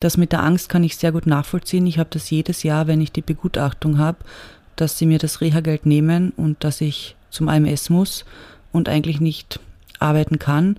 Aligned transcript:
Das 0.00 0.16
mit 0.16 0.30
der 0.30 0.44
Angst 0.44 0.68
kann 0.68 0.84
ich 0.84 0.96
sehr 0.96 1.10
gut 1.10 1.26
nachvollziehen. 1.26 1.86
Ich 1.86 1.98
habe 1.98 2.10
das 2.12 2.30
jedes 2.30 2.62
Jahr, 2.62 2.86
wenn 2.86 3.00
ich 3.00 3.10
die 3.10 3.22
Begutachtung 3.22 3.98
habe, 3.98 4.18
dass 4.76 4.96
sie 4.96 5.06
mir 5.06 5.18
das 5.18 5.40
Reha-Geld 5.40 5.86
nehmen 5.86 6.32
und 6.36 6.62
dass 6.62 6.80
ich 6.80 7.16
zum 7.30 7.48
AMS 7.48 7.90
muss 7.90 8.24
und 8.70 8.88
eigentlich 8.88 9.20
nicht 9.20 9.58
arbeiten 9.98 10.38
kann. 10.38 10.76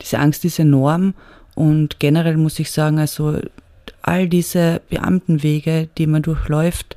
Diese 0.00 0.20
Angst 0.20 0.44
ist 0.44 0.60
enorm 0.60 1.14
und 1.56 1.98
generell 1.98 2.36
muss 2.36 2.60
ich 2.60 2.70
sagen, 2.70 3.00
also 3.00 3.40
all 4.02 4.28
diese 4.28 4.80
Beamtenwege, 4.88 5.88
die 5.98 6.06
man 6.06 6.22
durchläuft, 6.22 6.94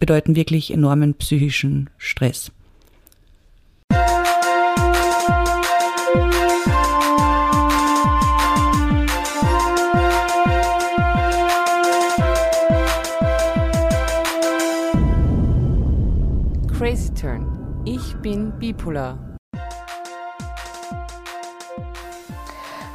bedeuten 0.00 0.34
wirklich 0.34 0.72
enormen 0.72 1.14
psychischen 1.14 1.88
Stress. 1.98 2.50
Bin 18.26 18.50
bipolar. 18.58 19.18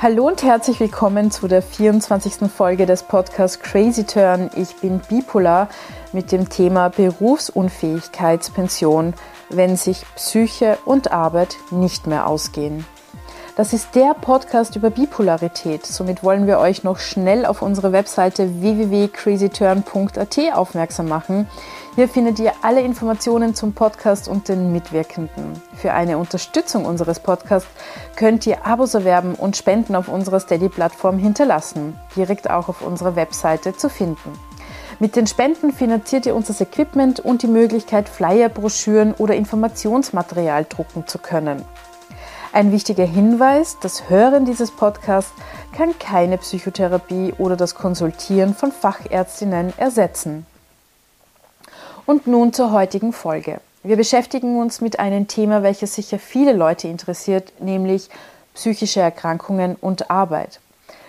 Hallo 0.01 0.27
und 0.27 0.43
herzlich 0.43 0.81
willkommen 0.81 1.31
zu 1.31 1.47
der 1.47 1.61
24. 1.61 2.51
Folge 2.51 2.85
des 2.85 3.03
Podcasts 3.03 3.61
Crazy 3.61 4.03
Turn. 4.03 4.49
Ich 4.57 4.75
bin 4.81 4.99
bipolar 4.99 5.69
mit 6.11 6.33
dem 6.33 6.49
Thema 6.49 6.89
Berufsunfähigkeitspension, 6.89 9.13
wenn 9.47 9.77
sich 9.77 10.03
Psyche 10.17 10.77
und 10.83 11.13
Arbeit 11.13 11.55
nicht 11.69 12.07
mehr 12.07 12.27
ausgehen. 12.27 12.85
Das 13.61 13.73
ist 13.73 13.93
der 13.93 14.15
Podcast 14.15 14.75
über 14.75 14.89
Bipolarität. 14.89 15.85
Somit 15.85 16.23
wollen 16.23 16.47
wir 16.47 16.57
euch 16.57 16.83
noch 16.83 16.97
schnell 16.97 17.45
auf 17.45 17.61
unsere 17.61 17.91
Webseite 17.91 18.59
www.crazyturn.at 18.59 20.39
aufmerksam 20.55 21.07
machen. 21.07 21.47
Hier 21.93 22.09
findet 22.09 22.39
ihr 22.39 22.53
alle 22.63 22.81
Informationen 22.81 23.53
zum 23.53 23.73
Podcast 23.73 24.27
und 24.27 24.47
den 24.47 24.71
Mitwirkenden. 24.71 25.61
Für 25.75 25.93
eine 25.93 26.17
Unterstützung 26.17 26.85
unseres 26.85 27.19
Podcasts 27.19 27.69
könnt 28.15 28.47
ihr 28.47 28.65
Abos 28.65 28.95
erwerben 28.95 29.35
und 29.35 29.55
Spenden 29.55 29.95
auf 29.95 30.07
unserer 30.07 30.39
Steady-Plattform 30.39 31.19
hinterlassen, 31.19 31.99
direkt 32.15 32.49
auch 32.49 32.67
auf 32.67 32.81
unserer 32.81 33.15
Webseite 33.15 33.77
zu 33.77 33.89
finden. 33.89 34.39
Mit 34.97 35.15
den 35.15 35.27
Spenden 35.27 35.71
finanziert 35.71 36.25
ihr 36.25 36.35
unser 36.35 36.59
Equipment 36.59 37.19
und 37.19 37.43
die 37.43 37.47
Möglichkeit, 37.47 38.09
Flyer, 38.09 38.49
Broschüren 38.49 39.13
oder 39.13 39.35
Informationsmaterial 39.35 40.65
drucken 40.67 41.05
zu 41.05 41.19
können. 41.19 41.63
Ein 42.53 42.73
wichtiger 42.73 43.05
Hinweis, 43.05 43.77
das 43.79 44.09
Hören 44.09 44.43
dieses 44.43 44.71
Podcasts 44.71 45.31
kann 45.73 45.97
keine 45.99 46.37
Psychotherapie 46.37 47.33
oder 47.37 47.55
das 47.55 47.75
Konsultieren 47.75 48.53
von 48.53 48.73
Fachärztinnen 48.73 49.71
ersetzen. 49.77 50.45
Und 52.05 52.27
nun 52.27 52.51
zur 52.51 52.73
heutigen 52.73 53.13
Folge. 53.13 53.61
Wir 53.83 53.95
beschäftigen 53.95 54.59
uns 54.59 54.81
mit 54.81 54.99
einem 54.99 55.29
Thema, 55.29 55.63
welches 55.63 55.95
sicher 55.95 56.19
viele 56.19 56.51
Leute 56.51 56.89
interessiert, 56.89 57.53
nämlich 57.61 58.09
psychische 58.53 58.99
Erkrankungen 58.99 59.77
und 59.79 60.11
Arbeit. 60.11 60.59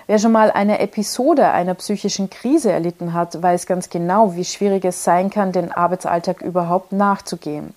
Wer 0.07 0.21
schon 0.21 0.31
mal 0.31 0.53
eine 0.53 0.79
Episode 0.79 1.49
einer 1.49 1.75
psychischen 1.75 2.31
Krise 2.31 2.71
erlitten 2.71 3.15
hat, 3.15 3.43
weiß 3.43 3.67
ganz 3.67 3.91
genau, 3.91 4.37
wie 4.37 4.45
schwierig 4.45 4.85
es 4.85 5.03
sein 5.03 5.29
kann, 5.29 5.51
den 5.51 5.73
Arbeitsalltag 5.73 6.41
überhaupt 6.41 6.93
nachzugehen. 6.93 7.75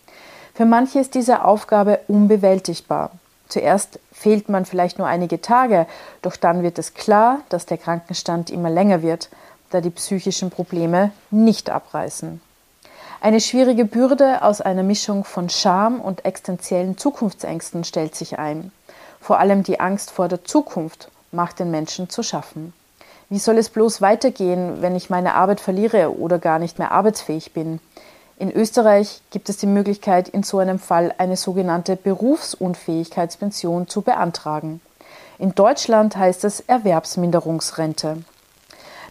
Für 0.53 0.65
manche 0.65 0.99
ist 0.99 1.15
diese 1.15 1.43
Aufgabe 1.43 2.01
unbewältigbar. 2.07 3.09
Zuerst 3.47 3.99
fehlt 4.11 4.49
man 4.49 4.65
vielleicht 4.65 4.97
nur 4.97 5.07
einige 5.07 5.41
Tage, 5.41 5.85
doch 6.21 6.35
dann 6.35 6.63
wird 6.63 6.79
es 6.79 6.93
klar, 6.93 7.39
dass 7.49 7.65
der 7.65 7.77
Krankenstand 7.77 8.49
immer 8.49 8.69
länger 8.69 9.01
wird, 9.01 9.29
da 9.69 9.81
die 9.81 9.89
psychischen 9.89 10.49
Probleme 10.49 11.11
nicht 11.31 11.69
abreißen. 11.69 12.41
Eine 13.21 13.41
schwierige 13.41 13.85
Bürde 13.85 14.43
aus 14.43 14.61
einer 14.61 14.83
Mischung 14.83 15.23
von 15.23 15.49
Scham 15.49 15.99
und 15.99 16.25
existenziellen 16.25 16.97
Zukunftsängsten 16.97 17.83
stellt 17.83 18.15
sich 18.15 18.37
ein. 18.37 18.71
Vor 19.19 19.39
allem 19.39 19.63
die 19.63 19.79
Angst 19.79 20.11
vor 20.11 20.27
der 20.27 20.43
Zukunft 20.43 21.09
macht 21.31 21.59
den 21.59 21.71
Menschen 21.71 22.09
zu 22.09 22.21
schaffen. 22.21 22.73
Wie 23.29 23.39
soll 23.39 23.57
es 23.57 23.69
bloß 23.69 24.01
weitergehen, 24.01 24.81
wenn 24.81 24.95
ich 24.95 25.09
meine 25.09 25.33
Arbeit 25.33 25.59
verliere 25.59 26.15
oder 26.19 26.37
gar 26.37 26.59
nicht 26.59 26.77
mehr 26.77 26.91
arbeitsfähig 26.91 27.53
bin? 27.53 27.79
In 28.37 28.51
Österreich 28.51 29.21
gibt 29.31 29.47
es 29.47 29.55
die 29.57 29.65
Möglichkeit, 29.65 30.27
in 30.27 30.43
so 30.43 30.59
einem 30.59 30.77
Fall 30.77 31.15
eine 31.17 31.37
sogenannte 31.37 31.95
Berufsunfähigkeitspension 31.95 33.87
zu 33.87 34.01
beantragen. 34.01 34.81
In 35.39 35.55
Deutschland 35.55 36.17
heißt 36.17 36.43
es 36.43 36.59
Erwerbsminderungsrente. 36.59 38.17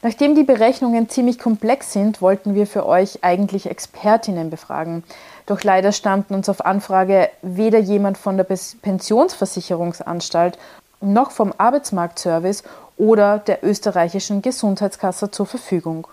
Nachdem 0.02 0.34
die 0.34 0.44
Berechnungen 0.44 1.08
ziemlich 1.08 1.38
komplex 1.38 1.94
sind, 1.94 2.20
wollten 2.20 2.54
wir 2.54 2.66
für 2.66 2.84
euch 2.84 3.24
eigentlich 3.24 3.64
Expertinnen 3.64 4.50
befragen. 4.50 5.04
Doch 5.46 5.62
leider 5.62 5.92
stammten 5.92 6.34
uns 6.34 6.50
auf 6.50 6.66
Anfrage 6.66 7.30
weder 7.40 7.78
jemand 7.78 8.18
von 8.18 8.36
der 8.36 8.44
Pensionsversicherungsanstalt 8.44 10.58
noch 11.00 11.30
vom 11.30 11.54
Arbeitsmarktservice 11.56 12.62
oder 12.98 13.38
der 13.38 13.64
österreichischen 13.64 14.42
Gesundheitskasse 14.42 15.30
zur 15.30 15.46
Verfügung. 15.46 16.08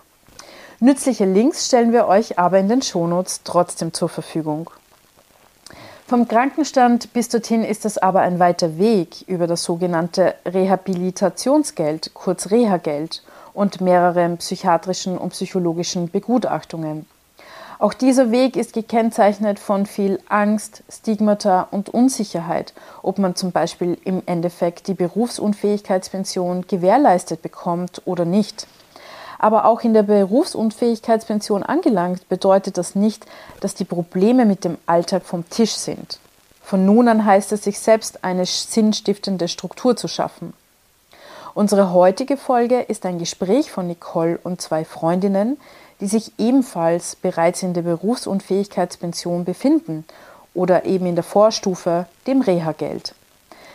Nützliche 0.82 1.26
Links 1.26 1.66
stellen 1.66 1.92
wir 1.92 2.08
euch 2.08 2.40
aber 2.40 2.58
in 2.58 2.68
den 2.68 2.82
Shownotes 2.82 3.42
trotzdem 3.44 3.92
zur 3.92 4.08
Verfügung. 4.08 4.68
Vom 6.08 6.26
Krankenstand 6.26 7.12
bis 7.12 7.28
dorthin 7.28 7.62
ist 7.62 7.84
es 7.84 7.98
aber 7.98 8.22
ein 8.22 8.40
weiter 8.40 8.78
Weg 8.78 9.22
über 9.28 9.46
das 9.46 9.62
sogenannte 9.62 10.34
Rehabilitationsgeld, 10.44 12.14
kurz 12.14 12.50
Reha-Geld, 12.50 13.22
und 13.54 13.80
mehreren 13.80 14.38
psychiatrischen 14.38 15.18
und 15.18 15.30
psychologischen 15.30 16.10
Begutachtungen. 16.10 17.06
Auch 17.78 17.94
dieser 17.94 18.32
Weg 18.32 18.56
ist 18.56 18.72
gekennzeichnet 18.72 19.60
von 19.60 19.86
viel 19.86 20.18
Angst, 20.28 20.82
Stigmata 20.90 21.68
und 21.70 21.90
Unsicherheit, 21.90 22.74
ob 23.02 23.20
man 23.20 23.36
zum 23.36 23.52
Beispiel 23.52 23.98
im 24.04 24.20
Endeffekt 24.26 24.88
die 24.88 24.94
Berufsunfähigkeitspension 24.94 26.66
gewährleistet 26.66 27.40
bekommt 27.40 28.02
oder 28.04 28.24
nicht. 28.24 28.66
Aber 29.42 29.64
auch 29.64 29.80
in 29.80 29.92
der 29.92 30.04
Berufsunfähigkeitspension 30.04 31.64
angelangt 31.64 32.28
bedeutet 32.28 32.78
das 32.78 32.94
nicht, 32.94 33.26
dass 33.58 33.74
die 33.74 33.84
Probleme 33.84 34.46
mit 34.46 34.62
dem 34.62 34.78
Alltag 34.86 35.24
vom 35.24 35.50
Tisch 35.50 35.72
sind. 35.72 36.20
Von 36.62 36.86
nun 36.86 37.08
an 37.08 37.24
heißt 37.24 37.50
es, 37.50 37.64
sich 37.64 37.80
selbst 37.80 38.22
eine 38.22 38.46
sinnstiftende 38.46 39.48
Struktur 39.48 39.96
zu 39.96 40.06
schaffen. 40.06 40.52
Unsere 41.54 41.92
heutige 41.92 42.36
Folge 42.36 42.82
ist 42.82 43.04
ein 43.04 43.18
Gespräch 43.18 43.72
von 43.72 43.88
Nicole 43.88 44.38
und 44.44 44.60
zwei 44.60 44.84
Freundinnen, 44.84 45.58
die 46.00 46.06
sich 46.06 46.30
ebenfalls 46.38 47.16
bereits 47.16 47.64
in 47.64 47.74
der 47.74 47.82
Berufsunfähigkeitspension 47.82 49.44
befinden 49.44 50.04
oder 50.54 50.84
eben 50.84 51.06
in 51.06 51.16
der 51.16 51.24
Vorstufe, 51.24 52.06
dem 52.28 52.42
Reha-Geld. 52.42 53.16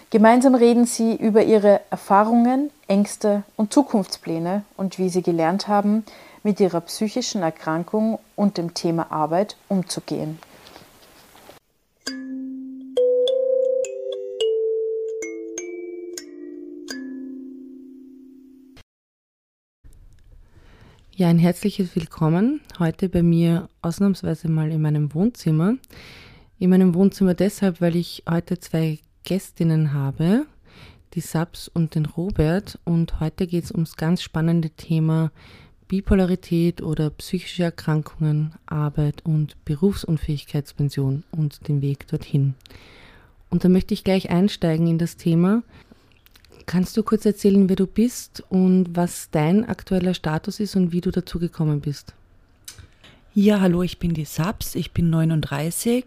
Gemeinsam 0.10 0.56
reden 0.56 0.86
sie 0.86 1.16
über 1.18 1.44
ihre 1.44 1.82
Erfahrungen, 1.90 2.72
Ängste 2.88 3.44
und 3.58 3.74
Zukunftspläne 3.74 4.64
und 4.78 5.00
wie 5.00 5.10
sie 5.10 5.22
gelernt 5.22 5.68
haben, 5.68 6.06
mit 6.44 6.62
ihrer 6.62 6.80
psychischen 6.80 7.42
Erkrankung 7.42 8.18
und 8.38 8.58
dem 8.58 8.74
Thema 8.74 9.12
Arbeit 9.12 9.58
umzugehen. 9.68 10.40
Ja, 21.18 21.28
ein 21.28 21.40
herzliches 21.40 21.98
Willkommen 21.98 22.62
heute 22.80 23.10
bei 23.10 23.24
mir 23.24 23.68
ausnahmsweise 23.82 24.48
mal 24.48 24.72
in 24.72 24.82
meinem 24.82 25.14
Wohnzimmer. 25.14 25.76
In 26.60 26.70
meinem 26.70 26.96
Wohnzimmer 26.96 27.34
deshalb, 27.34 27.82
weil 27.82 27.98
ich 27.98 28.24
heute 28.30 28.58
zwei 28.60 29.00
Gästinnen 29.28 29.92
habe, 29.92 30.46
die 31.14 31.20
Sabs 31.20 31.68
und 31.68 31.96
den 31.96 32.06
Robert. 32.06 32.80
Und 32.86 33.20
heute 33.20 33.46
geht 33.46 33.66
es 33.66 33.72
ums 33.74 33.98
ganz 33.98 34.22
spannende 34.22 34.70
Thema 34.70 35.32
Bipolarität 35.90 36.82
oder 36.82 37.10
psychische 37.10 37.64
Erkrankungen, 37.64 38.54
Arbeit 38.68 39.26
und 39.26 39.58
Berufsunfähigkeitspension 39.66 41.26
und 41.32 41.68
den 41.68 41.82
Weg 41.82 42.08
dorthin. 42.08 42.56
Und 43.50 43.66
da 43.66 43.70
möchte 43.70 43.94
ich 43.94 44.06
gleich 44.06 44.30
einsteigen 44.30 44.88
in 44.88 44.98
das 44.98 45.18
Thema. 45.18 45.62
Kannst 46.66 46.96
du 46.96 47.04
kurz 47.04 47.26
erzählen, 47.26 47.68
wer 47.68 47.76
du 47.76 47.86
bist 47.86 48.46
und 48.48 48.96
was 48.96 49.30
dein 49.30 49.68
aktueller 49.68 50.14
Status 50.14 50.62
ist 50.62 50.78
und 50.78 50.94
wie 50.94 51.02
du 51.02 51.12
dazu 51.12 51.38
gekommen 51.38 51.82
bist? 51.82 52.14
Ja, 53.40 53.62
hallo, 53.62 53.84
ich 53.84 54.00
bin 54.00 54.16
die 54.16 54.26
Sabs, 54.26 54.74
ich 54.74 54.94
bin 54.94 55.12
39. 55.12 56.06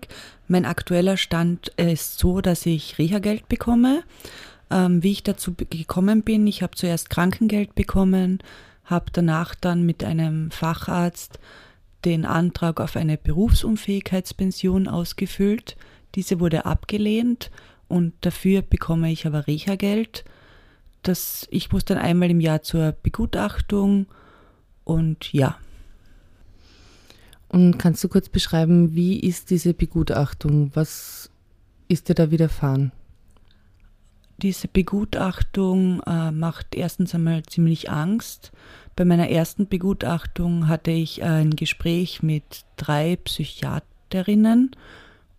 Mein 0.48 0.64
aktueller 0.64 1.16
Stand 1.16 1.68
ist 1.76 2.18
so, 2.18 2.40
dass 2.40 2.66
ich 2.66 2.98
Reha-Geld 2.98 3.48
bekomme. 3.48 4.02
Ähm, 4.68 5.04
wie 5.04 5.12
ich 5.12 5.22
dazu 5.22 5.54
gekommen 5.54 6.22
bin, 6.22 6.48
ich 6.48 6.60
habe 6.64 6.74
zuerst 6.74 7.08
Krankengeld 7.08 7.76
bekommen, 7.76 8.40
habe 8.84 9.12
danach 9.12 9.54
dann 9.54 9.86
mit 9.86 10.02
einem 10.02 10.50
Facharzt 10.50 11.38
den 12.04 12.24
Antrag 12.24 12.80
auf 12.80 12.96
eine 12.96 13.16
Berufsunfähigkeitspension 13.16 14.88
ausgefüllt. 14.88 15.76
Diese 16.16 16.40
wurde 16.40 16.66
abgelehnt 16.66 17.52
und 17.86 18.12
dafür 18.22 18.60
bekomme 18.60 19.12
ich 19.12 19.24
aber 19.24 19.46
Reha-Geld. 19.46 20.24
ich 21.50 21.70
muss 21.70 21.84
dann 21.84 21.98
einmal 21.98 22.28
im 22.32 22.40
Jahr 22.40 22.62
zur 22.62 22.90
Begutachtung 22.90 24.06
und 24.82 25.32
ja. 25.32 25.60
Und 27.50 27.78
kannst 27.78 28.02
du 28.04 28.08
kurz 28.08 28.28
beschreiben, 28.28 28.94
wie 28.94 29.18
ist 29.18 29.50
diese 29.50 29.74
Begutachtung? 29.74 30.70
Was 30.74 31.30
ist 31.88 32.08
dir 32.08 32.14
da 32.14 32.30
widerfahren? 32.30 32.92
Diese 34.38 34.68
Begutachtung 34.68 36.00
äh, 36.06 36.30
macht 36.30 36.76
erstens 36.76 37.12
einmal 37.14 37.42
ziemlich 37.42 37.90
Angst. 37.90 38.52
Bei 38.94 39.04
meiner 39.04 39.28
ersten 39.28 39.66
Begutachtung 39.66 40.68
hatte 40.68 40.92
ich 40.92 41.24
ein 41.24 41.50
Gespräch 41.56 42.22
mit 42.22 42.64
drei 42.76 43.16
Psychiaterinnen 43.16 44.70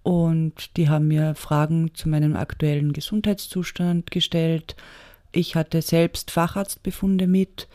und 0.03 0.75
die 0.77 0.89
haben 0.89 1.07
mir 1.07 1.33
Fragen 1.35 1.95
zu 1.95 2.09
meinem 2.09 2.35
aktuellen 2.35 2.91
Gesundheitszustand 2.91 4.11
gestellt. 4.11 4.75
Ich 5.31 5.55
hatte 5.55 5.81
selbst 5.81 6.29
Facharztbefunde 6.29 7.25
mit. 7.25 7.69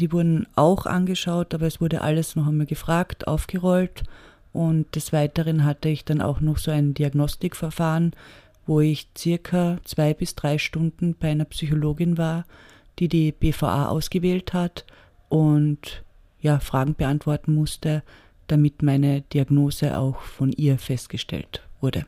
Die 0.00 0.12
wurden 0.12 0.46
auch 0.54 0.86
angeschaut, 0.86 1.54
aber 1.54 1.66
es 1.66 1.80
wurde 1.80 2.00
alles 2.02 2.36
noch 2.36 2.46
einmal 2.46 2.66
gefragt, 2.66 3.26
aufgerollt. 3.26 4.02
Und 4.52 4.94
des 4.94 5.12
Weiteren 5.12 5.64
hatte 5.64 5.88
ich 5.88 6.04
dann 6.04 6.20
auch 6.20 6.40
noch 6.40 6.58
so 6.58 6.70
ein 6.70 6.94
Diagnostikverfahren, 6.94 8.12
wo 8.66 8.80
ich 8.80 9.08
circa 9.16 9.78
zwei 9.84 10.14
bis 10.14 10.34
drei 10.34 10.58
Stunden 10.58 11.14
bei 11.18 11.30
einer 11.30 11.44
Psychologin 11.44 12.18
war, 12.18 12.44
die 12.98 13.08
die 13.08 13.32
BVA 13.32 13.88
ausgewählt 13.88 14.52
hat 14.52 14.84
und 15.28 16.02
ja, 16.40 16.58
Fragen 16.60 16.94
beantworten 16.94 17.54
musste, 17.54 18.02
damit 18.46 18.82
meine 18.82 19.22
Diagnose 19.22 19.98
auch 19.98 20.20
von 20.20 20.52
ihr 20.52 20.78
festgestellt 20.78 21.62
wurde. 21.80 22.06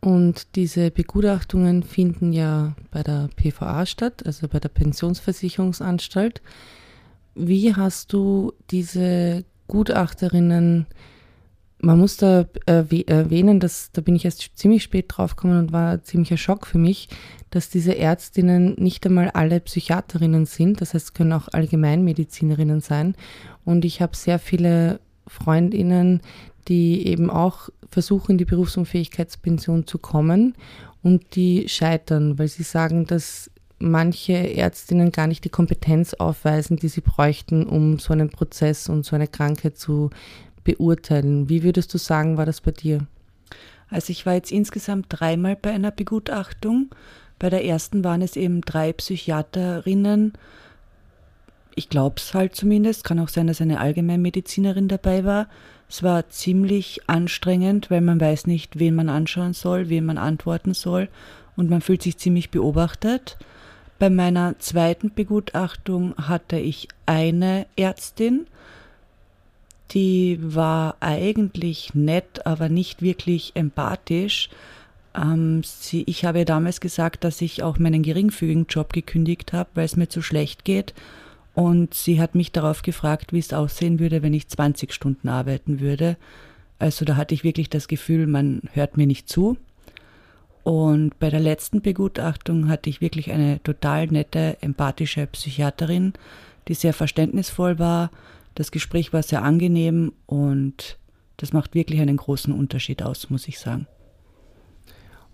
Und 0.00 0.56
diese 0.56 0.90
Begutachtungen 0.90 1.82
finden 1.82 2.32
ja 2.32 2.74
bei 2.90 3.02
der 3.02 3.28
PVA 3.36 3.84
statt, 3.84 4.24
also 4.24 4.48
bei 4.48 4.58
der 4.58 4.70
Pensionsversicherungsanstalt. 4.70 6.40
Wie 7.34 7.74
hast 7.74 8.12
du 8.12 8.52
diese 8.70 9.44
Gutachterinnen 9.68 10.86
man 11.82 11.98
muss 11.98 12.16
da 12.16 12.46
erwähnen, 12.66 13.60
dass 13.60 13.90
da 13.92 14.02
bin 14.02 14.14
ich 14.14 14.24
erst 14.24 14.50
ziemlich 14.58 14.82
spät 14.82 15.06
draufgekommen 15.08 15.58
und 15.58 15.72
war 15.72 15.92
ein 15.92 16.04
ziemlicher 16.04 16.36
Schock 16.36 16.66
für 16.66 16.78
mich, 16.78 17.08
dass 17.50 17.70
diese 17.70 17.96
Ärztinnen 17.96 18.74
nicht 18.78 19.06
einmal 19.06 19.30
alle 19.30 19.60
Psychiaterinnen 19.60 20.46
sind, 20.46 20.80
das 20.80 20.94
heißt, 20.94 21.14
können 21.14 21.32
auch 21.32 21.48
Allgemeinmedizinerinnen 21.48 22.80
sein. 22.80 23.14
Und 23.64 23.84
ich 23.84 24.02
habe 24.02 24.14
sehr 24.14 24.38
viele 24.38 25.00
Freundinnen, 25.26 26.20
die 26.68 27.06
eben 27.06 27.30
auch 27.30 27.68
versuchen, 27.90 28.32
in 28.32 28.38
die 28.38 28.44
Berufsunfähigkeitspension 28.44 29.86
zu 29.86 29.98
kommen 29.98 30.54
und 31.02 31.34
die 31.34 31.68
scheitern, 31.68 32.38
weil 32.38 32.48
sie 32.48 32.62
sagen, 32.62 33.06
dass 33.06 33.50
manche 33.78 34.34
Ärztinnen 34.34 35.10
gar 35.10 35.26
nicht 35.26 35.44
die 35.44 35.48
Kompetenz 35.48 36.14
aufweisen, 36.14 36.76
die 36.76 36.88
sie 36.88 37.00
bräuchten, 37.00 37.66
um 37.66 37.98
so 37.98 38.12
einen 38.12 38.30
Prozess 38.30 38.88
und 38.88 39.04
so 39.04 39.16
eine 39.16 39.26
Krankheit 39.26 39.78
zu 39.78 40.10
beurteilen. 40.62 41.48
Wie 41.48 41.62
würdest 41.62 41.92
du 41.94 41.98
sagen, 41.98 42.36
war 42.36 42.46
das 42.46 42.60
bei 42.60 42.72
dir? 42.72 43.06
Also 43.88 44.10
ich 44.10 44.26
war 44.26 44.34
jetzt 44.34 44.52
insgesamt 44.52 45.06
dreimal 45.08 45.56
bei 45.56 45.70
einer 45.70 45.90
Begutachtung. 45.90 46.90
Bei 47.38 47.50
der 47.50 47.64
ersten 47.64 48.04
waren 48.04 48.22
es 48.22 48.36
eben 48.36 48.60
drei 48.60 48.92
Psychiaterinnen. 48.92 50.34
Ich 51.74 51.88
glaube 51.88 52.16
es 52.18 52.34
halt 52.34 52.54
zumindest. 52.54 53.04
Kann 53.04 53.18
auch 53.18 53.28
sein, 53.28 53.46
dass 53.46 53.60
eine 53.60 53.80
Allgemeinmedizinerin 53.80 54.88
dabei 54.88 55.24
war. 55.24 55.48
Es 55.90 56.04
war 56.04 56.28
ziemlich 56.28 57.00
anstrengend, 57.08 57.90
weil 57.90 58.00
man 58.00 58.20
weiß 58.20 58.46
nicht, 58.46 58.78
wen 58.78 58.94
man 58.94 59.08
anschauen 59.08 59.54
soll, 59.54 59.88
wen 59.88 60.06
man 60.06 60.18
antworten 60.18 60.72
soll 60.72 61.08
und 61.56 61.68
man 61.68 61.80
fühlt 61.80 62.00
sich 62.00 62.16
ziemlich 62.16 62.50
beobachtet. 62.50 63.36
Bei 63.98 64.08
meiner 64.08 64.56
zweiten 64.60 65.12
Begutachtung 65.12 66.14
hatte 66.16 66.60
ich 66.60 66.86
eine 67.06 67.66
Ärztin, 67.74 68.46
die 69.90 70.38
war 70.40 70.94
eigentlich 71.00 71.92
nett, 71.92 72.46
aber 72.46 72.68
nicht 72.68 73.02
wirklich 73.02 73.56
empathisch. 73.56 74.48
Ähm, 75.16 75.62
sie, 75.64 76.04
ich 76.06 76.24
habe 76.24 76.44
damals 76.44 76.80
gesagt, 76.80 77.24
dass 77.24 77.40
ich 77.40 77.64
auch 77.64 77.80
meinen 77.80 78.04
geringfügigen 78.04 78.66
Job 78.68 78.92
gekündigt 78.92 79.52
habe, 79.52 79.70
weil 79.74 79.86
es 79.86 79.96
mir 79.96 80.08
zu 80.08 80.22
schlecht 80.22 80.64
geht. 80.64 80.94
Und 81.54 81.94
sie 81.94 82.20
hat 82.20 82.34
mich 82.34 82.52
darauf 82.52 82.82
gefragt, 82.82 83.32
wie 83.32 83.38
es 83.38 83.52
aussehen 83.52 83.98
würde, 83.98 84.22
wenn 84.22 84.34
ich 84.34 84.48
20 84.48 84.92
Stunden 84.92 85.28
arbeiten 85.28 85.80
würde. 85.80 86.16
Also 86.78 87.04
da 87.04 87.16
hatte 87.16 87.34
ich 87.34 87.44
wirklich 87.44 87.68
das 87.68 87.88
Gefühl, 87.88 88.26
man 88.26 88.62
hört 88.72 88.96
mir 88.96 89.06
nicht 89.06 89.28
zu. 89.28 89.56
Und 90.62 91.18
bei 91.18 91.30
der 91.30 91.40
letzten 91.40 91.80
Begutachtung 91.80 92.68
hatte 92.68 92.90
ich 92.90 93.00
wirklich 93.00 93.32
eine 93.32 93.62
total 93.62 94.06
nette, 94.06 94.58
empathische 94.60 95.26
Psychiaterin, 95.26 96.12
die 96.68 96.74
sehr 96.74 96.92
verständnisvoll 96.92 97.78
war, 97.78 98.10
das 98.54 98.70
Gespräch 98.70 99.12
war 99.12 99.22
sehr 99.22 99.42
angenehm 99.42 100.12
und 100.26 100.98
das 101.36 101.52
macht 101.52 101.74
wirklich 101.74 102.00
einen 102.00 102.16
großen 102.16 102.52
Unterschied 102.52 103.02
aus, 103.02 103.30
muss 103.30 103.48
ich 103.48 103.58
sagen. 103.58 103.86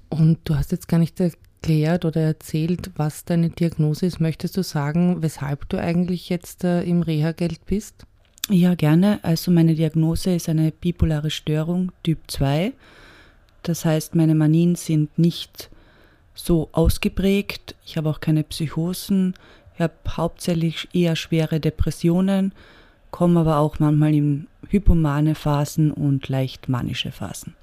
Und 0.09 0.39
du 0.45 0.55
hast 0.55 0.71
jetzt 0.71 0.87
gar 0.87 0.99
nicht 0.99 1.19
erklärt 1.67 2.05
oder 2.05 2.21
erzählt, 2.21 2.91
was 2.97 3.25
deine 3.25 3.51
Diagnose 3.51 4.07
ist. 4.07 4.21
Möchtest 4.21 4.57
du 4.57 4.63
sagen, 4.63 5.21
weshalb 5.23 5.69
du 5.69 5.79
eigentlich 5.79 6.29
jetzt 6.29 6.63
äh, 6.63 6.83
im 6.83 7.03
Reha-Geld 7.03 7.67
bist? 7.67 8.07
Ja, 8.49 8.77
gerne. 8.77 9.19
Also 9.23 9.51
meine 9.51 9.75
Diagnose 9.75 10.37
ist 10.37 10.49
eine 10.49 10.71
bipolare 10.71 11.31
Störung 11.31 11.91
Typ 12.05 12.19
2. 12.29 12.73
Das 13.65 13.85
heißt, 13.85 14.15
meine 14.15 14.37
Manien 14.37 14.77
sind 14.77 15.19
nicht 15.19 15.69
so 16.35 16.69
ausgeprägt. 16.71 17.75
Ich 17.85 17.97
habe 17.97 18.11
auch 18.11 18.21
keine 18.21 18.45
Psychosen. 18.45 19.35
Ich 19.75 19.81
habe 19.81 19.95
hauptsächlich 20.09 20.89
eher 20.93 21.17
schwere 21.17 21.59
Depressionen 21.59 22.53
kommen 23.17 23.39
aber 23.39 23.59
auch 23.59 23.79
manchmal 23.79 24.15
in 24.15 24.47
hypomane 24.69 25.35
Phasen 25.35 25.91
und 25.91 26.29
leicht 26.29 26.69
manische 26.69 27.13
Phasen. 27.13 27.55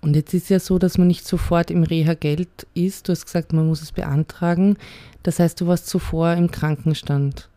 Und 0.00 0.14
jetzt 0.14 0.34
ist 0.34 0.50
ja 0.50 0.60
so, 0.60 0.78
dass 0.78 0.98
man 0.98 1.08
nicht 1.08 1.26
sofort 1.26 1.70
im 1.70 1.82
Reha-Geld 1.82 2.66
ist. 2.74 3.08
Du 3.08 3.12
hast 3.12 3.26
gesagt, 3.26 3.52
man 3.52 3.66
muss 3.66 3.82
es 3.82 3.92
beantragen. 3.92 4.76
Das 5.22 5.38
heißt, 5.38 5.60
du 5.60 5.66
warst 5.66 5.88
zuvor 5.88 6.32
im 6.34 6.50
Krankenstand. 6.50 7.48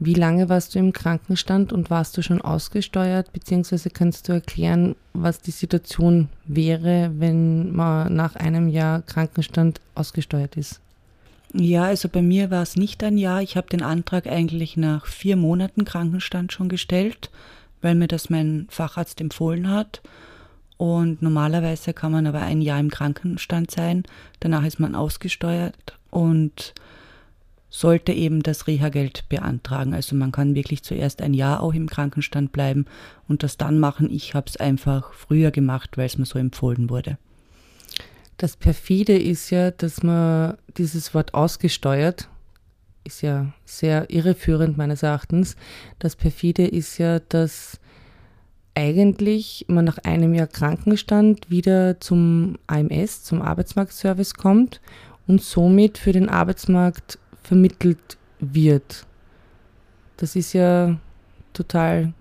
Wie 0.00 0.14
lange 0.14 0.48
warst 0.48 0.74
du 0.74 0.80
im 0.80 0.92
Krankenstand 0.92 1.72
und 1.72 1.88
warst 1.88 2.16
du 2.16 2.22
schon 2.22 2.42
ausgesteuert? 2.42 3.32
Beziehungsweise 3.32 3.90
kannst 3.90 4.28
du 4.28 4.32
erklären, 4.32 4.96
was 5.12 5.40
die 5.40 5.52
Situation 5.52 6.28
wäre, 6.44 7.12
wenn 7.16 7.72
man 7.72 8.14
nach 8.14 8.34
einem 8.34 8.68
Jahr 8.68 9.02
Krankenstand 9.02 9.80
ausgesteuert 9.94 10.56
ist? 10.56 10.80
Ja, 11.54 11.84
also 11.84 12.08
bei 12.08 12.20
mir 12.20 12.50
war 12.50 12.62
es 12.62 12.74
nicht 12.74 13.04
ein 13.04 13.16
Jahr. 13.16 13.40
Ich 13.40 13.56
habe 13.56 13.68
den 13.68 13.82
Antrag 13.82 14.26
eigentlich 14.26 14.76
nach 14.76 15.06
vier 15.06 15.36
Monaten 15.36 15.84
Krankenstand 15.84 16.52
schon 16.52 16.68
gestellt, 16.68 17.30
weil 17.80 17.94
mir 17.94 18.08
das 18.08 18.28
mein 18.28 18.66
Facharzt 18.70 19.20
empfohlen 19.20 19.70
hat. 19.70 20.02
Und 20.76 21.22
normalerweise 21.22 21.92
kann 21.92 22.12
man 22.12 22.26
aber 22.26 22.42
ein 22.42 22.60
Jahr 22.60 22.80
im 22.80 22.90
Krankenstand 22.90 23.70
sein. 23.70 24.02
Danach 24.40 24.64
ist 24.64 24.80
man 24.80 24.94
ausgesteuert 24.94 25.98
und 26.10 26.74
sollte 27.70 28.12
eben 28.12 28.42
das 28.42 28.68
Reha-Geld 28.68 29.28
beantragen. 29.28 29.94
Also 29.94 30.14
man 30.14 30.30
kann 30.30 30.54
wirklich 30.54 30.84
zuerst 30.84 31.20
ein 31.20 31.34
Jahr 31.34 31.60
auch 31.60 31.74
im 31.74 31.88
Krankenstand 31.88 32.52
bleiben 32.52 32.86
und 33.28 33.42
das 33.42 33.56
dann 33.56 33.80
machen. 33.80 34.10
Ich 34.10 34.34
habe 34.34 34.46
es 34.48 34.56
einfach 34.56 35.12
früher 35.12 35.50
gemacht, 35.50 35.96
weil 35.96 36.06
es 36.06 36.16
mir 36.16 36.26
so 36.26 36.38
empfohlen 36.38 36.88
wurde. 36.88 37.18
Das 38.36 38.56
perfide 38.56 39.18
ist 39.18 39.50
ja, 39.50 39.70
dass 39.72 40.02
man 40.02 40.56
dieses 40.76 41.14
Wort 41.14 41.34
ausgesteuert, 41.34 42.28
ist 43.04 43.22
ja 43.22 43.52
sehr 43.64 44.08
irreführend 44.08 44.76
meines 44.76 45.02
Erachtens. 45.02 45.56
Das 45.98 46.16
perfide 46.16 46.66
ist 46.66 46.98
ja, 46.98 47.18
dass 47.20 47.80
eigentlich 48.74 49.64
man 49.68 49.84
nach 49.84 49.98
einem 49.98 50.34
Jahr 50.34 50.46
Krankenstand 50.46 51.50
wieder 51.50 52.00
zum 52.00 52.58
AMS, 52.66 53.22
zum 53.22 53.40
Arbeitsmarktservice 53.42 54.34
kommt 54.34 54.80
und 55.26 55.42
somit 55.42 55.98
für 55.98 56.12
den 56.12 56.28
Arbeitsmarkt 56.28 57.18
vermittelt 57.42 58.18
wird. 58.40 59.06
Das 60.16 60.36
ist 60.36 60.52
ja 60.52 60.96
total 61.52 62.12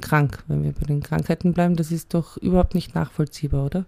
krank, 0.00 0.42
wenn 0.48 0.64
wir 0.64 0.72
bei 0.72 0.86
den 0.86 1.02
Krankheiten 1.02 1.52
bleiben. 1.52 1.76
Das 1.76 1.92
ist 1.92 2.14
doch 2.14 2.36
überhaupt 2.36 2.74
nicht 2.74 2.94
nachvollziehbar, 2.94 3.66
oder? 3.66 3.84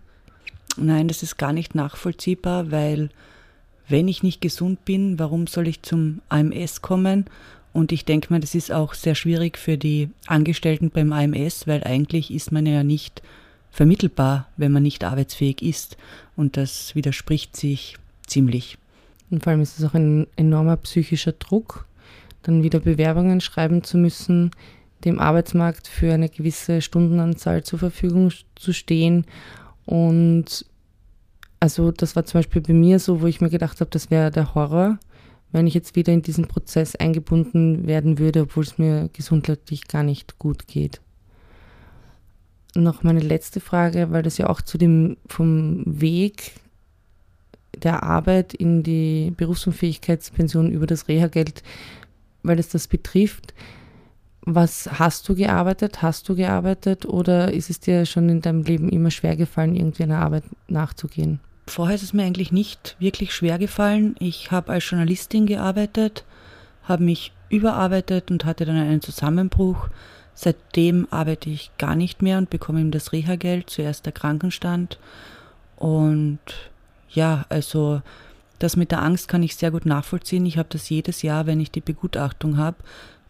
Nein, 0.77 1.09
das 1.09 1.23
ist 1.23 1.37
gar 1.37 1.53
nicht 1.53 1.75
nachvollziehbar, 1.75 2.71
weil 2.71 3.11
wenn 3.89 4.09
ich 4.09 4.23
nicht 4.23 4.41
gesund 4.41 4.85
bin, 4.85 5.19
warum 5.19 5.47
soll 5.47 5.69
ich 5.69 5.83
zum 5.83 6.21
AMS 6.29 6.83
kommen? 6.83 7.27
Und 7.75 7.93
ich 7.93 8.07
denke 8.07 8.33
mal, 8.33 8.41
das 8.41 8.55
ist 8.55 8.73
auch 8.73 8.95
sehr 8.95 9.15
schwierig 9.15 9.59
für 9.59 9.77
die 9.77 10.09
Angestellten 10.27 10.89
beim 10.89 11.13
AMS, 11.13 11.67
weil 11.67 11.85
eigentlich 11.85 12.33
ist 12.33 12.53
man 12.53 12.65
ja 12.65 12.83
nicht 12.83 13.21
vermittelbar, 13.71 14.49
wenn 14.57 14.73
man 14.73 14.85
nicht 14.85 15.05
arbeitsfähig 15.05 15.61
ist. 15.61 15.99
Und 16.37 16.57
das 16.57 16.95
widerspricht 16.95 17.57
sich 17.57 17.97
ziemlich. 18.27 18.79
Und 19.31 19.43
vor 19.43 19.51
allem 19.51 19.61
ist 19.61 19.79
es 19.79 19.85
auch 19.85 19.95
ein 19.95 20.27
enormer 20.37 20.79
psychischer 20.79 21.33
Druck, 21.33 21.87
dann 22.43 22.63
wieder 22.63 22.81
Bewerbungen 22.81 23.43
schreiben 23.43 23.83
zu 23.83 23.99
müssen, 23.99 24.53
dem 25.05 25.19
Arbeitsmarkt 25.19 25.89
für 25.89 26.15
eine 26.15 26.31
gewisse 26.31 26.81
Stundenanzahl 26.81 27.65
zur 27.65 27.79
Verfügung 27.79 28.31
zu 28.55 28.73
stehen 28.73 29.27
und 29.85 30.65
Also 31.61 31.93
das 31.93 32.15
war 32.15 32.27
zum 32.27 32.41
Beispiel 32.41 32.61
bei 32.61 32.75
mir 32.75 32.99
so, 32.99 33.23
wo 33.23 33.27
ich 33.27 33.41
mir 33.41 33.49
gedacht 33.49 33.81
habe, 33.81 33.91
das 33.91 34.11
wäre 34.11 34.31
der 34.31 34.55
Horror, 34.55 34.99
wenn 35.55 35.69
ich 35.69 35.75
jetzt 35.75 35.95
wieder 35.95 36.13
in 36.13 36.23
diesen 36.23 36.49
Prozess 36.49 36.97
eingebunden 36.97 37.87
werden 37.87 38.19
würde, 38.19 38.43
obwohl 38.43 38.65
es 38.65 38.77
mir 38.77 39.09
gesundheitlich 39.13 39.87
gar 39.87 40.03
nicht 40.03 40.41
gut 40.41 40.67
geht. 40.67 41.01
Noch 42.75 43.05
meine 43.05 43.21
letzte 43.21 43.61
Frage, 43.61 44.11
weil 44.11 44.25
das 44.25 44.37
ja 44.37 44.49
auch 44.51 44.61
zu 44.61 44.79
dem 44.79 45.17
vom 45.29 45.85
Weg 45.87 46.55
der 47.73 48.03
Arbeit 48.03 48.53
in 48.53 48.83
die 48.83 49.33
Berufsunfähigkeitspension 49.37 50.73
über 50.73 50.89
das 50.89 51.07
Reha-Geld, 51.07 51.63
weil 52.43 52.59
es 52.59 52.69
das 52.69 52.89
betrifft. 52.89 53.55
Was 54.41 54.99
hast 54.99 55.29
du 55.29 55.37
gearbeitet? 55.37 56.03
Hast 56.03 56.29
du 56.29 56.35
gearbeitet 56.35 57.07
oder 57.07 57.53
ist 57.53 57.71
es 57.71 57.79
dir 57.79 58.07
schon 58.07 58.29
in 58.29 58.41
deinem 58.41 58.63
Leben 58.63 58.89
immer 58.89 59.13
schwer 59.13 59.37
gefallen, 59.37 59.77
irgendwie 59.77 60.03
einer 60.03 60.19
Arbeit 60.19 60.45
nachzugehen? 60.67 61.39
Vorher 61.67 61.95
ist 61.95 62.03
es 62.03 62.13
mir 62.13 62.25
eigentlich 62.25 62.53
nicht 62.53 62.97
wirklich 62.99 63.35
schwer 63.35 63.59
gefallen. 63.59 64.17
Ich 64.19 64.51
habe 64.51 64.73
als 64.73 64.89
Journalistin 64.89 65.47
gearbeitet, 65.47 66.25
habe 66.85 67.03
mich 67.03 67.33
überarbeitet 67.49 68.31
und 68.31 68.45
hatte 68.45 68.65
dann 68.65 68.77
einen 68.77 69.01
Zusammenbruch. 69.01 69.89
Seitdem 70.35 71.07
arbeite 71.11 71.49
ich 71.49 71.71
gar 71.79 71.95
nicht 71.95 72.21
mehr 72.21 72.39
und 72.39 72.51
bekomme 72.51 72.81
ihm 72.81 72.91
das 72.91 73.13
Reha-Geld, 73.13 73.71
zuerst 73.71 74.05
der 74.05 74.13
Krankenstand. 74.13 74.99
Und 75.77 76.41
ja, 77.11 77.47
also 77.49 78.03
das 78.59 78.77
mit 78.77 78.91
der 78.91 79.03
Angst 79.03 79.29
kann 79.29 79.43
ich 79.43 79.57
sehr 79.57 79.71
gut 79.71 79.87
nachvollziehen. 79.87 80.47
Ich 80.47 80.59
habe 80.59 80.69
das 80.71 80.89
jedes 80.89 81.23
Jahr, 81.23 81.47
wenn 81.47 81.61
ich 81.61 81.71
die 81.71 81.81
Begutachtung 81.81 82.57
habe, 82.57 82.77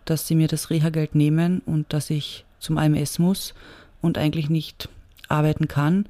dass 0.05 0.27
sie 0.27 0.35
mir 0.35 0.49
das 0.49 0.71
Reha-Geld 0.71 1.15
nehmen 1.15 1.63
und 1.67 1.93
dass 1.93 2.11
ich 2.11 2.45
zum 2.59 2.79
AMS 2.79 3.19
muss 3.19 3.55
und 4.01 4.19
eigentlich 4.19 4.51
nicht 4.51 4.89
arbeiten 5.29 5.69
kann. 5.69 6.07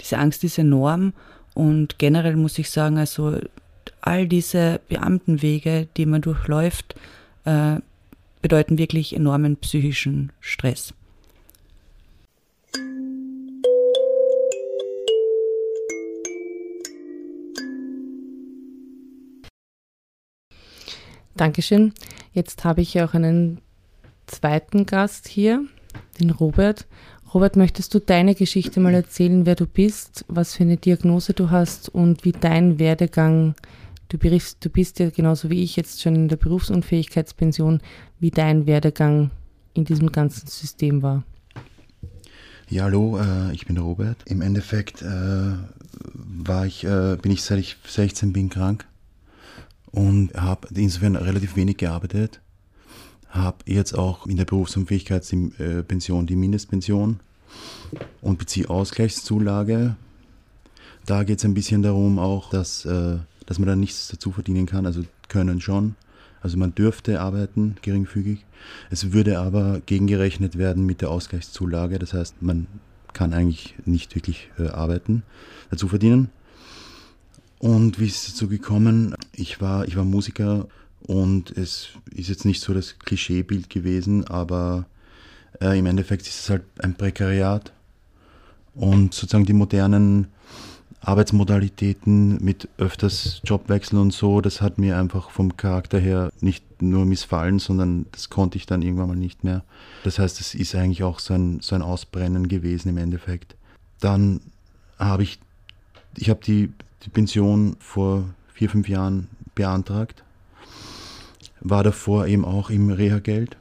Diese 0.00 0.18
Angst 0.18 0.44
ist 0.44 0.58
enorm 0.58 1.12
und 1.56 1.98
generell 1.98 2.36
muss 2.36 2.58
ich 2.58 2.70
sagen, 2.70 2.98
also 2.98 3.40
all 4.02 4.28
diese 4.28 4.78
Beamtenwege, 4.90 5.88
die 5.96 6.04
man 6.04 6.20
durchläuft, 6.20 6.96
äh, 7.46 7.76
bedeuten 8.42 8.76
wirklich 8.76 9.16
enormen 9.16 9.56
psychischen 9.56 10.32
Stress. 10.38 10.92
Dankeschön. 21.36 21.94
Jetzt 22.34 22.64
habe 22.64 22.82
ich 22.82 23.00
auch 23.00 23.14
einen 23.14 23.62
zweiten 24.26 24.84
Gast 24.84 25.26
hier, 25.26 25.64
den 26.20 26.30
Robert. 26.30 26.86
Robert, 27.34 27.56
möchtest 27.56 27.92
du 27.92 27.98
deine 27.98 28.34
Geschichte 28.34 28.78
mal 28.78 28.94
erzählen, 28.94 29.46
wer 29.46 29.56
du 29.56 29.66
bist, 29.66 30.24
was 30.28 30.54
für 30.54 30.62
eine 30.62 30.76
Diagnose 30.76 31.32
du 31.32 31.50
hast 31.50 31.88
und 31.88 32.24
wie 32.24 32.32
dein 32.32 32.78
Werdegang, 32.78 33.56
du, 34.08 34.16
bist, 34.16 34.64
du 34.64 34.70
bist 34.70 35.00
ja 35.00 35.10
genauso 35.10 35.50
wie 35.50 35.62
ich 35.64 35.74
jetzt 35.74 36.02
schon 36.02 36.14
in 36.14 36.28
der 36.28 36.36
Berufsunfähigkeitspension, 36.36 37.80
wie 38.20 38.30
dein 38.30 38.66
Werdegang 38.66 39.30
in 39.74 39.84
diesem 39.84 40.12
ganzen 40.12 40.46
System 40.46 41.02
war? 41.02 41.24
Ja, 42.68 42.84
hallo, 42.84 43.18
äh, 43.18 43.52
ich 43.52 43.66
bin 43.66 43.76
Robert. 43.76 44.18
Im 44.26 44.40
Endeffekt 44.40 45.02
äh, 45.02 45.52
war 46.14 46.66
ich, 46.66 46.84
äh, 46.84 47.16
bin 47.20 47.32
ich 47.32 47.42
seit 47.42 47.58
ich 47.58 47.76
16 47.86 48.32
bin 48.32 48.50
krank 48.50 48.86
und 49.90 50.32
habe 50.34 50.68
insofern 50.74 51.16
relativ 51.16 51.56
wenig 51.56 51.76
gearbeitet 51.76 52.40
habe 53.36 53.58
jetzt 53.66 53.96
auch 53.96 54.26
in 54.26 54.36
der 54.36 54.44
Berufsunfähigkeitspension 54.44 56.26
die 56.26 56.36
Mindestpension 56.36 57.20
und 58.20 58.38
beziehe 58.38 58.68
Ausgleichszulage. 58.68 59.96
Da 61.06 61.24
geht 61.24 61.38
es 61.38 61.44
ein 61.44 61.54
bisschen 61.54 61.82
darum 61.82 62.18
auch, 62.18 62.50
dass, 62.50 62.84
äh, 62.84 63.18
dass 63.46 63.58
man 63.58 63.68
da 63.68 63.76
nichts 63.76 64.08
dazu 64.08 64.32
verdienen 64.32 64.66
kann, 64.66 64.86
also 64.86 65.04
können 65.28 65.60
schon. 65.60 65.94
Also 66.40 66.58
man 66.58 66.74
dürfte 66.74 67.20
arbeiten, 67.20 67.76
geringfügig. 67.82 68.44
Es 68.90 69.12
würde 69.12 69.38
aber 69.38 69.80
gegengerechnet 69.86 70.58
werden 70.58 70.84
mit 70.84 71.00
der 71.00 71.10
Ausgleichszulage. 71.10 71.98
Das 71.98 72.12
heißt, 72.12 72.42
man 72.42 72.66
kann 73.12 73.32
eigentlich 73.32 73.74
nicht 73.84 74.14
wirklich 74.14 74.50
äh, 74.58 74.68
arbeiten, 74.68 75.22
dazu 75.70 75.88
verdienen. 75.88 76.28
Und 77.58 77.98
wie 77.98 78.06
ist 78.06 78.28
es 78.28 78.34
dazu 78.34 78.48
gekommen? 78.48 79.14
Ich 79.32 79.60
war, 79.60 79.86
ich 79.88 79.96
war 79.96 80.04
Musiker 80.04 80.68
und 81.06 81.56
es 81.56 81.90
ist 82.14 82.28
jetzt 82.28 82.44
nicht 82.44 82.60
so 82.60 82.74
das 82.74 82.98
Klischeebild 82.98 83.70
gewesen, 83.70 84.26
aber 84.26 84.86
äh, 85.60 85.78
im 85.78 85.86
Endeffekt 85.86 86.26
ist 86.26 86.40
es 86.40 86.50
halt 86.50 86.64
ein 86.78 86.94
Prekariat. 86.94 87.72
Und 88.74 89.14
sozusagen 89.14 89.46
die 89.46 89.52
modernen 89.52 90.26
Arbeitsmodalitäten 91.00 92.42
mit 92.42 92.68
öfters 92.78 93.40
Jobwechsel 93.44 93.98
und 93.98 94.12
so, 94.12 94.40
das 94.40 94.60
hat 94.60 94.78
mir 94.78 94.98
einfach 94.98 95.30
vom 95.30 95.56
Charakter 95.56 95.98
her 95.98 96.30
nicht 96.40 96.82
nur 96.82 97.06
missfallen, 97.06 97.60
sondern 97.60 98.06
das 98.10 98.28
konnte 98.28 98.58
ich 98.58 98.66
dann 98.66 98.82
irgendwann 98.82 99.08
mal 99.08 99.16
nicht 99.16 99.44
mehr. 99.44 99.62
Das 100.02 100.18
heißt, 100.18 100.40
es 100.40 100.54
ist 100.54 100.74
eigentlich 100.74 101.04
auch 101.04 101.20
so 101.20 101.34
ein, 101.34 101.60
so 101.60 101.76
ein 101.76 101.82
Ausbrennen 101.82 102.48
gewesen 102.48 102.88
im 102.88 102.98
Endeffekt. 102.98 103.54
Dann 104.00 104.40
habe 104.98 105.22
ich, 105.22 105.38
ich 106.16 106.28
habe 106.28 106.40
die, 106.44 106.72
die 107.04 107.10
Pension 107.10 107.76
vor 107.78 108.24
vier, 108.52 108.68
fünf 108.68 108.88
Jahren 108.88 109.28
beantragt 109.54 110.24
war 111.70 111.82
davor 111.82 112.26
eben 112.26 112.44
auch 112.44 112.70
im 112.70 112.90
Reha-Geld. 112.90 113.56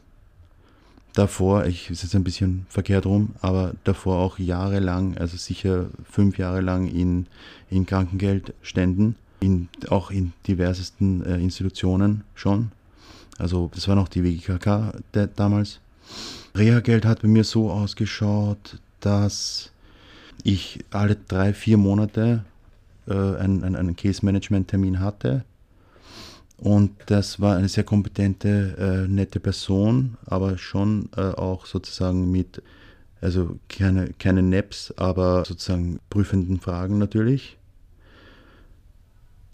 Davor, 1.13 1.65
ich 1.65 1.89
ist 1.89 2.03
jetzt 2.03 2.15
ein 2.15 2.23
bisschen 2.23 2.65
verkehrt 2.69 3.05
rum, 3.05 3.35
aber 3.41 3.73
davor 3.83 4.17
auch 4.17 4.37
jahrelang, 4.37 5.17
also 5.17 5.37
sicher 5.37 5.87
fünf 6.03 6.37
Jahre 6.37 6.61
lang 6.61 6.87
in, 6.87 7.27
in 7.69 7.85
Krankengeldständen, 7.85 9.15
in, 9.39 9.69
auch 9.89 10.11
in 10.11 10.33
diversesten 10.47 11.25
äh, 11.25 11.37
Institutionen 11.37 12.23
schon. 12.35 12.71
Also 13.37 13.71
das 13.73 13.87
war 13.87 13.95
noch 13.95 14.09
die 14.09 14.23
WGKK 14.23 14.93
damals. 15.35 15.79
Reha-Geld 16.53 17.05
hat 17.05 17.21
bei 17.21 17.27
mir 17.27 17.43
so 17.43 17.71
ausgeschaut, 17.71 18.79
dass 18.99 19.71
ich 20.43 20.83
alle 20.91 21.15
drei, 21.15 21.53
vier 21.53 21.77
Monate 21.77 22.43
äh, 23.07 23.13
einen, 23.13 23.75
einen 23.75 23.95
Case-Management-Termin 23.95 24.99
hatte 24.99 25.43
und 26.57 26.91
das 27.07 27.39
war 27.39 27.57
eine 27.57 27.67
sehr 27.67 27.83
kompetente, 27.83 28.75
äh, 29.07 29.11
nette 29.11 29.39
Person, 29.39 30.17
aber 30.25 30.57
schon 30.57 31.09
äh, 31.17 31.21
auch 31.21 31.65
sozusagen 31.65 32.31
mit, 32.31 32.61
also 33.21 33.59
keine, 33.67 34.13
keine 34.19 34.41
Naps, 34.41 34.93
aber 34.95 35.43
sozusagen 35.45 35.99
prüfenden 36.09 36.59
Fragen 36.59 36.97
natürlich. 36.97 37.57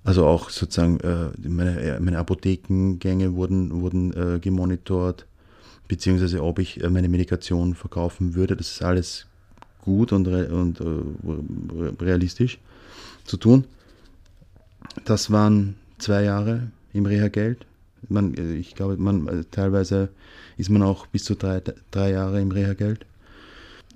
Also 0.04 0.26
auch 0.26 0.50
sozusagen 0.50 1.00
äh, 1.00 1.30
meine, 1.48 1.80
äh, 1.80 2.00
meine 2.00 2.20
Apothekengänge 2.20 3.34
wurden, 3.34 3.82
wurden 3.82 4.14
äh, 4.14 4.40
gemonitort, 4.40 5.26
beziehungsweise 5.88 6.44
ob 6.44 6.60
ich 6.60 6.84
äh, 6.84 6.90
meine 6.90 7.10
Medikation 7.10 7.76
verkaufen 7.76 8.36
würde. 8.36 8.56
Das 8.56 8.72
ist 8.72 8.84
alles 8.84 9.26
gut 9.82 10.12
und, 10.12 10.28
und 10.28 10.80
realistisch 12.00 12.60
zu 13.26 13.38
tun. 13.38 13.66
Das 15.06 15.32
waren 15.32 15.76
zwei 15.98 16.24
Jahre 16.24 16.70
im 16.94 17.06
Reha-Geld. 17.06 17.66
Äh, 18.10 18.54
ich 18.56 18.76
glaube, 18.76 18.98
man, 18.98 19.28
äh, 19.28 19.44
teilweise 19.50 20.10
ist 20.58 20.70
man 20.70 20.82
auch 20.82 21.08
bis 21.08 21.24
zu 21.24 21.36
drei, 21.36 21.62
drei 21.92 22.12
Jahre 22.12 22.42
im 22.42 22.52
Reha-Geld. 22.52 23.06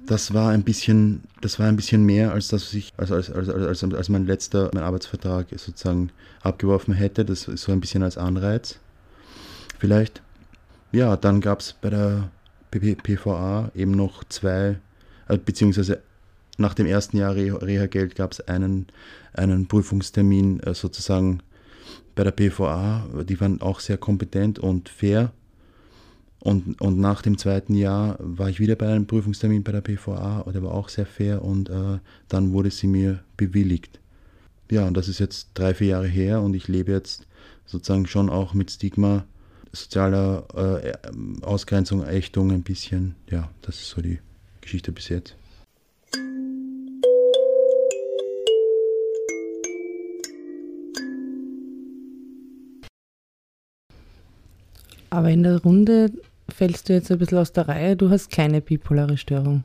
Das 0.06 0.34
war 0.34 0.52
ein 0.52 0.64
bisschen, 0.64 1.24
das 1.42 1.58
war 1.58 1.68
ein 1.68 1.76
bisschen 1.76 2.06
mehr 2.06 2.32
als 2.32 2.50
das, 2.50 2.68
was 2.68 2.74
ich, 2.76 2.94
als, 2.98 3.12
als, 3.12 3.32
als, 3.32 3.50
als, 3.50 3.84
als 3.84 4.10
mein 4.10 4.28
letzter 4.28 4.70
mein 4.74 4.84
Arbeitsvertrag 4.84 5.48
sozusagen 5.50 6.12
abgeworfen 6.42 6.94
hätte. 6.94 7.26
Das 7.26 7.48
ist 7.48 7.64
so 7.64 7.72
ein 7.72 7.82
bisschen 7.82 8.04
als 8.04 8.18
Anreiz. 8.18 8.80
Vielleicht. 9.80 10.22
Ja, 10.92 11.18
dann 11.18 11.42
gab 11.42 11.60
es 11.60 11.74
bei 11.74 11.90
der 11.90 12.30
PVA 12.72 13.72
eben 13.74 13.92
noch 13.92 14.24
zwei, 14.26 14.78
äh, 15.28 15.38
beziehungsweise 15.38 16.02
nach 16.58 16.74
dem 16.74 16.86
ersten 16.86 17.18
Jahr 17.18 17.36
Reha-Geld 17.36 18.16
gab 18.16 18.32
es 18.32 18.42
einen, 18.48 18.88
einen 19.34 19.68
Prüfungstermin 19.68 20.62
sozusagen 20.72 21.42
bei 22.16 22.24
der 22.24 22.32
PVA, 22.32 23.06
die 23.28 23.40
waren 23.40 23.62
auch 23.62 23.80
sehr 23.80 23.98
kompetent 23.98 24.58
und 24.60 24.90
fair. 24.90 25.32
Und, 26.40 26.80
und 26.80 27.00
nach 27.00 27.22
dem 27.22 27.38
zweiten 27.38 27.74
Jahr 27.74 28.18
war 28.20 28.50
ich 28.50 28.60
wieder 28.60 28.76
bei 28.76 28.88
einem 28.88 29.08
Prüfungstermin 29.08 29.64
bei 29.64 29.72
der 29.72 29.82
PVA, 29.82 30.46
der 30.54 30.62
war 30.62 30.74
auch 30.74 30.90
sehr 30.90 31.08
fair 31.08 31.44
und 31.44 31.70
äh, 31.70 32.00
dann 32.28 32.54
wurde 32.54 32.70
sie 32.70 32.88
mir 32.88 33.24
bewilligt. 33.36 34.00
Ja, 34.70 34.88
und 34.88 34.96
das 34.96 35.08
ist 35.08 35.20
jetzt 35.20 35.50
drei, 35.56 35.74
vier 35.74 35.88
Jahre 35.88 36.08
her 36.08 36.42
und 36.42 36.54
ich 36.54 36.68
lebe 36.68 36.92
jetzt 36.92 37.26
sozusagen 37.66 38.06
schon 38.06 38.30
auch 38.30 38.54
mit 38.54 38.70
Stigma 38.70 39.26
sozialer 39.72 40.46
äh, 40.84 40.94
Ausgrenzung, 41.42 42.04
Ächtung 42.04 42.52
ein 42.52 42.64
bisschen. 42.64 43.16
Ja, 43.30 43.50
das 43.62 43.78
ist 43.78 43.90
so 43.90 44.02
die 44.02 44.20
Geschichte 44.62 44.92
bis 44.92 45.10
jetzt. 45.10 45.36
Aber 55.16 55.30
in 55.30 55.44
der 55.44 55.62
Runde 55.62 56.12
fällst 56.50 56.90
du 56.90 56.94
jetzt 56.94 57.10
ein 57.10 57.18
bisschen 57.18 57.38
aus 57.38 57.54
der 57.54 57.70
Reihe. 57.70 57.96
Du 57.96 58.10
hast 58.10 58.30
keine 58.30 58.60
bipolare 58.60 59.18
Störung. 59.18 59.64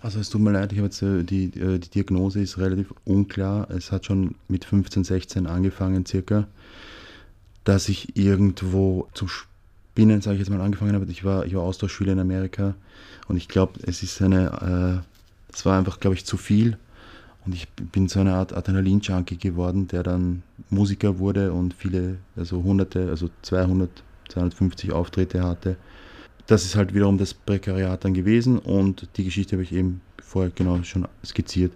Also 0.00 0.20
es 0.20 0.30
tut 0.30 0.40
mir 0.40 0.52
leid, 0.52 0.70
ich 0.70 0.78
habe 0.78 0.86
jetzt 0.86 1.02
äh, 1.02 1.24
die, 1.24 1.46
äh, 1.58 1.80
die 1.80 1.90
Diagnose 1.90 2.40
ist 2.40 2.58
relativ 2.58 2.94
unklar. 3.04 3.68
Es 3.72 3.90
hat 3.90 4.06
schon 4.06 4.36
mit 4.46 4.64
15, 4.64 5.02
16 5.02 5.48
angefangen 5.48 6.06
circa, 6.06 6.46
dass 7.64 7.88
ich 7.88 8.16
irgendwo 8.16 9.08
zu 9.14 9.26
spinnen, 9.26 10.20
sage 10.20 10.36
ich 10.36 10.42
jetzt 10.42 10.50
mal, 10.50 10.60
angefangen 10.60 10.94
habe. 10.94 11.10
Ich 11.10 11.24
war, 11.24 11.44
ich 11.44 11.56
war 11.56 11.62
Austauschschüler 11.62 12.12
in 12.12 12.20
Amerika 12.20 12.76
und 13.26 13.36
ich 13.36 13.48
glaube, 13.48 13.80
es 13.84 14.04
ist 14.04 14.22
eine, 14.22 15.02
äh, 15.02 15.52
es 15.52 15.66
war 15.66 15.76
einfach, 15.76 15.98
glaube 15.98 16.14
ich, 16.14 16.24
zu 16.24 16.36
viel. 16.36 16.78
Und 17.44 17.52
ich 17.52 17.68
bin 17.68 18.06
so 18.06 18.20
eine 18.20 18.34
Art 18.34 18.52
Adrenalin-Junkie 18.52 19.38
geworden, 19.38 19.88
der 19.88 20.04
dann 20.04 20.44
Musiker 20.70 21.18
wurde 21.18 21.52
und 21.52 21.74
viele, 21.74 22.18
also 22.36 22.62
hunderte, 22.62 23.10
also 23.10 23.28
200, 23.42 23.90
250 24.28 24.92
Auftritte 24.92 25.42
hatte 25.42 25.76
das 26.46 26.64
ist 26.64 26.76
halt 26.76 26.94
wiederum 26.94 27.18
das 27.18 27.34
Prekariat 27.34 28.04
dann 28.04 28.14
gewesen 28.14 28.58
und 28.58 29.08
die 29.16 29.24
Geschichte 29.24 29.56
habe 29.56 29.62
ich 29.62 29.72
eben 29.72 30.00
vorher 30.22 30.52
genau 30.54 30.82
schon 30.82 31.08
skizziert. 31.24 31.72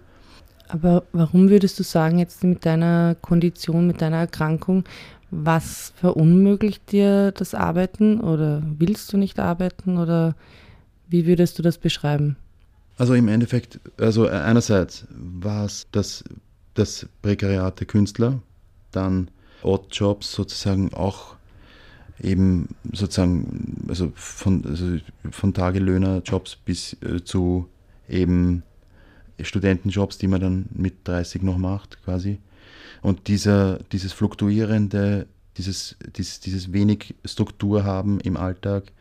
Aber 0.67 1.03
warum 1.13 1.49
würdest 1.49 1.79
du 1.79 1.83
sagen, 1.83 2.19
jetzt 2.19 2.43
mit 2.43 2.65
deiner 2.65 3.15
Kondition, 3.21 3.87
mit 3.87 4.01
deiner 4.01 4.17
Erkrankung, 4.17 4.83
was 5.31 5.93
verunmöglicht 5.95 6.91
dir 6.91 7.31
das 7.31 7.55
Arbeiten 7.55 8.21
oder 8.21 8.61
willst 8.77 9.11
du 9.11 9.17
nicht 9.17 9.39
arbeiten 9.39 9.97
oder 9.97 10.35
wie 11.07 11.25
würdest 11.25 11.57
du 11.57 11.63
das 11.63 11.79
beschreiben? 11.79 12.35
Also 12.97 13.15
im 13.15 13.27
Endeffekt, 13.27 13.79
also 13.97 14.27
einerseits 14.27 15.07
war 15.09 15.65
es 15.65 15.87
das, 15.91 16.23
das 16.75 17.07
Prekariat 17.21 17.79
der 17.79 17.87
Künstler, 17.87 18.39
dann 18.91 19.31
Oddjobs 19.63 20.33
sozusagen 20.33 20.93
auch 20.93 21.35
eben 22.21 22.69
sozusagen 22.91 23.85
also 23.87 24.11
von, 24.15 24.65
also 24.65 24.97
von 25.31 25.53
Tagelöhnerjobs 25.53 26.57
bis 26.57 26.93
äh, 27.01 27.23
zu 27.23 27.67
eben 28.07 28.63
Studentenjobs, 29.39 30.17
die 30.17 30.27
man 30.27 30.41
dann 30.41 30.65
mit 30.73 31.07
30 31.07 31.43
noch 31.43 31.57
macht 31.57 32.03
quasi. 32.03 32.39
Und 33.01 33.27
dieser, 33.27 33.79
dieses 33.91 34.11
fluktuierende, 34.11 35.27
dieses, 35.57 35.95
dieses, 36.15 36.39
dieses 36.39 36.73
wenig 36.73 37.15
Struktur 37.23 37.83
haben 37.83 38.19
im 38.19 38.37
Alltag 38.37 38.91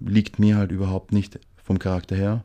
liegt 0.00 0.38
mir 0.38 0.56
halt 0.56 0.72
überhaupt 0.72 1.12
nicht 1.12 1.38
vom 1.62 1.78
Charakter 1.78 2.16
her. 2.16 2.44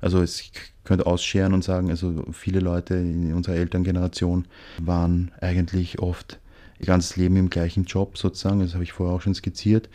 Also 0.00 0.22
es 0.22 0.50
könnte 0.84 1.06
ausscheren 1.06 1.54
und 1.54 1.64
sagen, 1.64 1.90
also 1.90 2.24
viele 2.32 2.60
Leute 2.60 2.94
in 2.94 3.32
unserer 3.34 3.56
Elterngeneration 3.56 4.46
waren 4.80 5.32
eigentlich 5.40 5.98
oft 5.98 6.38
ihr 6.78 6.86
ganzes 6.86 7.16
Leben 7.16 7.36
im 7.36 7.50
gleichen 7.50 7.84
Job 7.84 8.18
sozusagen, 8.18 8.60
das 8.60 8.74
habe 8.74 8.84
ich 8.84 8.92
vorher 8.92 9.16
auch 9.16 9.22
schon 9.22 9.34
skizziert. 9.34 9.88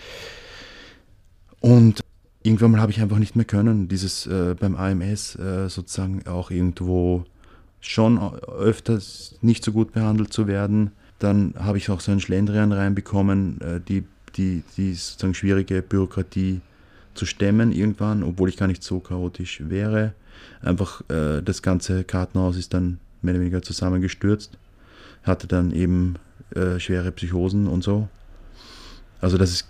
Und 1.60 2.02
irgendwann 2.44 2.72
mal 2.72 2.82
habe 2.82 2.92
ich 2.92 3.02
einfach 3.02 3.20
nicht 3.20 3.36
mehr 3.36 3.46
können, 3.46 3.88
dieses 3.88 4.28
äh, 4.28 4.56
beim 4.60 4.76
AMS 4.76 5.36
äh, 5.36 5.70
sozusagen 5.70 6.28
auch 6.28 6.52
irgendwo 6.52 7.26
schon 7.80 8.18
öfters 8.20 9.36
nicht 9.42 9.64
so 9.64 9.72
gut 9.72 9.94
behandelt 9.94 10.32
zu 10.34 10.48
werden. 10.48 10.92
Dann 11.20 11.54
habe 11.58 11.78
ich 11.78 11.90
auch 11.90 12.00
so 12.00 12.12
einen 12.12 12.22
Schlendrian 12.22 12.72
reinbekommen, 12.72 13.62
äh, 13.62 13.80
die, 13.80 14.04
die, 14.36 14.64
die 14.78 14.94
sozusagen 14.94 15.34
schwierige 15.34 15.82
Bürokratie 15.82 16.62
zu 17.14 17.26
stemmen 17.26 17.72
irgendwann, 17.72 18.24
obwohl 18.24 18.50
ich 18.50 18.58
gar 18.58 18.68
nicht 18.68 18.84
so 18.84 19.00
chaotisch 19.00 19.62
wäre. 19.68 20.14
Einfach 20.62 21.02
äh, 21.10 21.42
das 21.42 21.62
ganze 21.62 22.04
Kartenhaus 22.04 22.58
ist 22.58 22.74
dann 22.74 23.00
mehr 23.22 23.34
oder 23.34 23.42
weniger 23.42 23.62
zusammengestürzt. 23.62 24.58
Hatte 25.24 25.48
dann 25.48 25.72
eben 25.72 26.16
äh, 26.56 26.80
schwere 26.80 27.12
Psychosen 27.12 27.68
und 27.68 27.84
so. 27.84 28.08
Also 29.22 29.38
das 29.38 29.52
ist 29.52 29.68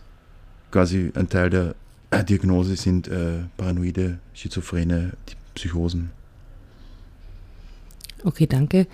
quasi 0.71 1.11
ein 1.15 1.29
Teil 1.29 1.49
der 1.49 1.75
Diagnose 2.21 2.75
sind 2.75 3.07
äh, 3.07 3.39
paranoide, 3.57 4.19
schizophrene 4.33 5.13
Psychosen. 5.55 6.11
Okay, 8.23 8.47
danke. 8.47 8.87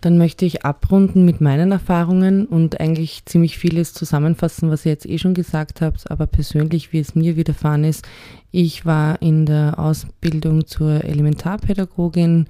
Dann 0.00 0.18
möchte 0.18 0.44
ich 0.44 0.64
abrunden 0.64 1.24
mit 1.24 1.40
meinen 1.40 1.72
Erfahrungen 1.72 2.46
und 2.46 2.80
eigentlich 2.80 3.24
ziemlich 3.24 3.58
vieles 3.58 3.92
zusammenfassen, 3.94 4.70
was 4.70 4.84
ihr 4.84 4.92
jetzt 4.92 5.06
eh 5.06 5.18
schon 5.18 5.34
gesagt 5.34 5.80
habt, 5.80 6.08
aber 6.10 6.26
persönlich, 6.26 6.92
wie 6.92 7.00
es 7.00 7.14
mir 7.14 7.36
widerfahren 7.36 7.82
ist. 7.82 8.06
Ich 8.52 8.86
war 8.86 9.20
in 9.20 9.46
der 9.46 9.78
Ausbildung 9.78 10.66
zur 10.66 11.02
Elementarpädagogin 11.02 12.46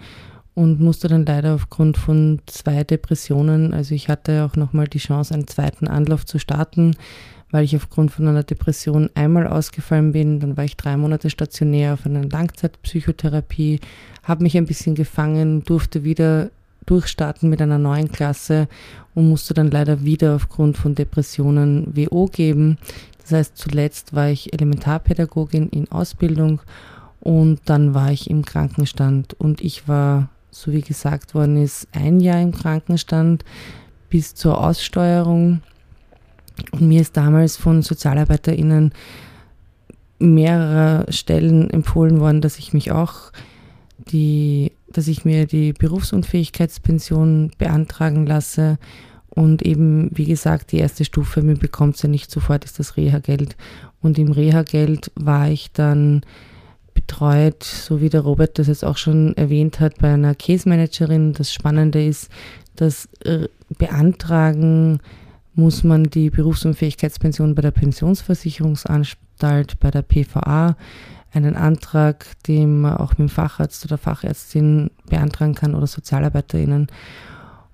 und 0.57 0.81
musste 0.81 1.07
dann 1.07 1.27
leider 1.27 1.55
aufgrund 1.55 1.99
von 1.99 2.41
zwei 2.47 2.83
Depressionen, 2.83 3.75
also 3.75 3.95
ich 3.95 4.09
hatte 4.09 4.43
auch 4.43 4.57
nochmal 4.57 4.89
die 4.89 4.99
Chance, 4.99 5.35
einen 5.35 5.47
zweiten 5.47 5.87
Anlauf 5.87 6.25
zu 6.25 6.39
starten, 6.39 6.97
weil 7.51 7.63
ich 7.65 7.77
aufgrund 7.77 8.11
von 8.11 8.27
einer 8.27 8.43
Depression 8.43 9.11
einmal 9.15 9.47
ausgefallen 9.47 10.13
bin. 10.13 10.41
Dann 10.41 10.57
war 10.57 10.65
ich 10.65 10.79
drei 10.79 10.97
Monate 10.97 11.29
stationär 11.29 11.93
auf 11.93 12.07
einer 12.07 12.25
Langzeitpsychotherapie, 12.25 13.81
habe 14.23 14.45
mich 14.45 14.57
ein 14.57 14.65
bisschen 14.65 14.95
gefangen, 14.95 15.63
durfte 15.63 16.05
wieder 16.05 16.49
durchstarten 16.87 17.51
mit 17.51 17.61
einer 17.61 17.79
neuen 17.79 18.11
Klasse 18.11 18.67
und 19.15 19.29
musste 19.29 19.53
dann 19.53 19.71
leider 19.71 20.05
wieder 20.05 20.37
aufgrund 20.37 20.79
von 20.79 20.95
Depressionen 20.95 21.95
WO 21.95 22.27
geben. 22.33 22.79
Das 23.21 23.33
heißt, 23.33 23.59
zuletzt 23.59 24.15
war 24.15 24.31
ich 24.31 24.55
Elementarpädagogin 24.55 25.69
in 25.69 25.93
Ausbildung 25.93 26.63
und 27.21 27.61
dann 27.67 27.93
war 27.93 28.11
ich 28.11 28.31
im 28.31 28.43
Krankenstand 28.43 29.35
und 29.35 29.61
ich 29.61 29.87
war 29.87 30.31
so 30.61 30.73
wie 30.73 30.81
gesagt 30.81 31.35
worden 31.35 31.63
ist, 31.63 31.87
ein 31.93 32.21
Jahr 32.21 32.41
im 32.41 32.53
Krankenstand 32.53 33.45
bis 34.09 34.35
zur 34.35 34.63
Aussteuerung. 34.63 35.61
Und 36.73 36.89
mir 36.89 37.03
ist 37.03 37.17
damals 37.17 37.57
von 37.57 37.83
SozialarbeiterInnen 37.83 38.93
mehrerer 40.19 41.13
Stellen 41.13 41.69
empfohlen 41.71 42.21
worden, 42.21 42.41
dass 42.41 42.59
ich 42.59 42.73
mich 42.73 42.91
auch 42.91 43.33
die, 43.99 44.73
dass 44.89 45.09
ich 45.09 45.25
mir 45.25 45.47
die 45.47 45.73
Berufsunfähigkeitspension 45.75 47.51
beantragen 47.59 48.27
lasse. 48.27 48.79
Und 49.29 49.61
eben, 49.61 50.11
wie 50.15 50.25
gesagt, 50.25 50.73
die 50.73 50.79
erste 50.79 51.05
Stufe, 51.05 51.43
mir 51.43 51.57
bekommt 51.57 52.03
ja 52.03 52.09
nicht 52.09 52.31
sofort, 52.31 52.65
ist 52.65 52.79
das 52.79 52.97
Reha-Geld. 52.97 53.57
Und 54.01 54.19
im 54.19 54.33
Reha-Geld 54.33 55.13
war 55.15 55.51
ich 55.51 55.73
dann 55.73 56.23
betreut, 57.07 57.63
so 57.63 58.01
wie 58.01 58.09
der 58.09 58.23
Robert 58.23 58.59
das 58.59 58.67
jetzt 58.67 58.85
auch 58.85 58.97
schon 58.97 59.37
erwähnt 59.37 59.79
hat, 59.81 59.99
bei 59.99 60.13
einer 60.13 60.35
Case-Managerin. 60.35 61.33
Das 61.33 61.53
Spannende 61.53 62.05
ist, 62.05 62.29
dass 62.75 63.09
äh, 63.25 63.47
beantragen 63.79 64.99
muss 65.55 65.85
man 65.85 66.03
die 66.05 66.31
Berufsunfähigkeitspension 66.31 67.55
bei 67.55 67.63
der 67.63 67.71
Pensionsversicherungsanstalt, 67.71 69.79
bei 69.81 69.91
der 69.91 70.03
PVA, 70.03 70.77
einen 71.33 71.57
Antrag, 71.57 72.27
den 72.47 72.83
man 72.83 72.99
auch 72.99 73.13
mit 73.13 73.21
dem 73.21 73.31
Facharzt 73.31 73.87
oder 73.87 73.97
Fachärztin 73.99 74.91
beantragen 75.09 75.55
kann 75.55 75.75
oder 75.75 75.87
SozialarbeiterInnen. 75.87 76.89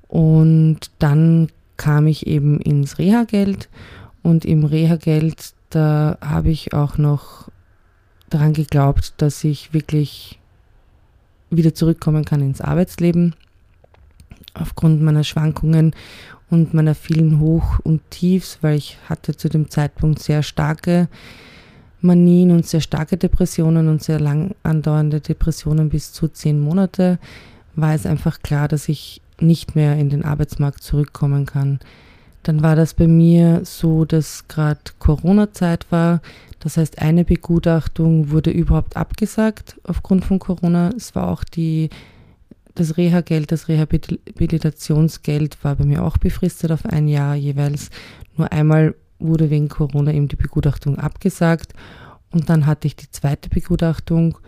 Und 0.06 0.78
dann 0.98 1.48
kam 1.76 2.06
ich 2.06 2.26
eben 2.26 2.60
ins 2.60 2.98
Reha-Geld 2.98 3.68
und 4.22 4.44
im 4.44 4.64
Reha-Geld, 4.64 5.54
da 5.70 6.18
habe 6.20 6.50
ich 6.50 6.74
auch 6.74 6.98
noch 6.98 7.48
daran 8.34 8.52
geglaubt, 8.52 9.14
dass 9.18 9.44
ich 9.44 9.72
wirklich 9.72 10.38
wieder 11.50 11.74
zurückkommen 11.74 12.24
kann 12.24 12.40
ins 12.40 12.60
Arbeitsleben 12.60 13.34
aufgrund 14.54 15.02
meiner 15.02 15.24
Schwankungen 15.24 15.94
und 16.50 16.74
meiner 16.74 16.94
vielen 16.94 17.40
Hoch- 17.40 17.78
und 17.82 18.02
Tiefs, 18.10 18.58
weil 18.60 18.76
ich 18.76 18.98
hatte 19.08 19.36
zu 19.36 19.48
dem 19.48 19.70
Zeitpunkt 19.70 20.18
sehr 20.18 20.42
starke 20.42 21.08
Manien 22.00 22.50
und 22.50 22.66
sehr 22.66 22.80
starke 22.80 23.16
Depressionen 23.16 23.88
und 23.88 24.02
sehr 24.02 24.20
lang 24.20 24.54
andauernde 24.62 25.20
Depressionen 25.20 25.88
bis 25.88 26.12
zu 26.12 26.28
zehn 26.28 26.60
Monate, 26.60 27.18
war 27.74 27.94
es 27.94 28.06
einfach 28.06 28.42
klar, 28.42 28.68
dass 28.68 28.88
ich 28.88 29.22
nicht 29.40 29.76
mehr 29.76 29.96
in 29.96 30.10
den 30.10 30.24
Arbeitsmarkt 30.24 30.82
zurückkommen 30.82 31.46
kann. 31.46 31.80
Dann 32.42 32.62
war 32.62 32.76
das 32.76 32.94
bei 32.94 33.06
mir 33.06 33.60
so, 33.64 34.04
dass 34.04 34.48
gerade 34.48 34.80
Corona-Zeit 34.98 35.86
war. 35.90 36.20
Das 36.62 36.76
heißt, 36.76 37.02
eine 37.02 37.24
Begutachtung 37.24 38.30
wurde 38.30 38.50
überhaupt 38.50 38.96
abgesagt 38.96 39.80
aufgrund 39.82 40.24
von 40.24 40.38
Corona. 40.38 40.90
Es 40.96 41.14
war 41.14 41.28
auch 41.28 41.42
die, 41.42 41.90
das 42.74 42.96
Reha-Geld, 42.96 43.50
das 43.50 43.68
Rehabilitationsgeld 43.68 45.62
war 45.64 45.74
bei 45.76 45.84
mir 45.84 46.04
auch 46.04 46.18
befristet 46.18 46.70
auf 46.70 46.86
ein 46.86 47.08
Jahr 47.08 47.34
jeweils. 47.34 47.90
Nur 48.36 48.52
einmal 48.52 48.94
wurde 49.18 49.50
wegen 49.50 49.68
Corona 49.68 50.12
eben 50.12 50.28
die 50.28 50.36
Begutachtung 50.36 50.98
abgesagt. 50.98 51.72
Und 52.30 52.48
dann 52.48 52.66
hatte 52.66 52.86
ich 52.86 52.96
die 52.96 53.10
zweite 53.10 53.48
Begutachtung 53.48 54.38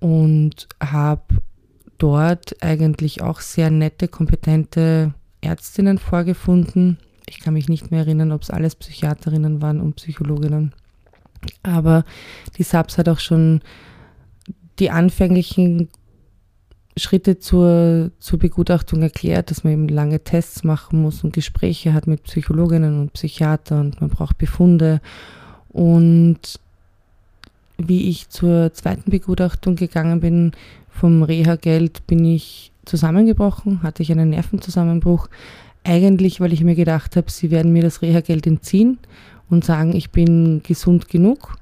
und 0.00 0.68
habe 0.82 1.22
dort 1.98 2.60
eigentlich 2.60 3.22
auch 3.22 3.40
sehr 3.40 3.70
nette, 3.70 4.08
kompetente 4.08 5.14
Ärztinnen 5.40 5.98
vorgefunden 5.98 6.98
ich 7.32 7.40
kann 7.40 7.54
mich 7.54 7.68
nicht 7.68 7.90
mehr 7.90 8.00
erinnern, 8.00 8.32
ob 8.32 8.42
es 8.42 8.50
alles 8.50 8.74
Psychiaterinnen 8.74 9.62
waren 9.62 9.80
und 9.80 9.96
Psychologinnen. 9.96 10.74
Aber 11.62 12.04
die 12.56 12.62
SAPS 12.62 12.98
hat 12.98 13.08
auch 13.08 13.18
schon 13.18 13.60
die 14.78 14.90
anfänglichen 14.90 15.88
Schritte 16.96 17.38
zur, 17.38 18.10
zur 18.18 18.38
Begutachtung 18.38 19.02
erklärt, 19.02 19.50
dass 19.50 19.64
man 19.64 19.72
eben 19.72 19.88
lange 19.88 20.20
Tests 20.20 20.62
machen 20.62 21.00
muss 21.00 21.24
und 21.24 21.32
Gespräche 21.32 21.94
hat 21.94 22.06
mit 22.06 22.24
Psychologinnen 22.24 23.00
und 23.00 23.14
Psychiatern 23.14 23.86
und 23.86 24.00
man 24.00 24.10
braucht 24.10 24.36
Befunde. 24.38 25.00
Und 25.70 26.60
wie 27.78 28.10
ich 28.10 28.28
zur 28.28 28.74
zweiten 28.74 29.10
Begutachtung 29.10 29.76
gegangen 29.76 30.20
bin 30.20 30.52
vom 30.90 31.22
Reha-Geld, 31.22 32.06
bin 32.06 32.24
ich 32.24 32.72
zusammengebrochen, 32.84 33.82
hatte 33.82 34.02
ich 34.02 34.12
einen 34.12 34.30
Nervenzusammenbruch. 34.30 35.28
Eigentlich, 35.84 36.40
weil 36.40 36.52
ich 36.52 36.62
mir 36.62 36.74
gedacht 36.74 37.16
habe, 37.16 37.30
sie 37.30 37.50
werden 37.50 37.72
mir 37.72 37.82
das 37.82 38.02
Reha-Geld 38.02 38.46
entziehen 38.46 38.98
und 39.52 39.64
sagen, 39.64 39.94
ich 39.94 40.10
bin 40.10 40.62
gesund 40.62 41.08
genug, 41.08 41.56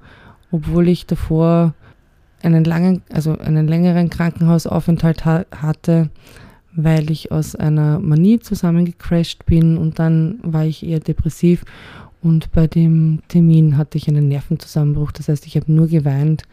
obwohl 0.53 0.89
ich 0.89 1.07
davor 1.07 1.75
einen 2.41 2.65
langen, 2.65 3.03
also 3.13 3.37
einen 3.37 3.67
längeren 3.67 4.09
Krankenhausaufenthalt 4.09 5.25
ha 5.25 5.45
hatte, 5.55 6.09
weil 6.73 7.11
ich 7.11 7.33
aus 7.33 7.57
einer 7.57 7.99
Manie 7.99 8.39
zusammengecrashed 8.39 9.45
bin 9.45 9.77
und 9.77 9.99
dann 9.99 10.39
war 10.43 10.65
ich 10.65 10.87
eher 10.87 11.01
depressiv 11.01 11.65
und 12.23 12.53
bei 12.53 12.69
dem 12.69 13.23
Termin 13.27 13.77
hatte 13.77 13.99
ich 13.99 14.07
einen 14.07 14.29
Nervenzusammenbruch. 14.29 15.11
Das 15.11 15.29
heißt, 15.29 15.47
ich 15.47 15.57
habe 15.57 15.73
nur 15.73 15.89
geweint 15.89 16.45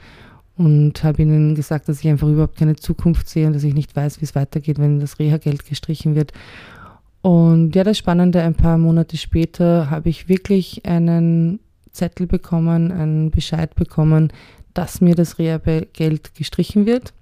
und 0.58 1.04
habe 1.04 1.22
ihnen 1.22 1.54
gesagt, 1.54 1.88
dass 1.88 2.00
ich 2.00 2.08
einfach 2.10 2.28
überhaupt 2.28 2.58
keine 2.58 2.76
Zukunft 2.76 3.30
sehe 3.30 3.46
und 3.46 3.54
dass 3.54 3.64
ich 3.64 3.76
nicht 3.76 3.96
weiß, 3.96 4.22
wie 4.22 4.26
es 4.26 4.34
weitergeht, 4.34 4.80
wenn 4.80 5.00
das 5.00 5.20
Reha-Geld 5.20 5.68
gestrichen 5.68 6.16
wird. 6.16 6.34
Und 7.22 7.76
ja, 7.76 7.84
das 7.84 7.98
Spannende, 7.98 8.42
ein 8.42 8.56
paar 8.56 8.78
Monate 8.78 9.18
später 9.18 9.90
habe 9.90 10.10
ich 10.10 10.30
wirklich 10.30 10.86
einen 10.86 11.60
Zettel 11.92 12.28
bekommen, 12.28 12.92
einen 12.92 13.32
Bescheid 13.32 13.76
bekommen, 13.76 14.32
dass 14.74 15.02
mir 15.02 15.16
das 15.16 15.40
Reha-Geld 15.40 16.36
gestrichen 16.36 16.86
wird 16.86 17.14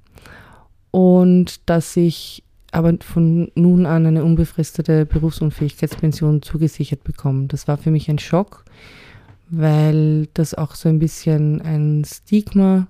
und 0.91 1.69
dass 1.69 1.95
ich 1.95 2.43
aber 2.71 2.93
von 2.99 3.49
nun 3.55 3.85
an 3.85 4.05
eine 4.05 4.23
unbefristete 4.23 5.05
Berufsunfähigkeitspension 5.05 6.41
zugesichert 6.41 7.05
bekommen. 7.05 7.47
Das 7.47 7.69
war 7.69 7.77
für 7.77 7.89
mich 7.89 8.09
ein 8.09 8.19
Schock, 8.19 8.65
weil 9.49 10.27
das 10.33 10.53
auch 10.53 10.75
so 10.75 10.89
ein 10.89 10.99
bisschen 10.99 11.61
ein 11.61 12.03
Stigma 12.05 12.87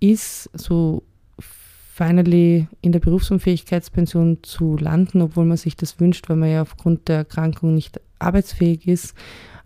ist, 0.00 0.50
so 0.52 1.04
finally 1.98 2.68
in 2.80 2.92
der 2.92 3.00
Berufsunfähigkeitspension 3.00 4.38
zu 4.42 4.76
landen, 4.76 5.20
obwohl 5.20 5.44
man 5.44 5.56
sich 5.56 5.76
das 5.76 5.98
wünscht, 5.98 6.28
weil 6.28 6.36
man 6.36 6.50
ja 6.50 6.62
aufgrund 6.62 7.08
der 7.08 7.16
Erkrankung 7.16 7.74
nicht 7.74 8.00
arbeitsfähig 8.20 8.86
ist. 8.86 9.14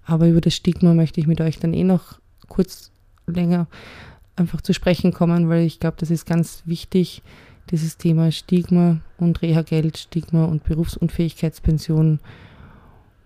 Aber 0.07 0.27
über 0.27 0.41
das 0.41 0.55
Stigma 0.55 0.95
möchte 0.95 1.21
ich 1.21 1.27
mit 1.27 1.43
euch 1.43 1.59
dann 1.59 1.75
eh 1.75 1.85
noch 1.85 2.19
kurz 2.49 2.91
länger 3.27 3.67
einfach 4.35 4.63
zu 4.63 4.73
sprechen 4.73 5.13
kommen, 5.13 5.51
weil 5.51 5.67
ich 5.67 5.79
glaube, 5.79 5.99
das 6.01 6.11
ist 6.11 6.25
ganz 6.25 6.63
wichtig, 6.65 7.23
dieses 7.71 7.99
Thema 7.99 8.33
Stigma 8.33 9.01
und 9.19 9.43
Reha-Geld, 9.43 9.99
Stigma 9.99 10.47
und 10.47 10.65
Berufsunfähigkeitspension 10.65 12.19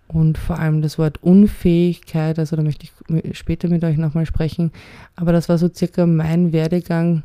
und 0.09 0.37
vor 0.37 0.59
allem 0.59 0.81
das 0.81 0.99
Wort 0.99 1.23
Unfähigkeit, 1.23 2.39
also 2.39 2.57
da 2.57 2.61
möchte 2.61 2.85
ich 2.85 3.37
später 3.37 3.69
mit 3.69 3.85
euch 3.85 3.97
nochmal 3.97 4.25
sprechen, 4.25 4.71
aber 5.15 5.31
das 5.31 5.47
war 5.47 5.57
so 5.57 5.69
circa 5.73 6.05
mein 6.05 6.51
Werdegang 6.51 7.23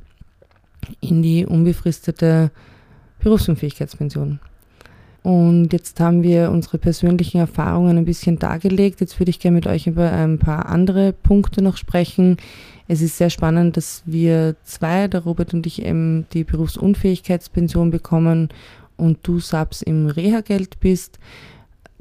in 1.01 1.23
die 1.23 1.47
unbefristete 1.47 2.51
Berufsunfähigkeitspension. 3.21 4.41
Und 5.23 5.73
jetzt 5.73 6.01
haben 6.01 6.25
wir 6.25 6.51
unsere 6.51 6.79
persönlichen 6.79 7.39
Erfahrungen 7.39 7.97
ein 7.97 8.05
bisschen 8.05 8.41
dargelegt. 8.41 9.01
Jetzt 9.01 9.21
würde 9.21 9.31
ich 9.31 9.39
gerne 9.39 9.55
mit 9.55 9.69
euch 9.69 9.87
über 9.87 10.11
ein 10.11 10.39
paar 10.39 10.67
andere 10.67 11.13
Punkte 11.13 11.63
noch 11.63 11.77
sprechen, 11.77 12.39
es 12.89 13.01
ist 13.01 13.17
sehr 13.17 13.31
spannend, 13.31 13.77
dass 13.79 14.03
wir 14.05 14.57
zwei, 14.65 15.09
der 15.09 15.23
Robert 15.23 15.55
und 15.55 15.67
ich, 15.67 15.83
eben 15.83 16.27
die 16.35 16.45
Berufsunfähigkeitspension 16.45 17.91
bekommen 17.91 18.49
und 18.97 19.21
du, 19.23 19.41
Sabs, 19.41 19.81
im 19.83 20.07
Reha-Geld 20.07 20.81
bist. 20.81 21.19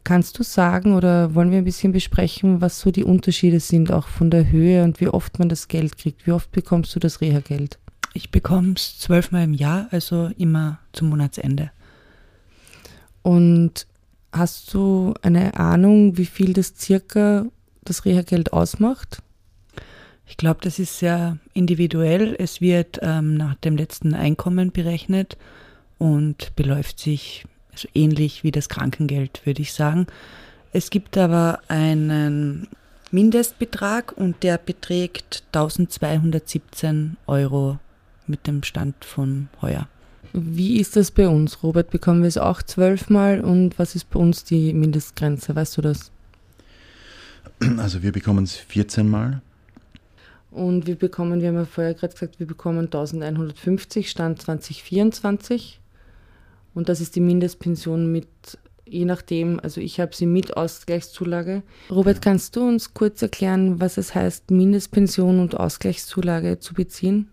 Kannst 0.03 0.37
du 0.37 0.43
sagen 0.43 0.93
oder 0.93 1.35
wollen 1.35 1.51
wir 1.51 1.59
ein 1.59 1.63
bisschen 1.63 1.93
besprechen, 1.93 2.59
was 2.59 2.79
so 2.79 2.91
die 2.91 3.03
Unterschiede 3.03 3.59
sind, 3.59 3.91
auch 3.91 4.07
von 4.07 4.31
der 4.31 4.51
Höhe 4.51 4.83
und 4.83 4.99
wie 4.99 5.07
oft 5.07 5.37
man 5.37 5.47
das 5.47 5.67
Geld 5.67 5.97
kriegt? 5.97 6.25
Wie 6.25 6.31
oft 6.31 6.51
bekommst 6.51 6.95
du 6.95 6.99
das 6.99 7.21
Reha-Geld? 7.21 7.77
Ich 8.13 8.31
bekomme 8.31 8.73
es 8.75 8.99
zwölfmal 8.99 9.43
im 9.43 9.53
Jahr, 9.53 9.87
also 9.91 10.31
immer 10.37 10.79
zum 10.91 11.09
Monatsende. 11.09 11.71
Und 13.21 13.87
hast 14.31 14.73
du 14.73 15.13
eine 15.21 15.57
Ahnung, 15.57 16.17
wie 16.17 16.25
viel 16.25 16.53
das 16.53 16.73
circa 16.77 17.45
das 17.83 18.05
Reha-Geld 18.05 18.53
ausmacht? 18.53 19.21
Ich 20.25 20.37
glaube, 20.37 20.59
das 20.63 20.79
ist 20.79 20.99
sehr 20.99 21.37
individuell. 21.53 22.35
Es 22.37 22.61
wird 22.61 22.99
ähm, 23.01 23.35
nach 23.35 23.55
dem 23.55 23.75
letzten 23.75 24.13
Einkommen 24.13 24.71
berechnet 24.71 25.37
und 25.97 26.55
beläuft 26.55 26.99
sich 26.99 27.45
also 27.71 27.87
ähnlich 27.93 28.43
wie 28.43 28.51
das 28.51 28.69
Krankengeld, 28.69 29.45
würde 29.45 29.61
ich 29.61 29.73
sagen. 29.73 30.07
Es 30.73 30.89
gibt 30.89 31.17
aber 31.17 31.59
einen 31.67 32.67
Mindestbetrag 33.11 34.13
und 34.13 34.41
der 34.43 34.57
beträgt 34.57 35.43
1217 35.53 37.17
Euro 37.27 37.79
mit 38.31 38.47
dem 38.47 38.63
Stand 38.63 39.05
von 39.05 39.49
heuer. 39.61 39.87
Wie 40.33 40.79
ist 40.79 40.95
das 40.95 41.11
bei 41.11 41.27
uns, 41.27 41.61
Robert? 41.61 41.91
Bekommen 41.91 42.21
wir 42.21 42.27
es 42.27 42.37
auch 42.37 42.63
zwölfmal 42.63 43.41
und 43.41 43.77
was 43.77 43.95
ist 43.95 44.09
bei 44.09 44.19
uns 44.19 44.43
die 44.43 44.73
Mindestgrenze? 44.73 45.55
Weißt 45.55 45.77
du 45.77 45.81
das? 45.81 46.11
Also 47.77 48.01
wir 48.01 48.11
bekommen 48.11 48.45
es 48.45 48.55
14 48.55 49.07
Mal 49.07 49.41
und 50.51 50.85
wir 50.85 50.95
bekommen, 50.95 51.41
wir 51.41 51.47
haben 51.47 51.55
ja 51.55 51.65
vorher 51.65 51.93
gerade 51.93 52.13
gesagt, 52.13 52.39
wir 52.39 52.45
bekommen 52.45 52.85
1150 52.85 54.09
Stand 54.09 54.41
2024. 54.41 55.79
Und 56.73 56.89
das 56.89 56.99
ist 56.99 57.15
die 57.15 57.21
Mindestpension 57.21 58.11
mit, 58.11 58.27
je 58.85 59.05
nachdem, 59.05 59.61
also 59.61 59.79
ich 59.79 60.01
habe 60.01 60.13
sie 60.13 60.25
mit 60.25 60.57
Ausgleichszulage. 60.57 61.63
Robert, 61.89 62.21
kannst 62.21 62.55
du 62.57 62.67
uns 62.67 62.93
kurz 62.93 63.21
erklären, 63.21 63.79
was 63.79 63.97
es 63.97 64.13
heißt, 64.13 64.51
Mindestpension 64.51 65.39
und 65.39 65.55
Ausgleichszulage 65.55 66.59
zu 66.59 66.73
beziehen? 66.73 67.29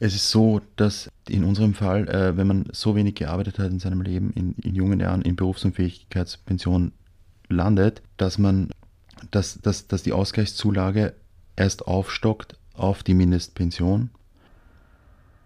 Es 0.00 0.14
ist 0.14 0.30
so, 0.30 0.60
dass 0.76 1.08
in 1.28 1.44
unserem 1.44 1.74
Fall, 1.74 2.08
äh, 2.08 2.36
wenn 2.36 2.46
man 2.46 2.66
so 2.72 2.96
wenig 2.96 3.14
gearbeitet 3.14 3.58
hat 3.58 3.70
in 3.70 3.78
seinem 3.78 4.02
Leben, 4.02 4.32
in, 4.34 4.54
in 4.62 4.74
jungen 4.74 5.00
Jahren 5.00 5.22
in 5.22 5.36
Berufsunfähigkeitspension 5.36 6.92
landet, 7.48 8.02
dass 8.16 8.38
man, 8.38 8.70
dass, 9.30 9.60
dass, 9.60 9.86
dass 9.86 10.02
die 10.02 10.12
Ausgleichszulage 10.12 11.14
erst 11.56 11.86
aufstockt 11.86 12.56
auf 12.74 13.02
die 13.02 13.14
Mindestpension? 13.14 14.10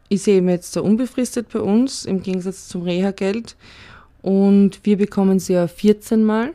Ich 0.08 0.22
sehe 0.22 0.38
eben 0.38 0.48
jetzt 0.48 0.72
so 0.72 0.82
unbefristet 0.82 1.50
bei 1.52 1.60
uns 1.60 2.06
im 2.06 2.22
Gegensatz 2.22 2.68
zum 2.68 2.82
Reha-Geld 2.82 3.56
und 4.22 4.80
wir 4.84 4.96
bekommen 4.96 5.38
sie 5.38 5.52
ja 5.52 5.68
14 5.68 6.24
Mal. 6.24 6.54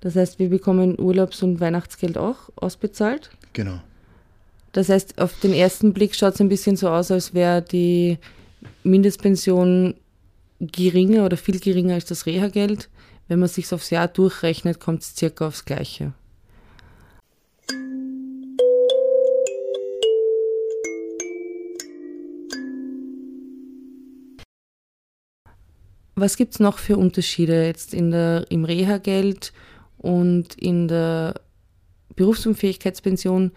Das 0.00 0.16
heißt, 0.16 0.38
wir 0.38 0.48
bekommen 0.48 0.98
Urlaubs- 0.98 1.42
und 1.42 1.60
Weihnachtsgeld 1.60 2.16
auch 2.18 2.50
ausbezahlt. 2.56 3.30
Genau. 3.52 3.80
Das 4.74 4.88
heißt, 4.88 5.20
auf 5.20 5.38
den 5.38 5.52
ersten 5.52 5.92
Blick 5.92 6.16
schaut 6.16 6.34
es 6.34 6.40
ein 6.40 6.48
bisschen 6.48 6.74
so 6.74 6.88
aus, 6.88 7.12
als 7.12 7.32
wäre 7.32 7.62
die 7.62 8.18
Mindestpension 8.82 9.94
geringer 10.58 11.24
oder 11.24 11.36
viel 11.36 11.60
geringer 11.60 11.94
als 11.94 12.06
das 12.06 12.26
Reha-Geld. 12.26 12.90
Wenn 13.28 13.38
man 13.38 13.48
sich 13.48 13.72
aufs 13.72 13.90
Jahr 13.90 14.08
durchrechnet, 14.08 14.80
kommt 14.80 15.02
es 15.02 15.14
circa 15.14 15.46
aufs 15.46 15.64
Gleiche. 15.64 16.12
Was 26.16 26.36
gibt 26.36 26.54
es 26.54 26.58
noch 26.58 26.78
für 26.78 26.96
Unterschiede 26.96 27.64
jetzt 27.64 27.94
in 27.94 28.10
der, 28.10 28.46
im 28.48 28.64
Reha-Geld 28.64 29.52
und 29.98 30.56
in 30.56 30.88
der 30.88 31.40
Berufsunfähigkeitspension? 32.16 33.52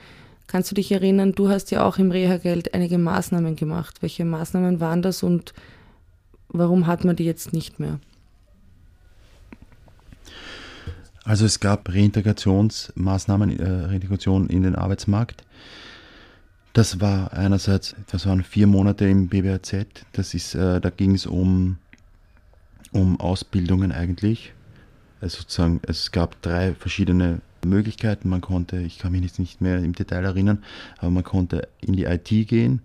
Kannst 0.47 0.71
du 0.71 0.75
dich 0.75 0.91
erinnern, 0.91 1.33
du 1.33 1.49
hast 1.49 1.71
ja 1.71 1.85
auch 1.85 1.97
im 1.97 2.11
Reha-Geld 2.11 2.73
einige 2.73 2.97
Maßnahmen 2.97 3.55
gemacht. 3.55 4.01
Welche 4.01 4.25
Maßnahmen 4.25 4.79
waren 4.79 5.01
das 5.01 5.23
und 5.23 5.53
warum 6.47 6.87
hat 6.87 7.03
man 7.03 7.15
die 7.15 7.25
jetzt 7.25 7.53
nicht 7.53 7.79
mehr? 7.79 7.99
Also 11.25 11.45
es 11.45 11.59
gab 11.59 11.89
Reintegrationsmaßnahmen, 11.89 13.59
äh, 13.59 13.85
Reintegration 13.87 14.47
in 14.47 14.63
den 14.63 14.75
Arbeitsmarkt. 14.75 15.43
Das 16.71 17.01
war 17.01 17.33
einerseits, 17.33 17.95
das 18.09 18.25
waren 18.25 18.43
vier 18.43 18.67
Monate 18.67 19.05
im 19.05 19.27
BBAZ. 19.27 19.85
Das 20.13 20.33
ist, 20.33 20.55
äh, 20.55 20.79
da 20.79 20.89
ging 20.89 21.15
es 21.15 21.25
um 21.25 21.77
um 22.91 23.19
Ausbildungen 23.19 23.91
eigentlich. 23.91 24.53
Also 25.21 25.39
sozusagen, 25.39 25.79
es 25.83 26.11
gab 26.11 26.41
drei 26.41 26.75
verschiedene 26.75 27.41
Möglichkeiten. 27.67 28.29
Man 28.29 28.41
konnte, 28.41 28.77
ich 28.77 28.99
kann 28.99 29.11
mich 29.11 29.21
jetzt 29.21 29.39
nicht 29.39 29.61
mehr 29.61 29.77
im 29.77 29.93
Detail 29.93 30.25
erinnern, 30.25 30.63
aber 30.97 31.11
man 31.11 31.23
konnte 31.23 31.67
in 31.81 31.93
die 31.93 32.05
IT 32.05 32.29
gehen. 32.47 32.81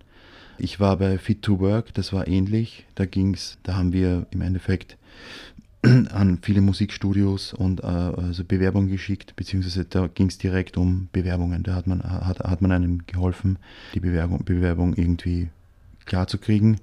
Ich 0.58 0.80
war 0.80 0.96
bei 0.96 1.18
Fit 1.18 1.42
to 1.42 1.60
Work, 1.60 1.94
das 1.94 2.12
war 2.12 2.28
ähnlich. 2.28 2.86
Da 2.94 3.06
ging's, 3.06 3.58
da 3.62 3.74
haben 3.74 3.92
wir 3.92 4.26
im 4.30 4.42
Endeffekt 4.42 4.96
an 5.82 6.38
viele 6.42 6.60
Musikstudios 6.60 7.52
und 7.52 7.82
äh, 7.82 7.86
also 7.86 8.44
Bewerbungen 8.44 8.88
geschickt, 8.88 9.34
beziehungsweise 9.34 9.84
da 9.84 10.06
ging 10.06 10.28
es 10.28 10.38
direkt 10.38 10.76
um 10.76 11.08
Bewerbungen. 11.12 11.62
Da 11.62 11.74
hat 11.74 11.86
man, 11.86 12.02
hat, 12.02 12.38
hat 12.40 12.62
man 12.62 12.70
einem 12.70 13.06
geholfen, 13.06 13.58
die 13.94 14.00
Bewerbung, 14.00 14.44
Bewerbung 14.44 14.94
irgendwie 14.94 15.48
klarzukriegen. 16.04 16.78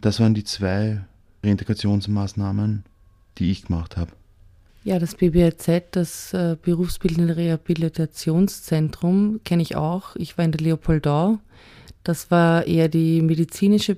Das 0.00 0.20
waren 0.20 0.34
die 0.34 0.44
zwei 0.44 1.04
Reintegrationsmaßnahmen, 1.44 2.84
die 3.38 3.50
ich 3.50 3.66
gemacht 3.66 3.96
habe. 3.96 4.12
Ja, 4.86 4.98
das 4.98 5.14
BBRZ, 5.14 5.84
das 5.92 6.34
äh, 6.34 6.58
Berufsbildende 6.60 7.38
Rehabilitationszentrum, 7.38 9.40
kenne 9.42 9.62
ich 9.62 9.76
auch. 9.76 10.14
Ich 10.16 10.36
war 10.36 10.44
in 10.44 10.52
der 10.52 10.60
Leopoldau. 10.60 11.38
Das 12.02 12.30
war 12.30 12.66
eher 12.66 12.90
die 12.90 13.22
medizinische 13.22 13.96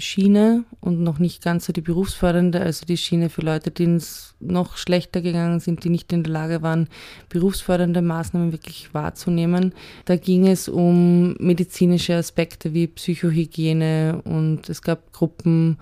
Schiene 0.00 0.62
und 0.78 1.02
noch 1.02 1.18
nicht 1.18 1.42
ganz 1.42 1.66
so 1.66 1.72
die 1.72 1.80
berufsfördernde, 1.80 2.60
also 2.60 2.86
die 2.86 2.96
Schiene 2.96 3.28
für 3.28 3.42
Leute, 3.42 3.72
denen 3.72 3.96
es 3.96 4.36
noch 4.38 4.76
schlechter 4.76 5.20
gegangen 5.20 5.58
sind, 5.58 5.82
die 5.82 5.90
nicht 5.90 6.12
in 6.12 6.22
der 6.22 6.32
Lage 6.32 6.62
waren, 6.62 6.88
berufsfördernde 7.28 8.00
Maßnahmen 8.00 8.52
wirklich 8.52 8.94
wahrzunehmen. 8.94 9.74
Da 10.04 10.14
ging 10.14 10.46
es 10.46 10.68
um 10.68 11.32
medizinische 11.40 12.14
Aspekte 12.14 12.72
wie 12.72 12.86
Psychohygiene 12.86 14.22
und 14.22 14.68
es 14.68 14.82
gab 14.82 15.12
Gruppen 15.12 15.78